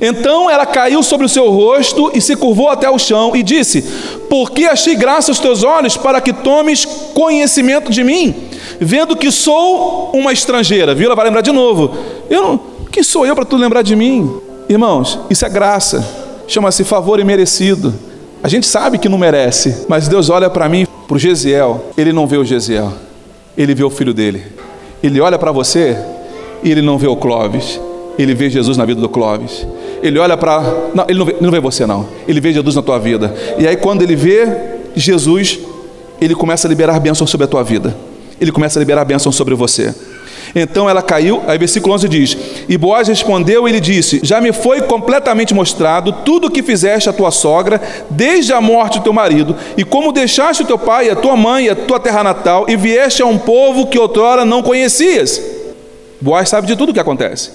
Então 0.00 0.50
ela 0.50 0.66
caiu 0.66 1.02
sobre 1.02 1.26
o 1.26 1.28
seu 1.28 1.50
rosto 1.50 2.10
e 2.14 2.20
se 2.20 2.34
curvou 2.34 2.68
até 2.68 2.88
o 2.90 2.98
chão 2.98 3.36
e 3.36 3.42
disse: 3.42 3.82
Por 4.28 4.50
que 4.50 4.66
achei 4.66 4.94
graça 4.94 5.30
aos 5.30 5.38
teus 5.38 5.62
olhos 5.62 5.96
para 5.96 6.20
que 6.20 6.32
tomes 6.32 6.84
conhecimento 7.14 7.90
de 7.90 8.02
mim, 8.02 8.34
vendo 8.80 9.16
que 9.16 9.30
sou 9.30 10.10
uma 10.12 10.32
estrangeira? 10.32 10.94
Viu? 10.94 11.06
Ela 11.06 11.14
vai 11.14 11.26
lembrar 11.26 11.42
de 11.42 11.52
novo. 11.52 11.94
Eu 12.28 12.42
não, 12.42 12.60
sou 13.02 13.26
eu 13.26 13.34
para 13.34 13.44
tu 13.44 13.56
lembrar 13.56 13.82
de 13.82 13.94
mim? 13.94 14.40
Irmãos, 14.68 15.20
isso 15.30 15.46
é 15.46 15.48
graça 15.48 16.25
chama-se 16.46 16.84
favor 16.84 17.20
imerecido. 17.20 17.94
A 18.42 18.48
gente 18.48 18.66
sabe 18.66 18.98
que 18.98 19.08
não 19.08 19.18
merece, 19.18 19.86
mas 19.88 20.08
Deus 20.08 20.30
olha 20.30 20.48
para 20.48 20.68
mim, 20.68 20.86
para 21.06 21.16
o 21.16 21.18
Gesiel, 21.18 21.86
ele 21.96 22.12
não 22.12 22.26
vê 22.26 22.36
o 22.36 22.44
Gesiel, 22.44 22.92
ele 23.56 23.74
vê 23.74 23.84
o 23.84 23.90
filho 23.90 24.14
dele. 24.14 24.42
Ele 25.02 25.20
olha 25.20 25.38
para 25.38 25.52
você 25.52 25.96
e 26.62 26.70
ele 26.70 26.82
não 26.82 26.98
vê 26.98 27.06
o 27.06 27.16
Clóvis, 27.16 27.80
ele 28.18 28.34
vê 28.34 28.48
Jesus 28.48 28.76
na 28.76 28.84
vida 28.84 29.00
do 29.00 29.08
Clóvis. 29.08 29.66
Ele 30.02 30.18
olha 30.18 30.36
para. 30.36 30.62
Não, 30.94 31.04
ele 31.08 31.18
não, 31.18 31.26
vê, 31.26 31.32
ele 31.32 31.42
não 31.42 31.50
vê 31.50 31.60
você, 31.60 31.86
não. 31.86 32.06
Ele 32.26 32.40
vê 32.40 32.52
Jesus 32.52 32.74
na 32.74 32.82
tua 32.82 32.98
vida. 32.98 33.34
E 33.58 33.66
aí, 33.66 33.76
quando 33.76 34.02
ele 34.02 34.16
vê 34.16 34.46
Jesus, 34.94 35.58
ele 36.20 36.34
começa 36.34 36.66
a 36.66 36.68
liberar 36.68 36.98
bênção 37.00 37.26
sobre 37.26 37.44
a 37.44 37.48
tua 37.48 37.62
vida. 37.62 37.96
Ele 38.40 38.52
começa 38.52 38.78
a 38.78 38.80
liberar 38.80 39.04
bênção 39.04 39.32
sobre 39.32 39.54
você. 39.54 39.94
Então 40.58 40.88
ela 40.88 41.02
caiu, 41.02 41.42
aí 41.46 41.58
versículo 41.58 41.94
11 41.94 42.08
diz: 42.08 42.36
E 42.66 42.78
Boaz 42.78 43.08
respondeu 43.08 43.68
e 43.68 43.72
lhe 43.72 43.78
disse: 43.78 44.20
Já 44.22 44.40
me 44.40 44.54
foi 44.54 44.80
completamente 44.80 45.52
mostrado 45.52 46.10
tudo 46.24 46.46
o 46.46 46.50
que 46.50 46.62
fizeste 46.62 47.10
a 47.10 47.12
tua 47.12 47.30
sogra, 47.30 47.78
desde 48.08 48.54
a 48.54 48.60
morte 48.60 48.98
do 48.98 49.04
teu 49.04 49.12
marido, 49.12 49.54
e 49.76 49.84
como 49.84 50.12
deixaste 50.12 50.62
o 50.62 50.66
teu 50.66 50.78
pai, 50.78 51.10
a 51.10 51.14
tua 51.14 51.36
mãe, 51.36 51.68
a 51.68 51.76
tua 51.76 52.00
terra 52.00 52.24
natal, 52.24 52.64
e 52.68 52.74
vieste 52.74 53.20
a 53.20 53.26
um 53.26 53.36
povo 53.36 53.86
que 53.88 53.98
outrora 53.98 54.46
não 54.46 54.62
conhecias. 54.62 55.42
Boaz 56.22 56.48
sabe 56.48 56.66
de 56.66 56.74
tudo 56.74 56.88
o 56.88 56.94
que 56.94 57.00
acontece. 57.00 57.50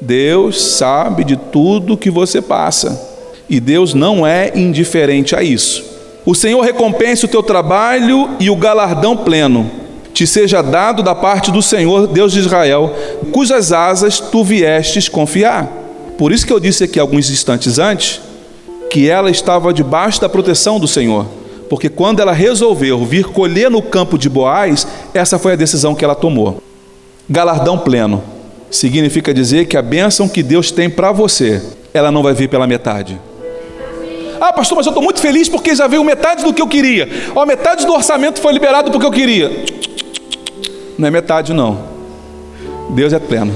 Deus 0.00 0.78
sabe 0.78 1.24
de 1.24 1.36
tudo 1.36 1.96
que 1.96 2.10
você 2.10 2.40
passa. 2.40 3.14
E 3.50 3.60
Deus 3.60 3.92
não 3.92 4.26
é 4.26 4.50
indiferente 4.54 5.36
a 5.36 5.42
isso. 5.42 5.84
O 6.24 6.34
Senhor 6.34 6.62
recompense 6.62 7.26
o 7.26 7.28
teu 7.28 7.42
trabalho 7.42 8.30
e 8.40 8.48
o 8.48 8.56
galardão 8.56 9.14
pleno 9.14 9.85
te 10.16 10.26
seja 10.26 10.62
dado 10.62 11.02
da 11.02 11.14
parte 11.14 11.50
do 11.50 11.60
Senhor, 11.60 12.06
Deus 12.06 12.32
de 12.32 12.38
Israel, 12.38 12.90
cujas 13.32 13.70
asas 13.70 14.18
tu 14.18 14.42
viestes 14.42 15.10
confiar. 15.10 15.70
Por 16.16 16.32
isso 16.32 16.46
que 16.46 16.52
eu 16.54 16.58
disse 16.58 16.84
aqui 16.84 16.98
alguns 16.98 17.28
instantes 17.28 17.78
antes 17.78 18.22
que 18.88 19.10
ela 19.10 19.30
estava 19.30 19.74
debaixo 19.74 20.18
da 20.18 20.26
proteção 20.26 20.80
do 20.80 20.88
Senhor, 20.88 21.26
porque 21.68 21.90
quando 21.90 22.20
ela 22.20 22.32
resolveu 22.32 23.04
vir 23.04 23.26
colher 23.26 23.70
no 23.70 23.82
campo 23.82 24.16
de 24.16 24.30
Boaz, 24.30 24.86
essa 25.12 25.38
foi 25.38 25.52
a 25.52 25.56
decisão 25.56 25.94
que 25.94 26.02
ela 26.02 26.14
tomou. 26.14 26.62
Galardão 27.28 27.76
pleno 27.76 28.24
significa 28.70 29.34
dizer 29.34 29.66
que 29.66 29.76
a 29.76 29.82
bênção 29.82 30.30
que 30.30 30.42
Deus 30.42 30.70
tem 30.70 30.88
para 30.88 31.12
você, 31.12 31.62
ela 31.92 32.10
não 32.10 32.22
vai 32.22 32.32
vir 32.32 32.48
pela 32.48 32.66
metade. 32.66 33.20
Ah, 34.40 34.52
pastor, 34.52 34.76
mas 34.76 34.86
eu 34.86 34.90
estou 34.90 35.02
muito 35.02 35.20
feliz 35.20 35.48
porque 35.48 35.74
já 35.74 35.86
veio 35.86 36.04
metade 36.04 36.42
do 36.42 36.52
que 36.52 36.62
eu 36.62 36.68
queria. 36.68 37.08
Ó, 37.34 37.44
metade 37.44 37.84
do 37.84 37.92
orçamento 37.92 38.40
foi 38.40 38.52
liberado 38.52 38.90
porque 38.90 39.06
eu 39.06 39.10
queria. 39.10 39.50
Não 40.98 41.08
é 41.08 41.10
metade, 41.10 41.52
não. 41.52 41.78
Deus 42.90 43.12
é 43.12 43.18
pleno. 43.18 43.52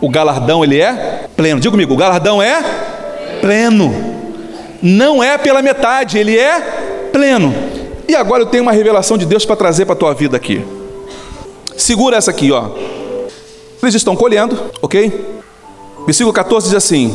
O 0.00 0.08
galardão, 0.08 0.62
ele 0.62 0.80
é 0.80 1.26
pleno. 1.36 1.60
Diga 1.60 1.70
comigo, 1.70 1.94
o 1.94 1.96
galardão 1.96 2.42
é 2.42 2.62
pleno. 3.40 3.94
Não 4.82 5.22
é 5.22 5.38
pela 5.38 5.62
metade, 5.62 6.18
ele 6.18 6.38
é 6.38 6.60
pleno. 7.12 7.54
E 8.06 8.14
agora 8.14 8.42
eu 8.42 8.46
tenho 8.46 8.62
uma 8.62 8.72
revelação 8.72 9.16
de 9.16 9.24
Deus 9.24 9.46
para 9.46 9.56
trazer 9.56 9.86
para 9.86 9.94
a 9.94 9.98
tua 9.98 10.14
vida 10.14 10.36
aqui. 10.36 10.64
Segura 11.76 12.16
essa 12.16 12.30
aqui, 12.30 12.52
ó. 12.52 12.70
Eles 13.82 13.94
estão 13.94 14.14
colhendo, 14.14 14.58
ok? 14.80 15.12
Versículo 16.06 16.32
14 16.32 16.66
diz 16.66 16.76
assim: 16.76 17.14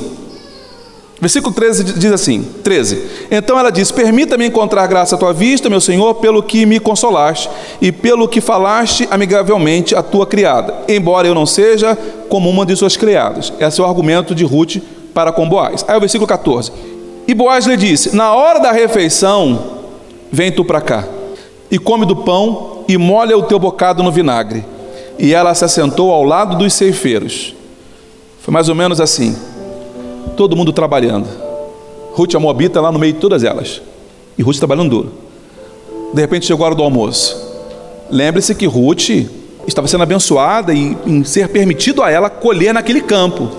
Versículo 1.22 1.54
13 1.54 1.84
diz 1.84 2.12
assim: 2.12 2.46
13. 2.64 3.28
Então 3.30 3.60
ela 3.60 3.72
diz: 3.72 3.92
Permita-me 3.92 4.46
encontrar 4.46 4.88
graça 4.88 5.16
à 5.16 5.18
tua 5.18 5.34
vista, 5.34 5.70
meu 5.70 5.82
Senhor, 5.82 6.16
pelo 6.16 6.42
que 6.42 6.66
me 6.66 6.80
consolaste 6.80 7.50
e 7.82 7.92
pelo 7.92 8.28
que 8.28 8.40
falaste 8.40 9.08
amigavelmente 9.12 9.96
à 9.96 10.02
tua 10.02 10.26
criada, 10.26 10.74
embora 10.88 11.28
eu 11.28 11.36
não 11.36 11.46
seja 11.46 11.98
como 12.30 12.50
uma 12.50 12.66
de 12.66 12.76
suas 12.76 12.96
criadas. 12.96 13.52
Esse 13.60 13.82
é 13.82 13.84
o 13.84 13.88
argumento 13.88 14.34
de 14.34 14.46
Ruth 14.46 14.78
para 15.14 15.34
com 15.34 15.48
Boaz. 15.48 15.84
Aí 15.88 15.98
o 15.98 16.00
versículo 16.00 16.28
14. 16.28 16.72
E 17.28 17.34
Boaz 17.34 17.66
lhe 17.66 17.76
disse: 17.76 18.16
Na 18.16 18.34
hora 18.34 18.60
da 18.60 18.72
refeição, 18.72 19.80
vem 20.32 20.54
tu 20.54 20.64
para 20.64 20.80
cá, 20.80 21.04
e 21.70 21.78
come 21.78 22.06
do 22.06 22.16
pão, 22.16 22.86
e 22.88 22.98
molha 22.98 23.38
o 23.38 23.44
teu 23.44 23.60
bocado 23.60 24.02
no 24.02 24.12
vinagre. 24.12 24.64
E 25.18 25.34
ela 25.34 25.54
se 25.54 25.66
assentou 25.66 26.14
ao 26.14 26.24
lado 26.24 26.58
dos 26.58 26.74
ceifeiros. 26.74 27.54
Foi 28.42 28.54
mais 28.54 28.70
ou 28.70 28.76
menos 28.76 29.02
assim 29.02 29.36
todo 30.36 30.56
mundo 30.56 30.72
trabalhando. 30.72 31.28
Ruth 32.14 32.36
a 32.36 32.40
Moabita 32.40 32.82
lá 32.82 32.92
no 32.92 33.00
meio 33.00 33.14
de 33.14 33.20
todas 33.20 33.44
elas. 33.44 33.82
E 34.38 34.42
Ruth 34.42 34.58
trabalhando 34.58 34.90
duro. 34.90 35.12
De 36.14 36.22
repente 36.22 36.46
chegou 36.46 36.64
a 36.64 36.68
hora 36.68 36.76
do 36.76 36.84
almoço. 36.84 37.50
Lembre-se 38.10 38.56
que 38.56 38.66
Ruth 38.66 39.10
estava 39.68 39.88
sendo 39.88 40.04
abençoada 40.04 40.74
e 40.74 40.98
em 41.06 41.24
ser 41.24 41.50
permitido 41.50 42.02
a 42.02 42.10
ela 42.10 42.30
colher 42.30 42.74
naquele 42.74 43.02
campo. 43.02 43.50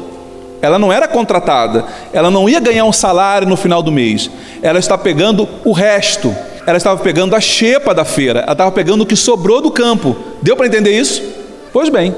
Ela 0.63 0.79
não 0.79 0.93
era 0.93 1.09
contratada, 1.09 1.87
ela 2.13 2.31
não 2.31 2.49
ia 2.49 2.61
ganhar 2.61 2.85
um 2.85 2.93
salário 2.93 3.49
no 3.49 3.57
final 3.57 3.83
do 3.83 3.91
mês. 3.91 4.31
Ela 4.63 4.79
está 4.79 4.99
pegando 4.99 5.49
o 5.65 5.73
resto. 5.73 6.35
Ela 6.67 6.77
estava 6.77 7.01
pegando 7.03 7.35
a 7.35 7.41
xepa 7.41 7.95
da 7.95 8.05
feira, 8.05 8.41
ela 8.41 8.53
estava 8.53 8.71
pegando 8.71 9.03
o 9.03 9.07
que 9.07 9.17
sobrou 9.17 9.63
do 9.63 9.71
campo. 9.71 10.15
Deu 10.43 10.55
para 10.55 10.67
entender 10.67 10.91
isso? 10.91 11.23
Pois 11.73 11.89
bem, 11.89 12.15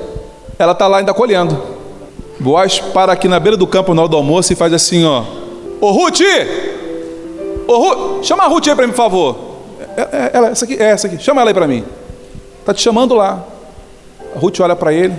ela 0.59 0.73
está 0.73 0.89
lá 0.89 0.99
ainda 0.99 1.15
colhendo. 1.15 1.72
Boaz 2.43 2.81
para 2.81 3.13
aqui 3.13 3.29
na 3.29 3.39
beira 3.39 3.57
do 3.57 3.67
campo 3.67 3.95
na 3.95 4.03
hora 4.03 4.11
do 4.11 4.17
almoço 4.17 4.53
e 4.53 4.57
faz 4.57 4.73
assim, 4.73 5.05
ó. 5.05 5.25
Ô 5.81 5.93
Ruth! 5.93 6.21
Ô 7.69 7.77
Ruth! 7.77 8.25
Chama 8.25 8.45
a 8.45 8.49
Ruth 8.49 8.67
aí 8.67 8.75
para 8.75 8.87
mim, 8.87 8.93
por 8.93 8.97
favor. 8.97 9.37
É, 9.97 10.01
é, 10.01 10.31
ela, 10.33 10.49
essa 10.49 10.65
aqui, 10.65 10.75
é 10.75 10.91
essa 10.91 11.07
aqui. 11.07 11.23
Chama 11.23 11.41
ela 11.41 11.51
aí 11.51 11.55
para 11.55 11.69
mim. 11.69 11.85
Tá 12.65 12.75
te 12.75 12.83
chamando 12.83 13.15
lá. 13.15 13.45
A 14.35 14.39
Ruth 14.39 14.61
olha 14.61 14.75
para 14.75 14.93
ele. 14.93 15.15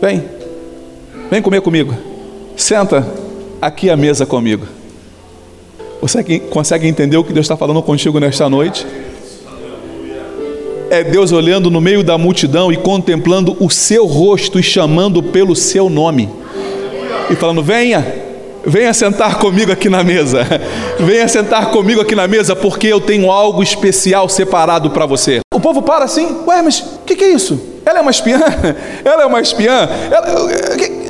Vem. 0.00 0.24
Vem 1.30 1.42
comer 1.42 1.60
comigo. 1.60 1.94
Senta 2.56 3.06
aqui 3.60 3.90
à 3.90 3.96
mesa 3.96 4.24
comigo. 4.24 4.66
Você 6.00 6.38
consegue 6.38 6.86
entender 6.86 7.16
o 7.16 7.24
que 7.24 7.32
Deus 7.32 7.44
está 7.44 7.56
falando 7.56 7.82
contigo 7.82 8.18
nesta 8.18 8.48
noite? 8.48 8.86
É 10.90 11.04
Deus 11.04 11.30
olhando 11.30 11.70
no 11.70 11.80
meio 11.80 12.02
da 12.02 12.18
multidão 12.18 12.72
e 12.72 12.76
contemplando 12.76 13.56
o 13.60 13.70
seu 13.70 14.04
rosto 14.04 14.58
e 14.58 14.62
chamando 14.62 15.22
pelo 15.22 15.54
seu 15.54 15.88
nome. 15.88 16.28
E 17.30 17.36
falando: 17.36 17.62
Venha, 17.62 18.04
venha 18.66 18.92
sentar 18.92 19.38
comigo 19.38 19.70
aqui 19.70 19.88
na 19.88 20.02
mesa. 20.02 20.44
Venha 20.98 21.28
sentar 21.28 21.70
comigo 21.70 22.00
aqui 22.00 22.16
na 22.16 22.26
mesa, 22.26 22.56
porque 22.56 22.88
eu 22.88 23.00
tenho 23.00 23.30
algo 23.30 23.62
especial 23.62 24.28
separado 24.28 24.90
para 24.90 25.06
você. 25.06 25.40
O 25.54 25.60
povo 25.60 25.80
para 25.80 26.04
assim: 26.04 26.42
Ué, 26.46 26.60
mas 26.60 26.80
o 26.80 27.04
que, 27.06 27.14
que, 27.14 27.24
é 27.24 27.32
isso? 27.32 27.58
Ela 27.86 28.00
é 28.00 28.02
uma 28.02 28.10
espiã? 28.10 28.40
Ela 29.04 29.22
é 29.22 29.26
uma 29.26 29.40
espiã? 29.40 29.88
Ela... 30.10 31.00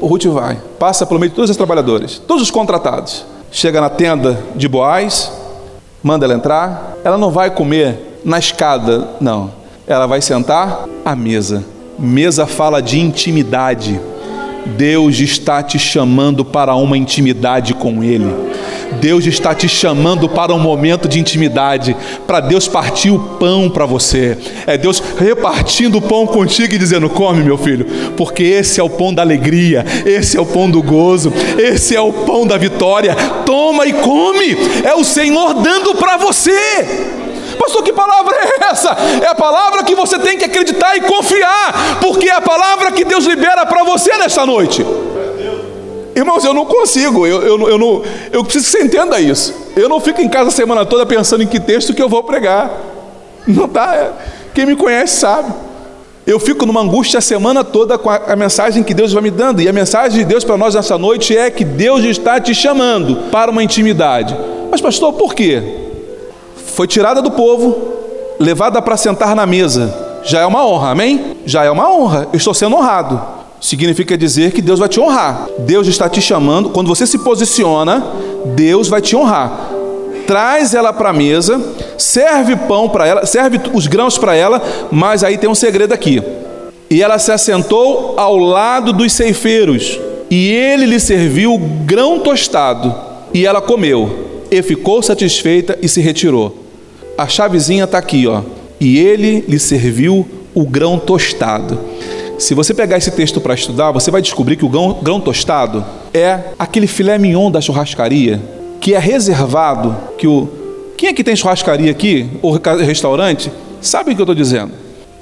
O 0.00 0.06
Ruth 0.06 0.26
vai, 0.26 0.56
passa 0.78 1.04
pelo 1.04 1.18
meio 1.18 1.30
de 1.30 1.34
todos 1.34 1.50
os 1.50 1.56
trabalhadores, 1.56 2.22
todos 2.24 2.42
os 2.42 2.50
contratados. 2.52 3.24
Chega 3.50 3.80
na 3.80 3.88
tenda 3.88 4.38
de 4.54 4.68
Boaz, 4.68 5.32
manda 6.02 6.24
ela 6.24 6.34
entrar. 6.34 6.98
Ela 7.02 7.18
não 7.18 7.30
vai 7.30 7.50
comer 7.50 8.07
na 8.24 8.38
escada, 8.38 9.08
não. 9.20 9.52
Ela 9.86 10.06
vai 10.06 10.20
sentar 10.20 10.84
à 11.04 11.16
mesa. 11.16 11.64
Mesa 11.98 12.46
fala 12.46 12.80
de 12.80 12.98
intimidade. 12.98 14.00
Deus 14.76 15.18
está 15.18 15.62
te 15.62 15.78
chamando 15.78 16.44
para 16.44 16.74
uma 16.74 16.96
intimidade 16.96 17.74
com 17.74 18.02
Ele. 18.02 18.26
Deus 19.00 19.26
está 19.26 19.54
te 19.54 19.68
chamando 19.68 20.28
para 20.28 20.52
um 20.52 20.58
momento 20.58 21.08
de 21.08 21.18
intimidade, 21.18 21.96
para 22.26 22.40
Deus 22.40 22.66
partir 22.66 23.10
o 23.10 23.18
pão 23.18 23.70
para 23.70 23.86
você. 23.86 24.36
É 24.66 24.76
Deus 24.76 25.02
repartindo 25.18 25.98
o 25.98 26.02
pão 26.02 26.26
contigo 26.26 26.74
e 26.74 26.78
dizendo: 26.78 27.08
Come, 27.08 27.42
meu 27.42 27.56
filho, 27.56 27.86
porque 28.16 28.42
esse 28.42 28.80
é 28.80 28.82
o 28.82 28.90
pão 28.90 29.12
da 29.12 29.22
alegria, 29.22 29.84
esse 30.04 30.36
é 30.36 30.40
o 30.40 30.46
pão 30.46 30.70
do 30.70 30.82
gozo, 30.82 31.32
esse 31.58 31.94
é 31.94 32.00
o 32.00 32.12
pão 32.12 32.46
da 32.46 32.56
vitória. 32.56 33.14
Toma 33.44 33.86
e 33.86 33.92
come. 33.92 34.56
É 34.84 34.94
o 34.94 35.04
Senhor 35.04 35.54
dando 35.54 35.94
para 35.94 36.16
você. 36.16 37.17
Pastor, 37.58 37.82
que 37.82 37.92
palavra 37.92 38.36
é 38.36 38.70
essa? 38.70 38.96
É 39.22 39.26
a 39.26 39.34
palavra 39.34 39.82
que 39.82 39.94
você 39.94 40.18
tem 40.18 40.38
que 40.38 40.44
acreditar 40.44 40.96
e 40.96 41.00
confiar, 41.02 41.98
porque 42.00 42.28
é 42.28 42.34
a 42.34 42.40
palavra 42.40 42.92
que 42.92 43.04
Deus 43.04 43.24
libera 43.24 43.66
para 43.66 43.82
você 43.84 44.16
nesta 44.16 44.46
noite. 44.46 44.84
Irmãos, 46.14 46.44
eu 46.44 46.52
não 46.52 46.64
consigo, 46.64 47.26
eu, 47.26 47.42
eu, 47.42 47.68
eu, 47.68 47.78
não, 47.78 48.02
eu 48.32 48.42
preciso 48.42 48.64
que 48.64 48.70
você 48.72 48.82
entenda 48.82 49.20
isso. 49.20 49.54
Eu 49.76 49.88
não 49.88 50.00
fico 50.00 50.20
em 50.20 50.28
casa 50.28 50.48
a 50.48 50.52
semana 50.52 50.84
toda 50.84 51.06
pensando 51.06 51.42
em 51.42 51.46
que 51.46 51.60
texto 51.60 51.94
que 51.94 52.02
eu 52.02 52.08
vou 52.08 52.24
pregar. 52.24 52.70
Não 53.46 53.68
tá, 53.68 53.94
é, 53.94 54.12
quem 54.52 54.66
me 54.66 54.74
conhece 54.74 55.16
sabe. 55.16 55.52
Eu 56.26 56.38
fico 56.38 56.66
numa 56.66 56.80
angústia 56.80 57.18
a 57.18 57.20
semana 57.22 57.64
toda 57.64 57.96
com 57.96 58.10
a, 58.10 58.16
a 58.16 58.36
mensagem 58.36 58.82
que 58.82 58.92
Deus 58.92 59.12
vai 59.12 59.22
me 59.22 59.30
dando. 59.30 59.62
E 59.62 59.68
a 59.68 59.72
mensagem 59.72 60.18
de 60.18 60.24
Deus 60.24 60.44
para 60.44 60.56
nós 60.56 60.74
nessa 60.74 60.98
noite 60.98 61.36
é 61.36 61.50
que 61.50 61.64
Deus 61.64 62.04
está 62.04 62.40
te 62.40 62.54
chamando 62.54 63.30
para 63.30 63.50
uma 63.50 63.62
intimidade. 63.62 64.36
Mas, 64.70 64.80
pastor, 64.80 65.12
por 65.12 65.34
quê? 65.34 65.87
Foi 66.78 66.86
tirada 66.86 67.20
do 67.20 67.32
povo, 67.32 67.76
levada 68.38 68.80
para 68.80 68.96
sentar 68.96 69.34
na 69.34 69.44
mesa. 69.44 69.92
Já 70.22 70.42
é 70.42 70.46
uma 70.46 70.64
honra, 70.64 70.90
amém? 70.90 71.36
Já 71.44 71.64
é 71.64 71.70
uma 71.72 71.92
honra. 71.92 72.28
Eu 72.32 72.36
estou 72.36 72.54
sendo 72.54 72.76
honrado. 72.76 73.20
Significa 73.60 74.16
dizer 74.16 74.52
que 74.52 74.62
Deus 74.62 74.78
vai 74.78 74.88
te 74.88 75.00
honrar. 75.00 75.48
Deus 75.58 75.88
está 75.88 76.08
te 76.08 76.20
chamando. 76.22 76.70
Quando 76.70 76.86
você 76.86 77.04
se 77.04 77.18
posiciona, 77.18 78.06
Deus 78.54 78.86
vai 78.86 79.00
te 79.00 79.16
honrar. 79.16 79.70
Traz 80.24 80.72
ela 80.72 80.92
para 80.92 81.10
a 81.10 81.12
mesa, 81.12 81.60
serve 81.98 82.54
pão 82.54 82.88
para 82.88 83.08
ela, 83.08 83.26
serve 83.26 83.60
os 83.74 83.88
grãos 83.88 84.16
para 84.16 84.36
ela, 84.36 84.62
mas 84.88 85.24
aí 85.24 85.36
tem 85.36 85.50
um 85.50 85.56
segredo 85.56 85.92
aqui. 85.92 86.22
E 86.88 87.02
ela 87.02 87.18
se 87.18 87.32
assentou 87.32 88.14
ao 88.16 88.36
lado 88.36 88.92
dos 88.92 89.12
ceifeiros, 89.12 89.98
e 90.30 90.48
ele 90.52 90.86
lhe 90.86 91.00
serviu 91.00 91.58
grão 91.84 92.20
tostado, 92.20 92.94
e 93.34 93.44
ela 93.44 93.60
comeu, 93.60 94.44
e 94.48 94.62
ficou 94.62 95.02
satisfeita 95.02 95.76
e 95.82 95.88
se 95.88 96.00
retirou 96.00 96.67
a 97.18 97.26
chavezinha 97.26 97.82
está 97.82 97.98
aqui, 97.98 98.28
ó. 98.28 98.42
E 98.80 98.96
ele 98.96 99.44
lhe 99.48 99.58
serviu 99.58 100.26
o 100.54 100.64
grão 100.64 100.96
tostado. 100.96 101.76
Se 102.38 102.54
você 102.54 102.72
pegar 102.72 102.96
esse 102.96 103.10
texto 103.10 103.40
para 103.40 103.54
estudar, 103.54 103.90
você 103.90 104.08
vai 104.08 104.22
descobrir 104.22 104.54
que 104.54 104.64
o 104.64 104.68
grão, 104.68 104.96
grão, 105.02 105.20
tostado 105.20 105.84
é 106.14 106.38
aquele 106.56 106.86
filé 106.86 107.18
mignon 107.18 107.50
da 107.50 107.60
churrascaria 107.60 108.40
que 108.80 108.94
é 108.94 108.98
reservado, 109.00 109.96
que 110.16 110.28
o 110.28 110.48
quem 110.96 111.08
é 111.08 111.12
que 111.12 111.22
tem 111.22 111.34
churrascaria 111.34 111.90
aqui 111.90 112.28
ou 112.40 112.52
restaurante 112.52 113.52
sabe 113.80 114.12
o 114.12 114.14
que 114.14 114.20
eu 114.20 114.24
estou 114.24 114.34
dizendo. 114.34 114.72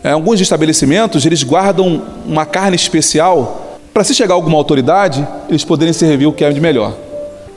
É, 0.03 0.11
alguns 0.11 0.41
estabelecimentos 0.41 1.25
eles 1.25 1.43
guardam 1.43 2.03
uma 2.27 2.45
carne 2.45 2.77
especial 2.77 3.79
para 3.93 4.05
se 4.05 4.15
chegar 4.15 4.35
alguma 4.35 4.57
autoridade 4.57 5.27
eles 5.49 5.65
poderem 5.65 5.93
servir 5.93 6.27
o 6.27 6.33
que 6.33 6.45
é 6.45 6.51
de 6.51 6.61
melhor. 6.61 6.95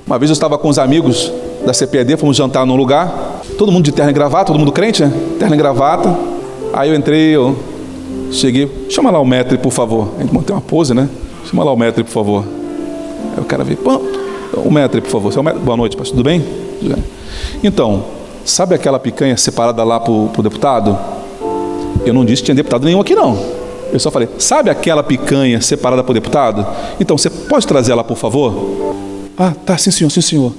Uma 0.08 0.18
vez 0.18 0.30
eu 0.30 0.34
estava 0.34 0.58
com 0.58 0.70
os 0.70 0.80
amigos 0.80 1.32
da 1.66 1.74
CPD, 1.74 2.16
fomos 2.18 2.38
jantar 2.38 2.66
num 2.66 2.76
lugar 2.76 3.39
Todo 3.60 3.74
mundo 3.74 3.84
de 3.84 3.92
terno 3.92 4.10
e 4.10 4.14
gravata, 4.14 4.46
todo 4.46 4.58
mundo 4.58 4.72
crente, 4.72 5.04
né? 5.04 5.12
Terno 5.38 5.54
e 5.54 5.58
gravata. 5.58 6.18
Aí 6.72 6.92
eu 6.92 6.96
entrei, 6.96 7.36
eu 7.36 7.60
cheguei, 8.32 8.72
chama 8.90 9.12
lá 9.12 9.20
o 9.20 9.26
mestre, 9.26 9.58
por 9.58 9.70
favor. 9.70 10.14
A 10.18 10.22
gente 10.22 10.34
mantém 10.34 10.56
uma 10.56 10.62
pose, 10.62 10.94
né? 10.94 11.10
Chama 11.44 11.66
lá 11.66 11.74
o 11.74 11.76
mestre, 11.76 12.02
por 12.06 12.10
favor. 12.10 12.46
Aí 13.36 13.44
o 13.44 13.44
cara 13.44 13.66
veio, 13.66 13.78
o 14.56 14.72
mestre, 14.72 15.02
por 15.02 15.10
favor. 15.10 15.34
É 15.38 15.54
Boa 15.60 15.76
noite, 15.76 15.98
pastor, 15.98 16.16
tudo 16.16 16.24
bem? 16.24 16.42
Então, 17.62 18.06
sabe 18.46 18.76
aquela 18.76 18.98
picanha 18.98 19.36
separada 19.36 19.84
lá 19.84 20.00
para 20.00 20.14
o 20.14 20.42
deputado? 20.42 20.98
Eu 22.06 22.14
não 22.14 22.24
disse 22.24 22.42
que 22.42 22.46
tinha 22.46 22.56
deputado 22.56 22.86
nenhum 22.86 23.02
aqui, 23.02 23.14
não. 23.14 23.38
Eu 23.92 24.00
só 24.00 24.10
falei, 24.10 24.30
sabe 24.38 24.70
aquela 24.70 25.04
picanha 25.04 25.60
separada 25.60 26.02
para 26.02 26.12
o 26.12 26.14
deputado? 26.14 26.66
Então, 26.98 27.18
você 27.18 27.30
pode 27.30 27.68
trazer 27.68 27.92
ela, 27.92 28.06
por 28.06 28.16
favor? 28.16 28.96
Ah, 29.38 29.52
tá, 29.66 29.78
sim 29.78 29.92
senhor, 29.92 30.10
sim 30.10 30.22
senhor. 30.22 30.54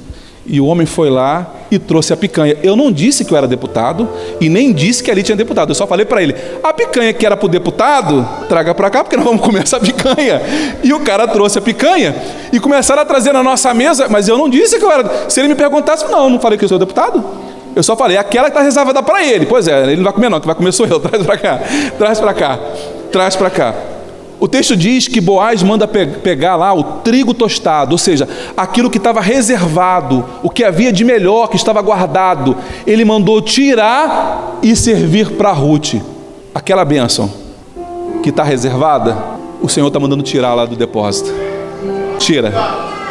E 0.46 0.60
o 0.60 0.66
homem 0.66 0.86
foi 0.86 1.10
lá 1.10 1.46
e 1.70 1.78
trouxe 1.78 2.12
a 2.12 2.16
picanha. 2.16 2.56
Eu 2.62 2.74
não 2.74 2.90
disse 2.90 3.24
que 3.24 3.32
eu 3.32 3.36
era 3.36 3.46
deputado 3.46 4.08
e 4.40 4.48
nem 4.48 4.72
disse 4.72 5.02
que 5.02 5.10
ali 5.10 5.22
tinha 5.22 5.36
deputado. 5.36 5.70
Eu 5.70 5.74
só 5.74 5.86
falei 5.86 6.06
para 6.06 6.22
ele: 6.22 6.34
a 6.62 6.72
picanha 6.72 7.12
que 7.12 7.24
era 7.24 7.36
para 7.36 7.46
o 7.46 7.48
deputado, 7.48 8.26
traga 8.48 8.74
para 8.74 8.90
cá, 8.90 9.04
porque 9.04 9.16
nós 9.16 9.24
vamos 9.24 9.42
comer 9.42 9.62
essa 9.62 9.78
picanha. 9.78 10.40
E 10.82 10.92
o 10.92 11.00
cara 11.00 11.28
trouxe 11.28 11.58
a 11.58 11.62
picanha 11.62 12.14
e 12.52 12.58
começaram 12.58 13.02
a 13.02 13.04
trazer 13.04 13.32
na 13.32 13.42
nossa 13.42 13.72
mesa. 13.74 14.08
Mas 14.08 14.28
eu 14.28 14.38
não 14.38 14.48
disse 14.48 14.78
que 14.78 14.84
eu 14.84 14.90
era. 14.90 15.28
Se 15.28 15.40
ele 15.40 15.48
me 15.48 15.54
perguntasse, 15.54 16.10
não, 16.10 16.30
não 16.30 16.40
falei 16.40 16.58
que 16.58 16.64
eu 16.64 16.68
sou 16.68 16.78
deputado. 16.78 17.22
Eu 17.76 17.82
só 17.82 17.94
falei, 17.94 18.16
aquela 18.16 18.46
que 18.46 18.56
está 18.56 18.62
reservada 18.62 19.02
para 19.02 19.24
ele. 19.24 19.46
Pois 19.46 19.68
é, 19.68 19.82
ele 19.84 19.96
não 19.96 20.04
vai 20.04 20.12
comer, 20.12 20.28
não, 20.28 20.40
que 20.40 20.46
vai 20.46 20.56
comer 20.56 20.72
sou 20.72 20.86
eu. 20.86 20.98
Traz 21.00 21.24
para 21.24 21.38
cá, 21.38 21.60
traz 21.98 22.20
para 22.20 22.34
cá, 22.34 22.58
traz 23.12 23.36
para 23.36 23.50
cá. 23.50 23.74
O 24.40 24.48
texto 24.48 24.74
diz 24.74 25.06
que 25.06 25.20
Boaz 25.20 25.62
manda 25.62 25.86
pe 25.86 26.06
pegar 26.06 26.56
lá 26.56 26.72
o 26.72 26.82
trigo 26.82 27.34
tostado, 27.34 27.92
ou 27.92 27.98
seja, 27.98 28.26
aquilo 28.56 28.88
que 28.88 28.96
estava 28.96 29.20
reservado, 29.20 30.24
o 30.42 30.48
que 30.48 30.64
havia 30.64 30.90
de 30.90 31.04
melhor, 31.04 31.48
que 31.48 31.56
estava 31.56 31.82
guardado. 31.82 32.56
Ele 32.86 33.04
mandou 33.04 33.42
tirar 33.42 34.58
e 34.62 34.74
servir 34.74 35.32
para 35.32 35.52
Ruth. 35.52 35.96
Aquela 36.54 36.86
bênção 36.86 37.30
que 38.22 38.30
está 38.30 38.42
reservada, 38.42 39.16
o 39.60 39.68
Senhor 39.68 39.88
está 39.88 40.00
mandando 40.00 40.22
tirar 40.22 40.54
lá 40.54 40.64
do 40.64 40.74
depósito. 40.74 41.30
Tira, 42.18 42.52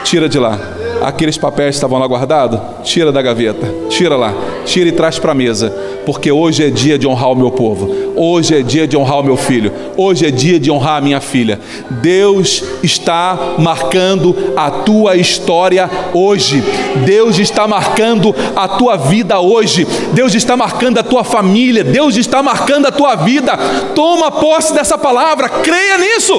tira 0.03 0.27
de 0.27 0.39
lá. 0.39 0.78
Aqueles 1.01 1.37
papéis 1.37 1.69
que 1.69 1.75
estavam 1.75 1.97
lá 1.97 2.05
guardados, 2.05 2.59
tira 2.83 3.11
da 3.11 3.21
gaveta, 3.21 3.73
tira 3.89 4.15
lá, 4.17 4.33
tira 4.65 4.89
e 4.89 4.91
traz 4.91 5.17
para 5.17 5.31
a 5.31 5.35
mesa, 5.35 5.69
porque 6.05 6.31
hoje 6.31 6.65
é 6.65 6.69
dia 6.69 6.97
de 6.97 7.07
honrar 7.07 7.31
o 7.31 7.35
meu 7.35 7.51
povo, 7.51 8.13
hoje 8.15 8.55
é 8.55 8.61
dia 8.61 8.87
de 8.87 8.97
honrar 8.97 9.19
o 9.19 9.23
meu 9.23 9.37
filho, 9.37 9.71
hoje 9.95 10.25
é 10.25 10.31
dia 10.31 10.59
de 10.59 10.69
honrar 10.69 10.97
a 10.97 11.01
minha 11.01 11.21
filha. 11.21 11.59
Deus 12.01 12.63
está 12.83 13.55
marcando 13.57 14.35
a 14.57 14.69
tua 14.69 15.15
história 15.15 15.89
hoje, 16.13 16.63
Deus 17.05 17.39
está 17.39 17.67
marcando 17.67 18.35
a 18.55 18.67
tua 18.67 18.97
vida 18.97 19.39
hoje, 19.39 19.87
Deus 20.13 20.35
está 20.35 20.57
marcando 20.57 20.99
a 20.99 21.03
tua 21.03 21.23
família, 21.23 21.83
Deus 21.83 22.17
está 22.17 22.43
marcando 22.43 22.87
a 22.87 22.91
tua 22.91 23.15
vida. 23.15 23.57
Toma 23.95 24.31
posse 24.31 24.73
dessa 24.73 24.97
palavra, 24.97 25.47
creia 25.47 25.97
nisso. 25.97 26.33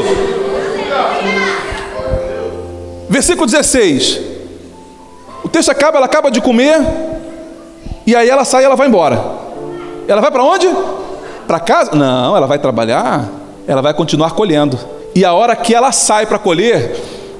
Versículo 3.08 3.46
16 3.46 4.29
texto 5.50 5.70
acaba, 5.70 5.98
ela 5.98 6.06
acaba 6.06 6.30
de 6.30 6.40
comer, 6.40 6.80
e 8.06 8.14
aí 8.16 8.28
ela 8.28 8.44
sai 8.44 8.62
e 8.62 8.66
ela 8.66 8.76
vai 8.76 8.88
embora. 8.88 9.22
Ela 10.08 10.20
vai 10.20 10.30
para 10.30 10.42
onde? 10.42 10.68
Para 11.46 11.60
casa? 11.60 11.94
Não, 11.94 12.36
ela 12.36 12.46
vai 12.46 12.58
trabalhar, 12.58 13.28
ela 13.66 13.82
vai 13.82 13.94
continuar 13.94 14.32
colhendo. 14.32 14.78
E 15.14 15.24
a 15.24 15.32
hora 15.32 15.54
que 15.56 15.74
ela 15.74 15.92
sai 15.92 16.26
para 16.26 16.38
colher, 16.38 16.96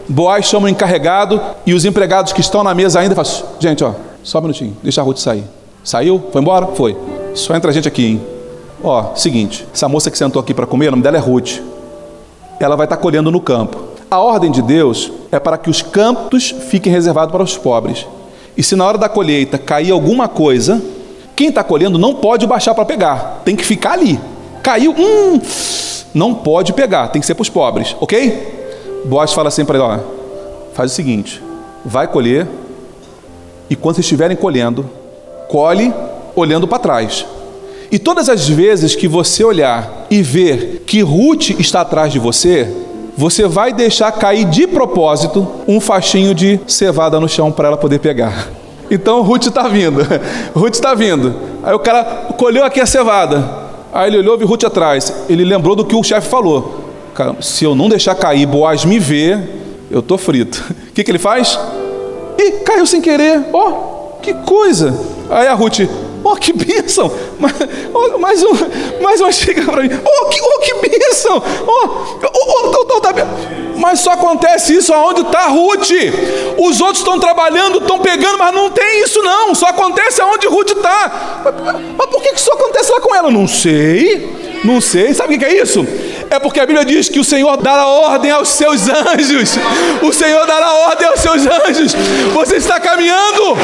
Boaz 0.09 0.47
chama 0.47 0.67
o 0.67 0.69
encarregado 0.69 1.41
e 1.65 1.73
os 1.73 1.85
empregados 1.85 2.33
que 2.33 2.41
estão 2.41 2.65
na 2.65 2.75
mesa 2.75 2.99
ainda 2.99 3.15
Gente, 3.61 3.85
ó, 3.85 3.93
só 4.23 4.39
um 4.39 4.43
minutinho, 4.43 4.77
deixa 4.83 5.01
a 5.01 5.05
Ruth 5.05 5.19
sair. 5.19 5.45
Saiu? 5.85 6.23
Foi 6.33 6.41
embora? 6.41 6.67
Foi. 6.67 6.97
Só 7.35 7.55
entra 7.55 7.71
a 7.71 7.73
gente 7.73 7.89
aqui, 7.89 8.07
hein? 8.07 8.21
Ó, 8.83 9.15
seguinte, 9.15 9.67
essa 9.73 9.89
moça 9.89 10.11
que 10.11 10.19
sentou 10.19 10.41
aqui 10.41 10.53
para 10.53 10.67
comer, 10.67 10.89
o 10.89 10.91
nome 10.93 11.03
dela 11.03 11.17
é 11.17 11.21
Ruth. 11.21 11.61
Ela 12.59 12.77
vai 12.77 12.87
estar 12.87 12.97
tá 12.97 13.03
colhendo 13.03 13.31
no 13.31 13.41
campo. 13.41 13.90
A 14.11 14.19
ordem 14.19 14.51
de 14.51 14.61
Deus 14.61 15.13
é 15.31 15.39
para 15.39 15.57
que 15.57 15.71
os 15.71 15.83
campos 15.83 16.53
fiquem 16.69 16.93
reservados 16.93 17.31
para 17.31 17.45
os 17.45 17.57
pobres. 17.57 18.05
E 18.57 18.63
se 18.63 18.75
na 18.75 18.85
hora 18.85 18.99
da 18.99 19.09
colheita 19.09 19.57
cair 19.57 19.93
alguma 19.93 20.27
coisa, 20.27 20.83
quem 21.37 21.49
está 21.49 21.63
colhendo 21.63 21.97
não 21.97 22.17
pode 22.17 22.45
baixar 22.45 22.75
para 22.75 22.85
pegar, 22.85 23.41
tem 23.45 23.55
que 23.55 23.65
ficar 23.65 23.93
ali. 23.93 24.19
Caiu, 24.65 24.93
hum, 24.99 25.41
não 26.13 26.35
pode 26.35 26.73
pegar, 26.73 27.09
tem 27.09 27.21
que 27.21 27.27
ser 27.27 27.37
para 27.37 27.43
os 27.43 27.49
pobres, 27.49 27.95
ok? 28.01 29.03
Boaz 29.05 29.33
fala 29.33 29.47
assim 29.47 29.65
para 29.65 29.79
ele: 29.79 29.87
ó, 29.87 29.99
faz 30.75 30.91
o 30.91 30.95
seguinte, 30.95 31.41
vai 31.85 32.09
colher, 32.09 32.49
e 33.71 33.77
quando 33.77 33.95
vocês 33.95 34.07
estiverem 34.07 34.37
colhendo, 34.37 34.91
colhe 35.49 35.95
olhando 36.35 36.67
para 36.67 36.81
trás. 36.81 37.25
E 37.93 37.99
todas 37.99 38.29
as 38.29 38.49
vezes 38.49 38.97
que 38.97 39.07
você 39.07 39.45
olhar 39.45 40.07
e 40.11 40.21
ver 40.21 40.83
que 40.85 41.01
Ruth 41.01 41.51
está 41.59 41.81
atrás 41.81 42.13
de 42.13 42.19
você, 42.19 42.69
você 43.17 43.47
vai 43.47 43.73
deixar 43.73 44.11
cair 44.13 44.45
de 44.45 44.67
propósito 44.67 45.47
um 45.67 45.81
faixinho 45.81 46.35
de 46.35 46.61
cevada 46.67 47.19
no 47.21 47.29
chão 47.29 47.53
para 47.53 47.69
ela 47.69 47.77
poder 47.77 47.99
pegar. 47.99 48.49
Então 48.91 49.23
Ruth 49.23 49.47
está 49.47 49.69
vindo, 49.69 50.01
Ruth 50.55 50.75
está 50.75 50.95
vindo. 50.95 51.35
Aí 51.63 51.75
o 51.75 51.79
cara 51.79 52.05
colheu 52.37 52.65
aqui 52.65 52.81
a 52.81 52.87
cevada. 52.87 53.71
Aí 53.93 54.09
ele 54.11 54.19
olhou 54.19 54.41
e 54.41 54.45
Ruth 54.45 54.65
atrás. 54.65 55.13
Ele 55.29 55.45
lembrou 55.45 55.77
do 55.77 55.85
que 55.85 55.95
o 55.95 56.03
chefe 56.03 56.29
falou. 56.29 56.85
Cara, 57.15 57.37
se 57.41 57.65
eu 57.65 57.75
não 57.75 57.89
deixar 57.89 58.15
cair, 58.15 58.47
Boaz 58.47 58.85
me 58.85 58.99
vê, 58.99 59.39
eu 59.91 60.03
tô 60.03 60.17
frito. 60.17 60.63
O 60.91 60.93
que, 60.93 61.05
que 61.05 61.11
ele 61.11 61.19
faz? 61.19 61.59
Ih, 62.37 62.65
caiu 62.65 62.85
sem 62.85 63.01
querer. 63.01 63.43
Ó, 63.53 63.69
oh, 63.69 64.21
que 64.21 64.35
coisa. 64.35 64.93
Aí 65.31 65.47
a 65.47 65.55
Ruth, 65.55 65.81
Oh, 66.23 66.37
que 66.37 66.53
bênção! 66.53 67.11
Mais, 68.21 68.43
um, 68.43 68.53
mais 69.01 69.21
uma 69.21 69.33
chega 69.33 69.63
para 69.63 69.83
mim. 69.83 69.89
Oh, 70.05 70.29
que, 70.29 70.41
oh, 70.41 70.61
que 70.61 70.89
bênção! 70.89 71.43
Oh, 71.67 72.00
acontece 74.31 74.75
isso 74.75 74.95
aonde 74.95 75.23
está 75.23 75.47
Ruth. 75.47 75.91
Os 76.59 76.81
outros 76.81 76.99
estão 76.99 77.19
trabalhando, 77.19 77.79
estão 77.79 77.99
pegando, 77.99 78.39
mas 78.39 78.55
não 78.55 78.71
tem 78.71 79.03
isso 79.03 79.21
não. 79.23 79.55
Só 79.55 79.67
acontece 79.67 80.21
aonde 80.21 80.47
Ruth 80.47 80.71
está. 80.71 81.43
Mas, 81.45 81.55
mas, 81.97 82.07
por 82.09 82.23
que 82.23 82.35
isso 82.35 82.53
acontece 82.53 82.93
lá 82.93 83.01
com 83.01 83.15
ela? 83.15 83.31
Não 83.31 83.49
sei. 83.49 84.61
Não 84.65 84.81
sei. 84.81 85.13
Sabe 85.15 85.35
o 85.35 85.39
que 85.39 85.45
é 85.45 85.61
isso? 85.63 85.87
É 86.31 86.39
porque 86.39 86.61
a 86.61 86.67
Bíblia 86.67 86.85
diz 86.85 87.09
que 87.09 87.19
o 87.19 87.25
Senhor 87.25 87.57
dará 87.57 87.87
ordem 87.87 88.31
aos 88.31 88.49
seus 88.51 88.89
anjos. 88.89 89.59
O 90.01 90.13
Senhor 90.13 90.47
dará 90.47 90.73
ordem 90.73 91.09
aos 91.09 91.21
seus 91.21 91.47
anjos. 91.47 91.93
Você 92.35 92.57
está 92.57 92.79
caminhando. 92.79 93.57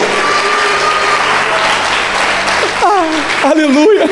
Ah, 2.83 3.51
aleluia. 3.51 4.09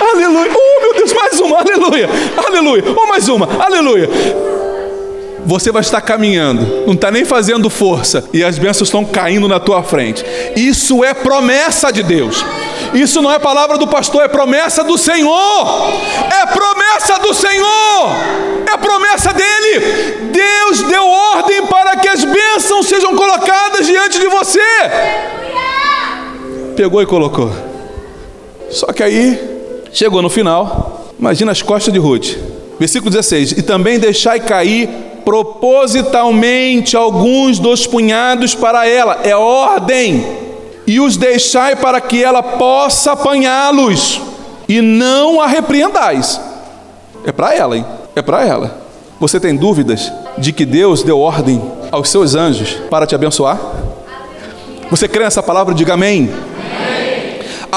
Aleluia. 0.00 0.50
Oh, 0.54 0.80
meu 0.80 0.94
Deus, 0.94 1.12
mais 1.12 1.40
uma. 1.40 1.60
Aleluia. 1.60 2.08
Aleluia. 2.36 2.84
Oh, 2.96 3.06
mais 3.06 3.28
uma. 3.28 3.48
Aleluia. 3.62 4.08
Você 5.46 5.70
vai 5.70 5.82
estar 5.82 6.00
caminhando, 6.00 6.84
não 6.86 6.94
está 6.94 7.10
nem 7.10 7.24
fazendo 7.24 7.68
força, 7.68 8.24
e 8.32 8.42
as 8.42 8.58
bênçãos 8.58 8.88
estão 8.88 9.04
caindo 9.04 9.46
na 9.46 9.60
tua 9.60 9.82
frente. 9.82 10.24
Isso 10.56 11.04
é 11.04 11.12
promessa 11.12 11.92
de 11.92 12.02
Deus. 12.02 12.44
Isso 12.94 13.20
não 13.20 13.30
é 13.30 13.38
palavra 13.38 13.76
do 13.76 13.86
pastor, 13.86 14.22
é 14.22 14.28
promessa 14.28 14.82
do 14.82 14.96
Senhor. 14.96 15.92
É 16.42 16.46
promessa 16.46 17.18
do 17.18 17.34
Senhor. 17.34 18.10
É 18.72 18.76
promessa 18.76 19.32
dele. 19.32 20.30
Deus 20.32 20.82
deu 20.82 21.06
ordem 21.06 21.66
para 21.66 21.96
que 21.96 22.08
as 22.08 22.24
bênçãos 22.24 22.86
sejam 22.86 23.14
colocadas 23.14 23.86
diante 23.86 24.18
de 24.18 24.28
você. 24.28 24.60
Pegou 26.76 27.02
e 27.02 27.06
colocou. 27.06 27.52
Só 28.70 28.92
que 28.92 29.02
aí, 29.02 29.38
chegou 29.92 30.22
no 30.22 30.30
final, 30.30 31.12
imagina 31.18 31.52
as 31.52 31.62
costas 31.62 31.92
de 31.92 31.98
Ruth. 31.98 32.36
Versículo 32.78 33.10
16: 33.10 33.52
E 33.52 33.62
também 33.62 33.98
deixai 33.98 34.40
cair 34.40 34.88
propositalmente 35.24 36.96
alguns 36.96 37.58
dos 37.58 37.86
punhados 37.86 38.54
para 38.54 38.86
ela, 38.86 39.20
é 39.24 39.34
ordem, 39.34 40.24
e 40.86 41.00
os 41.00 41.16
deixai 41.16 41.76
para 41.76 42.00
que 42.00 42.22
ela 42.22 42.42
possa 42.42 43.12
apanhá-los, 43.12 44.20
e 44.68 44.80
não 44.80 45.40
a 45.40 45.46
repreendais. 45.46 46.40
É 47.24 47.32
para 47.32 47.54
ela, 47.54 47.76
hein? 47.76 47.86
É 48.14 48.22
para 48.22 48.46
ela. 48.46 48.82
Você 49.18 49.40
tem 49.40 49.56
dúvidas 49.56 50.12
de 50.36 50.52
que 50.52 50.66
Deus 50.66 51.02
deu 51.02 51.18
ordem 51.18 51.62
aos 51.90 52.10
seus 52.10 52.34
anjos 52.34 52.76
para 52.90 53.06
te 53.06 53.14
abençoar? 53.14 53.58
Você 54.90 55.08
crê 55.08 55.24
nessa 55.24 55.42
palavra? 55.42 55.74
Diga 55.74 55.94
amém. 55.94 56.30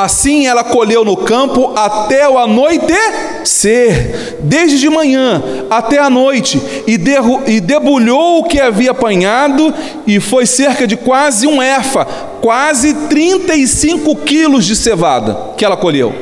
Assim 0.04 0.46
ela 0.46 0.64
colheu 0.64 1.04
no 1.04 1.18
campo 1.18 1.74
até 1.76 2.30
o 2.30 2.38
anoitecer, 2.38 4.36
desde 4.42 4.78
de 4.78 4.88
manhã 4.92 5.42
até 5.72 5.98
a 5.98 6.08
noite, 6.08 6.62
e, 6.86 7.00
derru 7.00 7.42
e 7.48 7.60
debulhou 7.60 8.40
o 8.40 8.44
que 8.44 8.60
havia 8.60 8.92
apanhado, 8.92 9.74
e 10.06 10.20
foi 10.20 10.46
cerca 10.46 10.86
de 10.86 10.96
quase 10.96 11.48
um 11.48 11.64
efa, 11.64 12.06
quase 12.42 12.94
35 12.94 14.16
quilos 14.18 14.66
de 14.66 14.76
cevada 14.76 15.36
que 15.58 15.66
ela 15.66 15.76
colheu. 15.76 16.14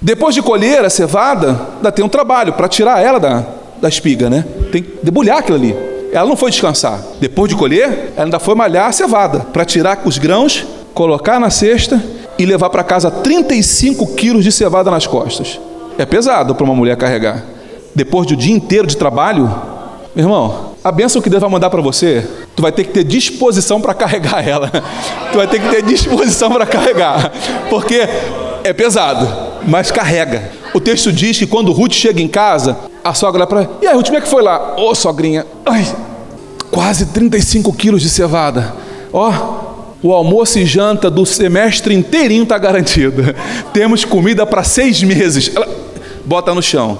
Depois 0.00 0.32
de 0.32 0.40
colher 0.40 0.84
a 0.84 0.90
cevada, 0.90 1.60
ainda 1.78 1.90
tem 1.90 2.04
um 2.04 2.08
trabalho 2.08 2.52
para 2.52 2.68
tirar 2.68 3.02
ela 3.02 3.18
da, 3.18 3.44
da 3.80 3.88
espiga, 3.88 4.30
né? 4.30 4.44
Tem 4.70 4.80
que 4.80 4.98
debulhar 5.02 5.38
aquilo 5.38 5.58
ali. 5.58 5.74
Ela 6.12 6.28
não 6.28 6.36
foi 6.36 6.52
descansar. 6.52 7.00
Depois 7.20 7.48
de 7.48 7.56
colher, 7.56 8.12
ela 8.14 8.26
ainda 8.26 8.38
foi 8.38 8.54
malhar 8.54 8.86
a 8.86 8.92
cevada 8.92 9.40
para 9.40 9.64
tirar 9.64 10.02
os 10.04 10.18
grãos, 10.18 10.64
colocar 10.94 11.40
na 11.40 11.50
cesta 11.50 12.00
e 12.42 12.46
levar 12.46 12.70
para 12.70 12.82
casa 12.82 13.08
35 13.08 14.04
quilos 14.14 14.42
de 14.42 14.50
cevada 14.50 14.90
nas 14.90 15.06
costas. 15.06 15.60
É 15.96 16.04
pesado 16.04 16.56
para 16.56 16.64
uma 16.64 16.74
mulher 16.74 16.96
carregar. 16.96 17.44
Depois 17.94 18.26
de 18.26 18.34
um 18.34 18.36
dia 18.36 18.52
inteiro 18.52 18.84
de 18.84 18.96
trabalho, 18.96 19.44
meu 20.12 20.24
irmão, 20.24 20.72
a 20.82 20.90
bênção 20.90 21.22
que 21.22 21.30
Deus 21.30 21.40
vai 21.40 21.48
mandar 21.48 21.70
para 21.70 21.80
você, 21.80 22.26
tu 22.56 22.62
vai 22.62 22.72
ter 22.72 22.82
que 22.82 22.90
ter 22.90 23.04
disposição 23.04 23.80
para 23.80 23.94
carregar 23.94 24.42
ela. 24.46 24.68
Tu 25.30 25.38
vai 25.38 25.46
ter 25.46 25.60
que 25.60 25.68
ter 25.68 25.82
disposição 25.82 26.50
para 26.50 26.66
carregar, 26.66 27.30
porque 27.70 28.08
é 28.64 28.72
pesado, 28.72 29.28
mas 29.64 29.92
carrega. 29.92 30.50
O 30.74 30.80
texto 30.80 31.12
diz 31.12 31.38
que 31.38 31.46
quando 31.46 31.70
Ruth 31.70 31.92
chega 31.92 32.20
em 32.20 32.28
casa, 32.28 32.76
a 33.04 33.14
sogra 33.14 33.46
para 33.46 33.68
e 33.80 33.86
aí, 33.86 33.94
Ruth, 33.94 34.06
como 34.06 34.18
é 34.18 34.20
que 34.20 34.28
foi 34.28 34.42
lá? 34.42 34.74
Ô, 34.76 34.90
oh, 34.90 34.94
sogrinha, 34.96 35.46
ai, 35.64 35.86
quase 36.72 37.06
35 37.06 37.72
quilos 37.72 38.02
de 38.02 38.08
cevada. 38.08 38.74
Ó, 39.12 39.30
oh, 39.30 39.71
O 40.02 40.12
almoço 40.12 40.58
e 40.58 40.66
janta 40.66 41.08
do 41.08 41.24
semestre 41.24 41.94
inteirinho 41.94 42.42
está 42.42 42.58
garantido. 42.58 43.22
Temos 43.72 44.04
comida 44.04 44.44
para 44.44 44.64
seis 44.64 45.02
meses. 45.02 45.52
Ela 45.54 45.68
bota 46.24 46.52
no 46.52 46.62
chão. 46.62 46.98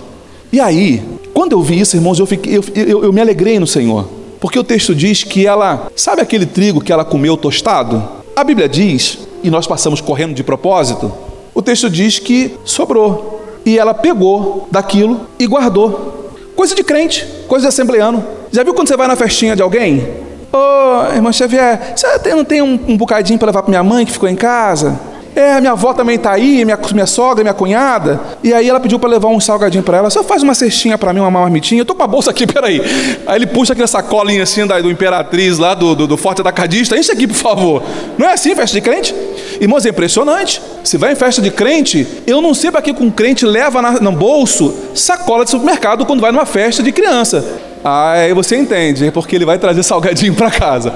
E 0.53 0.61
aí, 0.61 1.03
quando 1.35 1.53
eu 1.53 1.63
vi 1.63 1.81
isso, 1.81 1.97
irmãos, 1.97 2.19
eu, 2.19 2.27
fiquei, 2.27 2.57
eu, 2.57 2.65
eu, 2.75 3.05
eu 3.05 3.13
me 3.13 3.21
alegrei 3.21 3.59
no 3.59 3.67
Senhor. 3.67 4.09
Porque 4.39 4.59
o 4.59 4.65
texto 4.65 4.95
diz 4.95 5.25
que 5.25 5.47
ela, 5.47 5.91
sabe 5.97 6.21
aquele 6.21 6.47
trigo 6.47 6.81
que 6.81 6.93
ela 6.93 7.05
comeu 7.05 7.37
tostado? 7.37 8.03
A 8.37 8.45
Bíblia 8.45 8.69
diz, 8.69 9.19
e 9.43 9.51
nós 9.51 9.67
passamos 9.67 10.01
correndo 10.01 10.35
de 10.35 10.45
propósito, 10.45 11.13
o 11.55 11.61
texto 11.61 11.91
diz 11.91 12.19
que 12.19 12.55
sobrou. 12.65 13.41
E 13.65 13.79
ela 13.79 13.95
pegou 13.95 14.69
daquilo 14.71 15.23
e 15.39 15.47
guardou. 15.47 16.31
Coisa 16.55 16.75
de 16.75 16.83
crente, 16.83 17.27
coisa 17.49 17.65
de 17.65 17.69
assembleano. 17.69 18.25
Já 18.51 18.63
viu 18.63 18.75
quando 18.75 18.89
você 18.89 18.97
vai 18.97 19.09
na 19.09 19.17
festinha 19.17 19.57
de 19.57 19.63
alguém? 19.63 20.07
Ô, 20.53 20.59
oh, 20.59 21.15
irmã 21.15 21.33
Xavier, 21.33 21.95
você 21.97 22.35
não 22.35 22.45
tem 22.45 22.61
um, 22.61 22.79
um 22.87 22.97
bocadinho 22.97 23.39
para 23.39 23.47
levar 23.47 23.63
para 23.63 23.71
minha 23.71 23.83
mãe 23.83 24.05
que 24.05 24.13
ficou 24.13 24.29
em 24.29 24.37
casa? 24.37 25.01
É, 25.35 25.59
minha 25.61 25.73
avó 25.73 25.95
também 25.95 26.17
está 26.17 26.33
aí, 26.33 26.63
minha, 26.63 26.79
minha 26.93 27.07
sogra, 27.07 27.43
minha 27.43 27.55
cunhada. 27.55 28.21
E 28.45 28.53
aí 28.53 28.69
ela 28.69 28.79
pediu 28.79 28.99
para 28.99 29.09
levar 29.09 29.29
um 29.29 29.41
salgadinho 29.41 29.83
para 29.83 29.97
ela. 29.97 30.11
Você 30.11 30.23
faz 30.23 30.43
uma 30.43 30.55
cestinha 30.55 30.99
para 30.99 31.11
mim, 31.13 31.21
uma 31.21 31.31
marmitinha. 31.31 31.81
Eu 31.81 31.87
tô 31.87 31.95
com 31.95 32.03
a 32.03 32.07
bolsa 32.07 32.31
aqui, 32.31 32.45
peraí. 32.53 32.83
Aí 33.27 33.37
ele 33.37 33.47
puxa 33.47 33.73
aquela 33.73 33.89
sacolinha 33.89 34.43
assim 34.43 34.67
da, 34.67 34.79
do 34.79 34.91
Imperatriz 34.91 35.57
lá, 35.57 35.75
do, 35.75 35.95
do, 35.95 36.07
do 36.07 36.17
Forte 36.19 36.43
Atacadista. 36.43 36.99
Enche 36.99 37.11
aqui, 37.11 37.27
por 37.27 37.37
favor. 37.37 37.83
Não 38.19 38.29
é 38.29 38.35
assim 38.35 38.55
festa 38.55 38.75
de 38.75 38.83
crente? 38.83 39.15
Irmãos, 39.59 39.87
é 39.87 39.89
impressionante. 39.89 40.61
Se 40.85 40.99
vai 40.99 41.13
em 41.13 41.17
festa 41.17 41.41
de 41.41 41.51
crente, 41.51 42.07
eu 42.27 42.43
não 42.43 42.53
sei 42.53 42.71
para 42.71 42.83
que 42.83 42.91
um 42.91 43.11
crente 43.11 43.47
leva 43.47 43.81
na, 43.81 43.93
no 43.93 44.13
bolso 44.13 44.75
sacola 44.95 45.45
de 45.45 45.51
supermercado 45.51 46.05
quando 46.05 46.21
vai 46.21 46.31
numa 46.31 46.45
festa 46.45 46.83
de 46.83 46.93
criança. 46.93 47.72
Aí 47.85 48.33
você 48.33 48.57
entende, 48.57 49.07
é 49.07 49.11
porque 49.11 49.37
ele 49.37 49.45
vai 49.45 49.59
trazer 49.59 49.83
salgadinho 49.83 50.35
para 50.35 50.51
casa. 50.51 50.95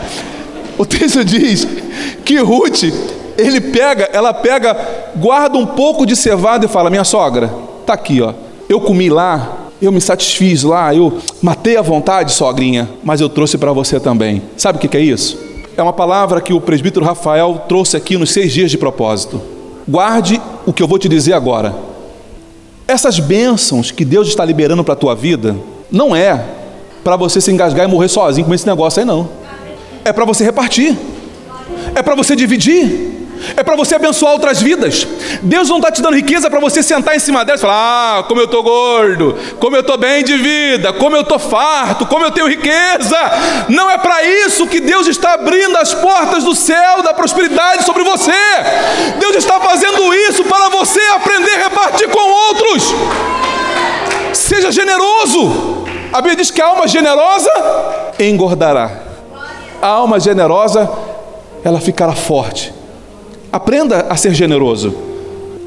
O 0.79 0.85
texto 0.85 1.25
diz 1.25 1.67
que 2.25 2.39
Ruth 2.39 2.85
ele 3.37 3.61
pega, 3.61 4.09
ela 4.13 4.33
pega, 4.33 4.77
guarda 5.17 5.59
um 5.59 5.67
pouco 5.67 6.07
de 6.07 6.17
cevada 6.17 6.65
e 6.65 6.69
fala: 6.69 6.91
Minha 6.91 7.05
sogra, 7.05 7.51
tá 7.85 7.95
aqui, 7.95 8.21
ó. 8.23 8.33
Eu 8.69 8.81
comi 8.81 9.09
lá, 9.09 9.69
eu 9.81 9.93
me 9.93 10.01
satisfiz 10.01 10.63
lá, 10.63 10.95
eu 10.95 11.19
matei 11.43 11.77
a 11.77 11.83
vontade, 11.83 12.33
sogrinha, 12.33 12.89
mas 13.05 13.21
eu 13.21 13.29
trouxe 13.29 13.59
para 13.59 13.73
você 13.73 14.01
também. 14.01 14.43
Sabe 14.57 14.79
o 14.79 14.81
que 14.81 14.97
é 14.97 15.01
isso? 15.01 15.39
É 15.77 15.83
uma 15.83 15.93
palavra 15.93 16.41
que 16.41 16.53
o 16.53 16.61
presbítero 16.61 17.05
Rafael 17.05 17.63
trouxe 17.69 17.97
aqui 17.97 18.17
nos 18.17 18.31
seis 18.31 18.53
dias 18.53 18.71
de 18.71 18.79
propósito. 18.79 19.41
Guarde 19.87 20.41
o 20.65 20.73
que 20.73 20.83
eu 20.83 20.89
vou 20.89 20.99
te 20.99 21.09
dizer 21.09 21.35
agora. 21.35 21.75
Essas 22.89 23.19
bênçãos 23.19 23.91
que 23.91 24.05
Deus 24.05 24.29
está 24.29 24.45
liberando 24.45 24.83
para 24.83 24.95
a 24.95 24.97
tua 24.97 25.15
vida, 25.15 25.55
não 25.91 26.17
é 26.17 26.45
para 27.07 27.15
você 27.15 27.41
se 27.41 27.53
engasgar 27.53 27.87
e 27.87 27.89
morrer 27.89 28.09
sozinho 28.09 28.45
com 28.45 28.53
esse 28.53 28.67
negócio 28.67 28.99
aí, 28.99 29.07
não. 29.07 29.29
É 30.05 30.13
para 30.13 30.25
você 30.25 30.43
repartir. 30.43 30.99
É 31.95 32.03
para 32.03 32.17
você 32.17 32.35
dividir 32.35 33.15
é 33.57 33.63
para 33.63 33.77
você 33.77 33.95
abençoar 33.95 34.33
outras 34.33 34.63
vidas. 34.63 35.07
Deus 35.43 35.69
não 35.69 35.77
está 35.77 35.91
te 35.93 36.01
dando 36.01 36.17
riqueza 36.17 36.49
para 36.49 36.59
você 36.59 36.83
sentar 36.83 37.15
em 37.15 37.19
cima 37.19 37.45
dela 37.45 37.59
e 37.59 37.61
falar: 37.61 38.19
Ah, 38.19 38.23
como 38.23 38.41
eu 38.41 38.47
estou 38.47 38.63
gordo, 38.63 39.37
como 39.61 39.77
eu 39.77 39.81
estou 39.81 39.99
bem 39.99 40.25
de 40.25 40.37
vida, 40.37 40.93
como 40.95 41.17
eu 41.17 41.21
estou 41.21 41.39
farto, 41.39 42.07
como 42.07 42.25
eu 42.25 42.31
tenho 42.31 42.49
riqueza. 42.49 43.17
Não 43.69 43.91
é 43.91 43.99
para 43.99 44.25
isso 44.25 44.67
que 44.67 44.81
Deus 44.81 45.07
está 45.07 45.35
abrindo 45.35 45.77
as 45.77 45.93
portas 45.95 46.45
do 46.45 46.55
céu, 46.55 47.03
da 47.03 47.13
prosperidade 47.13 47.85
sobre 47.85 48.03
você. 48.03 48.33
Deus 49.19 49.37
está 49.37 49.61
fazendo 49.61 50.15
isso 50.15 50.43
para 50.45 50.71
você 50.71 51.01
aprender 51.15 51.53
a 51.57 51.65
repartir 51.65 52.09
com 52.09 52.31
outros. 52.49 52.95
Seja 54.33 54.73
generoso. 54.73 55.76
A 56.13 56.21
Bíblia 56.21 56.37
diz 56.37 56.51
que 56.51 56.61
a 56.61 56.67
alma 56.67 56.87
generosa 56.87 57.51
engordará. 58.19 59.03
A 59.81 59.87
alma 59.89 60.19
generosa, 60.19 60.91
ela 61.63 61.81
ficará 61.81 62.13
forte. 62.13 62.73
Aprenda 63.53 64.07
a 64.09 64.17
ser 64.17 64.35
generoso. 64.35 64.95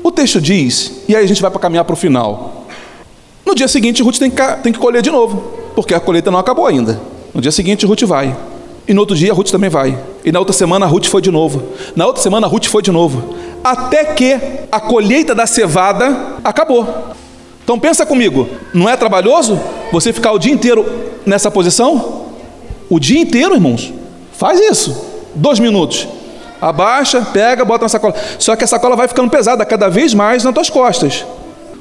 O 0.03 0.11
texto 0.11 0.39
diz, 0.41 1.03
e 1.07 1.15
aí 1.15 1.23
a 1.23 1.27
gente 1.27 1.41
vai 1.41 1.51
para 1.51 1.59
caminhar 1.59 1.85
para 1.85 1.93
o 1.93 1.97
final. 1.97 2.65
No 3.45 3.53
dia 3.53 3.67
seguinte, 3.67 4.01
Ruth 4.01 4.17
tem 4.17 4.29
que, 4.29 4.41
tem 4.63 4.71
que 4.71 4.79
colher 4.79 5.01
de 5.01 5.11
novo, 5.11 5.53
porque 5.75 5.93
a 5.93 5.99
colheita 5.99 6.31
não 6.31 6.39
acabou 6.39 6.65
ainda. 6.65 6.99
No 7.33 7.41
dia 7.41 7.51
seguinte, 7.51 7.85
Ruth 7.85 8.03
vai. 8.03 8.35
E 8.87 8.93
no 8.93 9.01
outro 9.01 9.15
dia, 9.15 9.33
Ruth 9.33 9.49
também 9.49 9.69
vai. 9.69 9.97
E 10.25 10.31
na 10.31 10.39
outra 10.39 10.53
semana, 10.53 10.85
Ruth 10.85 11.05
foi 11.05 11.21
de 11.21 11.29
novo. 11.29 11.61
Na 11.95 12.07
outra 12.07 12.21
semana, 12.21 12.47
Ruth 12.47 12.65
foi 12.65 12.81
de 12.81 12.91
novo. 12.91 13.35
Até 13.63 14.05
que 14.05 14.39
a 14.71 14.79
colheita 14.79 15.35
da 15.35 15.45
cevada 15.45 16.35
acabou. 16.43 16.87
Então 17.69 17.77
pensa 17.77 18.03
comigo, 18.03 18.49
não 18.73 18.89
é 18.89 18.97
trabalhoso 18.97 19.59
você 19.91 20.11
ficar 20.11 20.31
o 20.31 20.39
dia 20.39 20.51
inteiro 20.51 20.83
nessa 21.23 21.51
posição? 21.51 22.23
O 22.89 22.99
dia 22.99 23.21
inteiro, 23.21 23.53
irmãos. 23.53 23.93
Faz 24.33 24.59
isso. 24.59 25.05
Dois 25.35 25.59
minutos. 25.59 26.07
Abaixa, 26.59 27.21
pega, 27.31 27.63
bota 27.63 27.85
na 27.85 27.89
sacola. 27.89 28.15
Só 28.39 28.55
que 28.55 28.63
a 28.63 28.67
sacola 28.67 28.95
vai 28.95 29.07
ficando 29.07 29.29
pesada 29.29 29.63
cada 29.65 29.87
vez 29.87 30.15
mais 30.15 30.43
nas 30.43 30.51
tuas 30.51 30.67
costas. 30.67 31.23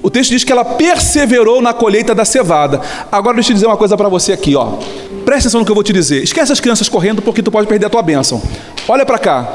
O 0.03 0.11
texto 0.11 0.29
diz 0.29 0.45
que 0.45 0.53
ela 0.53 0.63
perseverou 0.63 1.63
na 1.63 1.73
colheita 1.73 2.15
da 2.15 2.27
cevada. 2.27 2.83
Agora 3.11 3.37
deixa 3.37 3.53
eu 3.53 3.55
dizer 3.55 3.67
uma 3.67 3.79
coisa 3.79 3.97
para 3.97 4.11
você 4.11 4.35
aqui, 4.35 4.55
ó. 4.55 4.73
Presta 5.25 5.49
atenção 5.49 5.61
no 5.61 5.65
que 5.65 5.71
eu 5.71 5.75
vou 5.75 5.83
te 5.83 5.95
dizer. 5.95 6.23
Esquece 6.23 6.53
as 6.53 6.61
crianças 6.61 6.87
correndo 6.91 7.23
porque 7.23 7.43
tu 7.43 7.51
pode 7.51 7.67
perder 7.67 7.87
a 7.87 7.89
tua 7.89 8.03
bênção. 8.03 8.43
Olha 8.87 9.07
para 9.07 9.19
cá. 9.19 9.49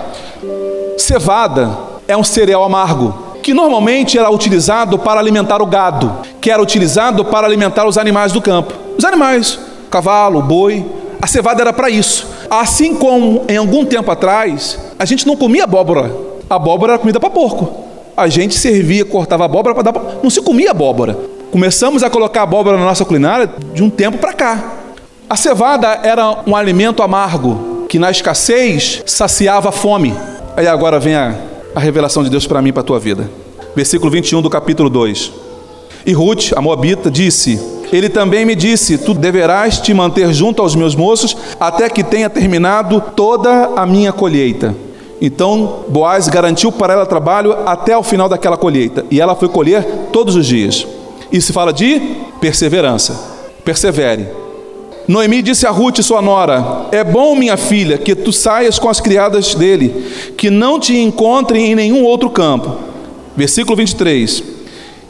Cevada 0.97 1.77
é 2.07 2.17
um 2.17 2.23
cereal 2.23 2.63
amargo 2.63 3.32
que 3.43 3.53
normalmente 3.53 4.17
era 4.17 4.31
utilizado 4.31 4.97
para 4.97 5.19
alimentar 5.19 5.61
o 5.61 5.65
gado, 5.65 6.11
que 6.39 6.49
era 6.49 6.61
utilizado 6.61 7.25
para 7.25 7.45
alimentar 7.45 7.85
os 7.85 7.97
animais 7.97 8.31
do 8.31 8.41
campo. 8.41 8.73
Os 8.97 9.03
animais, 9.03 9.59
cavalo, 9.91 10.41
boi, 10.41 10.83
a 11.21 11.27
cevada 11.27 11.61
era 11.61 11.73
para 11.73 11.89
isso. 11.89 12.25
Assim 12.49 12.95
como 12.95 13.43
em 13.49 13.57
algum 13.57 13.85
tempo 13.85 14.09
atrás, 14.09 14.79
a 14.97 15.03
gente 15.03 15.27
não 15.27 15.35
comia 15.35 15.65
abóbora. 15.65 16.09
A 16.49 16.55
abóbora 16.55 16.93
era 16.93 16.99
comida 16.99 17.19
para 17.19 17.29
porco. 17.29 17.83
A 18.15 18.29
gente 18.29 18.57
servia, 18.57 19.03
cortava 19.03 19.43
abóbora 19.43 19.75
para 19.75 19.91
dar. 19.91 20.01
Não 20.23 20.29
se 20.29 20.41
comia 20.41 20.71
abóbora. 20.71 21.17
Começamos 21.51 22.01
a 22.01 22.09
colocar 22.09 22.43
abóbora 22.43 22.77
na 22.77 22.85
nossa 22.85 23.03
culinária 23.03 23.49
de 23.73 23.83
um 23.83 23.89
tempo 23.89 24.17
para 24.17 24.33
cá. 24.33 24.73
A 25.29 25.35
cevada 25.35 25.99
era 26.03 26.43
um 26.47 26.55
alimento 26.55 27.03
amargo 27.03 27.85
que 27.89 27.99
na 27.99 28.09
escassez 28.09 29.03
saciava 29.05 29.69
a 29.69 29.71
fome. 29.71 30.15
Aí 30.55 30.67
agora 30.67 30.99
vem 30.99 31.15
a, 31.15 31.35
a 31.75 31.79
revelação 31.79 32.23
de 32.23 32.29
Deus 32.29 32.47
para 32.47 32.61
mim 32.61 32.71
para 32.71 32.81
a 32.81 32.85
tua 32.85 32.99
vida. 32.99 33.29
Versículo 33.75 34.11
21 34.11 34.41
do 34.41 34.49
capítulo 34.49 34.89
2. 34.89 35.31
E 36.05 36.13
Ruth, 36.13 36.51
a 36.55 36.61
Moabita, 36.61 37.09
disse: 37.09 37.59
ele 37.93 38.09
também 38.09 38.43
me 38.43 38.55
disse: 38.55 38.97
Tu 38.97 39.13
deverás 39.13 39.79
te 39.79 39.93
manter 39.93 40.33
junto 40.33 40.63
aos 40.63 40.75
meus 40.75 40.95
moços 40.95 41.37
até 41.59 41.87
que 41.87 42.03
tenha 42.03 42.27
terminado 42.27 42.99
toda 43.15 43.71
a 43.75 43.85
minha 43.85 44.11
colheita. 44.11 44.75
Então 45.21 45.85
Boaz 45.87 46.27
garantiu 46.27 46.71
para 46.71 46.93
ela 46.93 47.05
trabalho 47.05 47.55
até 47.67 47.95
o 47.95 48.03
final 48.03 48.27
daquela 48.27 48.57
colheita, 48.57 49.05
e 49.11 49.21
ela 49.21 49.35
foi 49.35 49.47
colher 49.47 49.85
todos 50.11 50.35
os 50.35 50.45
dias. 50.45 50.87
E 51.31 51.39
se 51.39 51.53
fala 51.53 51.71
de 51.71 51.99
perseverança. 52.41 53.31
Persevere. 53.63 54.42
Noemi 55.07 55.41
disse 55.41 55.67
a 55.67 55.71
Ruth, 55.71 56.01
sua 56.01 56.21
nora: 56.21 56.87
É 56.91 57.03
bom, 57.03 57.35
minha 57.35 57.57
filha, 57.57 57.97
que 57.97 58.15
tu 58.15 58.31
saias 58.31 58.79
com 58.79 58.89
as 58.89 58.99
criadas 58.99 59.53
dele, 59.55 60.05
que 60.37 60.49
não 60.49 60.79
te 60.79 60.97
encontrem 60.97 61.71
em 61.71 61.75
nenhum 61.75 62.03
outro 62.03 62.29
campo. 62.29 62.77
Versículo 63.35 63.75
23. 63.75 64.43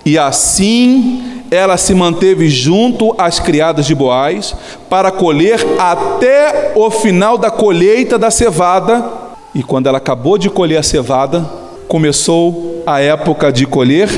E 0.06 0.18
assim 0.18 1.44
ela 1.54 1.78
se 1.78 1.94
manteve 1.94 2.50
junto 2.50 3.14
às 3.16 3.40
criadas 3.40 3.86
de 3.86 3.94
Boaz 3.94 4.56
para 4.90 5.12
colher 5.12 5.64
até 5.78 6.72
o 6.76 6.90
final 6.90 7.38
da 7.38 7.52
colheita 7.52 8.18
da 8.18 8.32
cevada. 8.32 9.06
E 9.54 9.62
quando 9.62 9.86
ela 9.86 10.00
acabou 10.00 10.38
de 10.38 10.50
colher 10.50 10.78
a 10.78 10.84
cevada, 10.84 11.48
começou 11.88 12.82
a 12.88 13.00
época 13.02 13.52
de 13.52 13.68
colher 13.68 14.10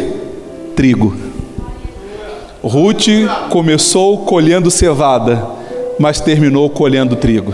trigo. 0.78 1.13
Ruth 2.63 3.07
começou 3.49 4.19
colhendo 4.19 4.71
cevada, 4.71 5.45
mas 6.00 6.20
terminou 6.20 6.70
colhendo 6.70 7.16
trigo 7.16 7.54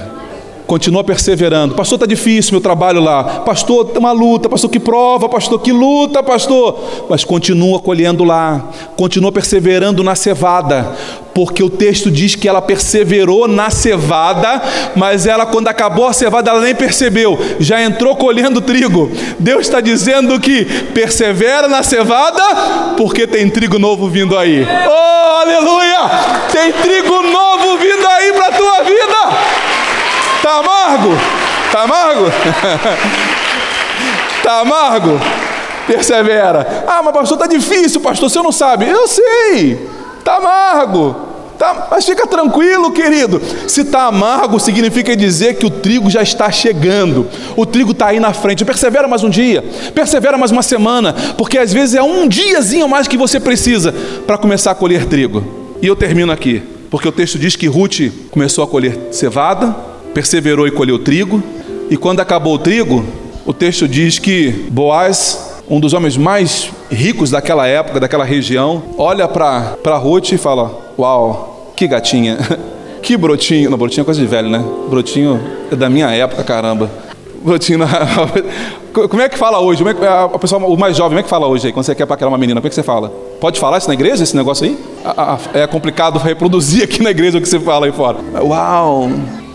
continua 0.72 1.04
perseverando. 1.04 1.76
Pastor, 1.76 1.98
está 1.98 2.06
difícil 2.06 2.54
meu 2.54 2.62
trabalho 2.62 3.02
lá. 3.02 3.42
Pastor, 3.42 3.88
tem 3.88 4.00
uma 4.00 4.14
luta. 4.14 4.48
Pastor, 4.48 4.70
que 4.70 4.80
prova. 4.80 5.28
Pastor, 5.28 5.60
que 5.60 5.70
luta, 5.70 6.24
pastor. 6.24 6.80
Mas 7.10 7.26
continua 7.26 7.78
colhendo 7.78 8.24
lá. 8.24 8.70
Continua 8.96 9.34
perseverando 9.34 10.02
na 10.02 10.16
cevada. 10.16 10.96
Porque 11.36 11.62
o 11.62 11.70
texto 11.70 12.10
diz 12.10 12.36
que 12.36 12.48
ela 12.48 12.62
perseverou 12.62 13.50
na 13.50 13.70
cevada, 13.70 14.62
mas 14.96 15.26
ela, 15.26 15.46
quando 15.46 15.68
acabou 15.68 16.08
a 16.08 16.14
cevada, 16.14 16.52
ela 16.52 16.62
nem 16.62 16.74
percebeu. 16.74 17.38
Já 17.60 17.84
entrou 17.84 18.16
colhendo 18.16 18.62
trigo. 18.62 19.12
Deus 19.40 19.62
está 19.64 19.82
dizendo 19.82 20.40
que 20.40 20.64
persevera 20.94 21.68
na 21.68 21.84
cevada, 21.84 22.96
porque 22.96 23.28
tem 23.28 23.50
trigo 23.50 23.78
novo 23.78 24.08
vindo 24.08 24.38
aí. 24.38 24.66
Oh, 24.88 25.42
aleluia! 25.42 26.00
Tem 26.50 26.72
trigo 26.72 27.22
novo 27.24 27.78
vindo 27.78 28.08
aí 28.08 28.32
para 28.32 28.48
a 28.48 28.52
tua 28.58 28.84
vida. 28.84 29.71
Tá 30.52 30.58
amargo? 30.58 31.10
Tá 31.72 31.84
amargo? 31.84 32.26
tá 34.44 34.60
amargo? 34.60 35.18
Persevera. 35.88 36.84
Ah, 36.86 37.02
mas 37.02 37.14
pastor, 37.14 37.38
tá 37.38 37.48
difícil, 37.48 38.02
pastor, 38.02 38.30
você 38.30 38.42
não 38.42 38.52
sabe. 38.52 38.86
Eu 38.86 39.08
sei. 39.08 39.80
Tá 40.26 40.36
amargo. 40.36 41.16
Tá, 41.58 41.88
mas 41.90 42.06
fica 42.06 42.28
tranquilo, 42.28 42.92
querido. 42.92 43.42
Se 43.66 43.80
está 43.80 44.08
amargo, 44.08 44.60
significa 44.60 45.16
dizer 45.16 45.54
que 45.54 45.66
o 45.66 45.70
trigo 45.70 46.10
já 46.10 46.22
está 46.22 46.52
chegando. 46.52 47.30
O 47.56 47.66
trigo 47.66 47.92
está 47.92 48.08
aí 48.08 48.20
na 48.20 48.34
frente. 48.34 48.66
Persevera 48.66 49.08
mais 49.08 49.24
um 49.24 49.30
dia, 49.30 49.64
persevera 49.96 50.38
mais 50.38 50.52
uma 50.52 50.64
semana, 50.64 51.16
porque 51.38 51.58
às 51.58 51.72
vezes 51.72 51.96
é 51.96 52.04
um 52.04 52.28
diazinho 52.28 52.90
mais 52.90 53.08
que 53.08 53.16
você 53.16 53.40
precisa 53.40 53.96
para 54.28 54.38
começar 54.38 54.72
a 54.72 54.76
colher 54.76 55.06
trigo. 55.06 55.78
E 55.82 55.88
eu 55.88 55.96
termino 55.96 56.32
aqui, 56.32 56.62
porque 56.90 57.08
o 57.08 57.12
texto 57.12 57.40
diz 57.40 57.56
que 57.56 57.68
Ruth 57.68 58.12
começou 58.32 58.66
a 58.66 58.68
colher 58.68 58.98
cevada, 59.12 59.91
perseverou 60.14 60.68
e 60.68 60.72
colheu 60.72 61.00
trigo, 61.00 61.44
e 61.90 61.98
quando 61.98 62.20
acabou 62.20 62.56
o 62.56 62.60
trigo, 62.60 63.06
o 63.46 63.54
texto 63.54 63.88
diz 63.88 64.20
que 64.20 64.50
Boaz 64.70 65.52
um 65.72 65.80
dos 65.80 65.94
homens 65.94 66.18
mais 66.18 66.70
ricos 66.92 67.32
daquela 67.32 67.66
época, 67.66 67.98
daquela 67.98 68.26
região, 68.26 68.84
olha 68.98 69.26
para 69.26 69.98
Ruth 69.98 70.34
e 70.34 70.38
fala: 70.38 70.70
Uau, 71.00 71.72
que 71.78 71.88
gatinha, 71.88 72.38
que 73.02 73.16
brotinho. 73.16 73.70
Não, 73.70 73.78
brotinho 73.78 74.02
é 74.02 74.06
coisa 74.06 74.20
de 74.20 74.28
velho, 74.28 74.50
né? 74.50 74.62
Brotinho 74.90 75.40
é 75.72 75.76
da 75.76 75.90
minha 75.90 76.12
época, 76.12 76.44
caramba. 76.44 76.92
Brotinho. 77.42 77.80
Como 78.92 79.22
é 79.22 79.30
que 79.30 79.38
fala 79.38 79.62
hoje? 79.62 79.82
Como 79.82 79.90
é 79.90 79.94
que, 79.94 80.06
a, 80.06 80.28
pessoa, 80.38 80.66
o 80.66 80.78
mais 80.78 80.98
jovem, 80.98 81.12
como 81.12 81.20
é 81.22 81.24
que 81.24 81.30
fala 81.30 81.48
hoje 81.48 81.68
aí, 81.68 81.72
quando 81.72 81.86
você 81.86 81.96
quer 81.96 82.06
paquerar 82.06 82.30
uma 82.30 82.38
menina? 82.38 82.60
Como 82.60 82.68
é 82.68 82.70
que 82.70 82.76
você 82.76 82.84
fala? 82.84 83.08
Pode 83.40 83.58
falar 83.58 83.78
isso 83.78 83.88
na 83.88 83.94
igreja, 83.94 84.22
esse 84.22 84.36
negócio 84.36 84.66
aí? 84.66 84.78
A, 85.06 85.36
a, 85.36 85.40
é 85.54 85.66
complicado 85.66 86.20
reproduzir 86.20 86.84
aqui 86.84 87.02
na 87.02 87.10
igreja 87.10 87.38
o 87.38 87.42
que 87.42 87.48
você 87.48 87.58
fala 87.58 87.86
aí 87.86 87.94
fora. 87.94 88.18
Uau, 88.44 89.10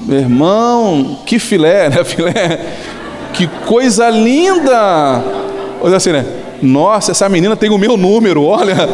meu 0.06 0.20
irmão, 0.20 1.18
que 1.26 1.38
filé, 1.38 1.90
né? 1.90 2.04
Filé. 2.04 2.60
Que 3.32 3.46
coisa 3.66 4.08
linda! 4.08 5.22
Olha 5.82 5.96
assim, 5.96 6.12
né? 6.12 6.24
Nossa, 6.62 7.10
essa 7.10 7.28
menina 7.28 7.54
tem 7.54 7.70
o 7.70 7.76
meu 7.76 7.96
número, 7.96 8.42
olha. 8.44 8.88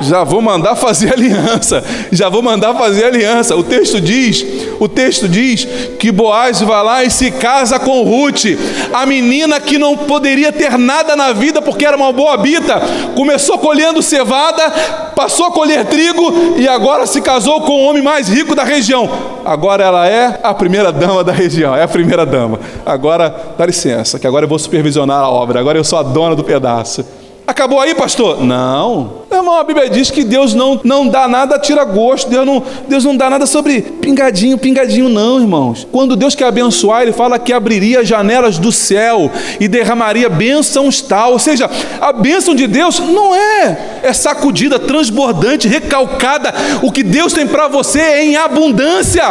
Já 0.00 0.24
vou 0.24 0.40
mandar 0.40 0.76
fazer 0.76 1.12
aliança. 1.12 1.82
Já 2.12 2.28
vou 2.28 2.42
mandar 2.42 2.74
fazer 2.74 3.04
aliança. 3.04 3.56
O 3.56 3.62
texto 3.62 4.00
diz, 4.00 4.44
o 4.78 4.88
texto 4.88 5.28
diz 5.28 5.66
que 5.98 6.12
Boaz 6.12 6.60
vai 6.60 6.84
lá 6.84 7.04
e 7.04 7.10
se 7.10 7.30
casa 7.30 7.78
com 7.78 8.02
Ruth, 8.02 8.44
a 8.92 9.06
menina 9.06 9.60
que 9.60 9.78
não 9.78 9.96
poderia 9.96 10.52
ter 10.52 10.76
nada 10.78 11.16
na 11.16 11.32
vida 11.32 11.62
porque 11.62 11.84
era 11.84 11.96
uma 11.96 12.12
boa 12.12 12.36
bita, 12.36 12.80
começou 13.14 13.58
colhendo 13.58 14.02
cevada, 14.02 14.70
passou 15.16 15.46
a 15.46 15.52
colher 15.52 15.84
trigo 15.86 16.56
e 16.56 16.68
agora 16.68 17.06
se 17.06 17.20
casou 17.20 17.62
com 17.62 17.72
o 17.72 17.84
homem 17.84 18.02
mais 18.02 18.28
rico 18.28 18.54
da 18.54 18.64
região. 18.64 19.10
Agora 19.44 19.84
ela 19.84 20.08
é 20.08 20.40
a 20.42 20.54
primeira 20.54 20.92
dama 20.92 21.22
da 21.22 21.32
região, 21.32 21.74
é 21.74 21.82
a 21.82 21.88
primeira 21.88 22.24
dama. 22.24 22.58
Agora, 22.84 23.34
dá 23.56 23.66
licença, 23.66 24.18
que 24.18 24.26
agora 24.26 24.44
eu 24.44 24.48
vou 24.48 24.58
supervisionar 24.58 25.20
a 25.20 25.28
obra. 25.28 25.60
Agora 25.60 25.78
eu 25.78 25.84
sou 25.84 25.98
a 25.98 26.02
dona 26.02 26.34
do 26.34 26.44
pedaço. 26.44 27.04
Acabou 27.46 27.78
aí, 27.78 27.94
pastor? 27.94 28.42
Não. 28.42 29.24
Irmão, 29.30 29.58
a 29.58 29.64
Bíblia 29.64 29.90
diz 29.90 30.10
que 30.10 30.24
Deus 30.24 30.54
não, 30.54 30.80
não 30.82 31.06
dá 31.06 31.28
nada, 31.28 31.58
tira 31.58 31.84
gosto. 31.84 32.30
Deus 32.30 32.46
não, 32.46 32.62
Deus 32.88 33.04
não 33.04 33.14
dá 33.14 33.28
nada 33.28 33.44
sobre 33.44 33.82
pingadinho, 33.82 34.56
pingadinho, 34.56 35.10
não, 35.10 35.38
irmãos. 35.38 35.86
Quando 35.92 36.16
Deus 36.16 36.34
quer 36.34 36.46
abençoar, 36.46 37.02
Ele 37.02 37.12
fala 37.12 37.38
que 37.38 37.52
abriria 37.52 38.00
as 38.00 38.08
janelas 38.08 38.56
do 38.58 38.72
céu 38.72 39.30
e 39.60 39.68
derramaria 39.68 40.30
bênçãos 40.30 41.02
tal. 41.02 41.32
Ou 41.32 41.38
seja, 41.38 41.70
a 42.00 42.14
bênção 42.14 42.54
de 42.54 42.66
Deus 42.66 42.98
não 42.98 43.34
é, 43.34 44.00
é 44.02 44.12
sacudida, 44.14 44.78
transbordante, 44.78 45.68
recalcada. 45.68 46.54
O 46.80 46.90
que 46.90 47.02
Deus 47.02 47.34
tem 47.34 47.46
para 47.46 47.68
você 47.68 48.00
é 48.00 48.24
em 48.24 48.36
abundância. 48.36 49.24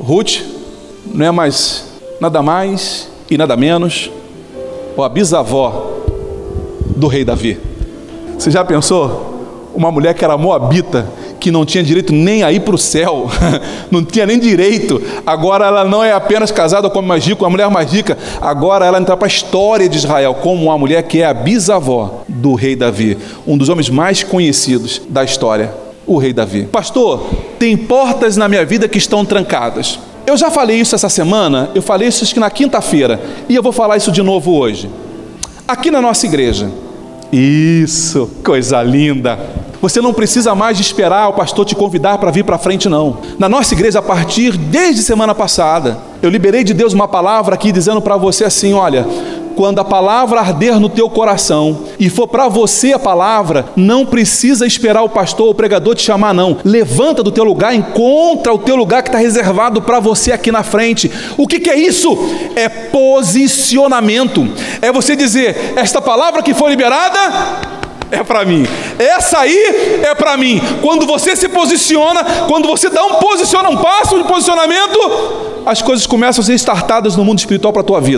Ruth 0.00 0.40
não 1.12 1.26
é 1.26 1.30
mais 1.30 1.84
nada 2.18 2.40
mais 2.42 3.08
e 3.30 3.36
nada 3.36 3.56
menos, 3.56 4.10
ou 4.96 5.04
a 5.04 5.08
bisavó 5.08 5.85
do 6.96 7.06
rei 7.06 7.24
Davi. 7.24 7.58
Você 8.38 8.50
já 8.50 8.64
pensou? 8.64 9.34
Uma 9.74 9.92
mulher 9.92 10.14
que 10.14 10.24
era 10.24 10.36
moabita, 10.38 11.06
que 11.38 11.50
não 11.50 11.64
tinha 11.64 11.84
direito 11.84 12.12
nem 12.12 12.42
a 12.42 12.50
ir 12.50 12.60
para 12.60 12.74
o 12.74 12.78
céu, 12.78 13.30
não 13.90 14.02
tinha 14.02 14.26
nem 14.26 14.38
direito. 14.38 15.00
Agora 15.26 15.66
ela 15.66 15.84
não 15.84 16.02
é 16.02 16.12
apenas 16.12 16.50
casada 16.50 16.88
com 16.88 17.02
mais 17.02 17.24
rica, 17.24 17.44
a 17.44 17.50
mulher 17.50 17.70
mais 17.70 17.92
rica, 17.92 18.16
agora 18.40 18.86
ela 18.86 18.98
entra 18.98 19.16
para 19.16 19.26
a 19.26 19.28
história 19.28 19.88
de 19.88 19.98
Israel 19.98 20.34
como 20.34 20.64
uma 20.64 20.78
mulher 20.78 21.02
que 21.02 21.20
é 21.20 21.26
a 21.26 21.34
bisavó 21.34 22.22
do 22.26 22.54
rei 22.54 22.74
Davi, 22.74 23.18
um 23.46 23.56
dos 23.58 23.68
homens 23.68 23.90
mais 23.90 24.22
conhecidos 24.22 25.02
da 25.08 25.22
história, 25.22 25.72
o 26.06 26.16
rei 26.16 26.32
Davi. 26.32 26.64
Pastor, 26.64 27.26
tem 27.58 27.76
portas 27.76 28.36
na 28.36 28.48
minha 28.48 28.64
vida 28.64 28.88
que 28.88 28.98
estão 28.98 29.24
trancadas. 29.24 29.98
Eu 30.26 30.36
já 30.36 30.50
falei 30.50 30.80
isso 30.80 30.94
essa 30.94 31.08
semana, 31.08 31.70
eu 31.74 31.82
falei 31.82 32.08
isso 32.08 32.24
acho 32.24 32.34
que 32.34 32.40
na 32.40 32.50
quinta-feira, 32.50 33.20
e 33.48 33.54
eu 33.54 33.62
vou 33.62 33.72
falar 33.72 33.96
isso 33.96 34.10
de 34.10 34.22
novo 34.22 34.52
hoje. 34.56 34.90
Aqui 35.68 35.90
na 35.90 36.00
nossa 36.00 36.26
igreja, 36.26 36.70
isso, 37.32 38.30
coisa 38.44 38.82
linda. 38.82 39.38
Você 39.80 40.00
não 40.00 40.12
precisa 40.12 40.54
mais 40.54 40.76
de 40.76 40.82
esperar 40.82 41.28
o 41.28 41.34
pastor 41.34 41.64
te 41.64 41.74
convidar 41.74 42.18
para 42.18 42.30
vir 42.30 42.44
para 42.44 42.58
frente, 42.58 42.88
não. 42.88 43.18
Na 43.38 43.48
nossa 43.48 43.74
igreja, 43.74 43.98
a 43.98 44.02
partir 44.02 44.56
desde 44.56 45.02
semana 45.02 45.34
passada, 45.34 45.98
eu 46.22 46.30
liberei 46.30 46.64
de 46.64 46.72
Deus 46.72 46.92
uma 46.92 47.06
palavra 47.06 47.54
aqui 47.54 47.70
dizendo 47.70 48.00
para 48.00 48.16
você 48.16 48.44
assim: 48.44 48.72
olha, 48.72 49.06
quando 49.56 49.80
a 49.80 49.84
palavra 49.84 50.40
arder 50.40 50.78
no 50.78 50.88
teu 50.88 51.08
coração 51.08 51.84
e 51.98 52.10
for 52.10 52.28
para 52.28 52.46
você 52.46 52.92
a 52.92 52.98
palavra, 52.98 53.64
não 53.74 54.04
precisa 54.04 54.66
esperar 54.66 55.02
o 55.02 55.08
pastor 55.08 55.46
ou 55.46 55.52
o 55.52 55.54
pregador 55.54 55.94
te 55.94 56.02
chamar, 56.02 56.34
não. 56.34 56.58
Levanta 56.62 57.22
do 57.22 57.32
teu 57.32 57.42
lugar, 57.42 57.74
encontra 57.74 58.52
o 58.52 58.58
teu 58.58 58.76
lugar 58.76 59.02
que 59.02 59.08
está 59.08 59.18
reservado 59.18 59.80
para 59.80 59.98
você 59.98 60.30
aqui 60.30 60.52
na 60.52 60.62
frente. 60.62 61.10
O 61.36 61.46
que, 61.46 61.58
que 61.58 61.70
é 61.70 61.76
isso? 61.76 62.16
É 62.54 62.68
posicionamento. 62.68 64.46
É 64.82 64.92
você 64.92 65.16
dizer: 65.16 65.74
esta 65.76 66.00
palavra 66.00 66.42
que 66.42 66.52
foi 66.52 66.70
liberada 66.70 67.18
é 68.10 68.22
para 68.22 68.44
mim. 68.44 68.64
Essa 68.98 69.40
aí 69.40 70.00
é 70.02 70.14
para 70.14 70.36
mim. 70.36 70.60
Quando 70.80 71.06
você 71.06 71.34
se 71.34 71.48
posiciona, 71.48 72.22
quando 72.46 72.68
você 72.68 72.88
dá 72.88 73.04
um 73.04 73.14
posiciona 73.14 73.68
um 73.68 73.76
passo 73.78 74.16
de 74.16 74.24
posicionamento, 74.24 74.98
as 75.66 75.82
coisas 75.82 76.06
começam 76.06 76.42
a 76.42 76.44
ser 76.44 76.54
startadas 76.54 77.16
no 77.16 77.24
mundo 77.24 77.40
espiritual 77.40 77.72
para 77.72 77.82
a 77.82 77.84
tua 77.84 78.00
vida. 78.00 78.14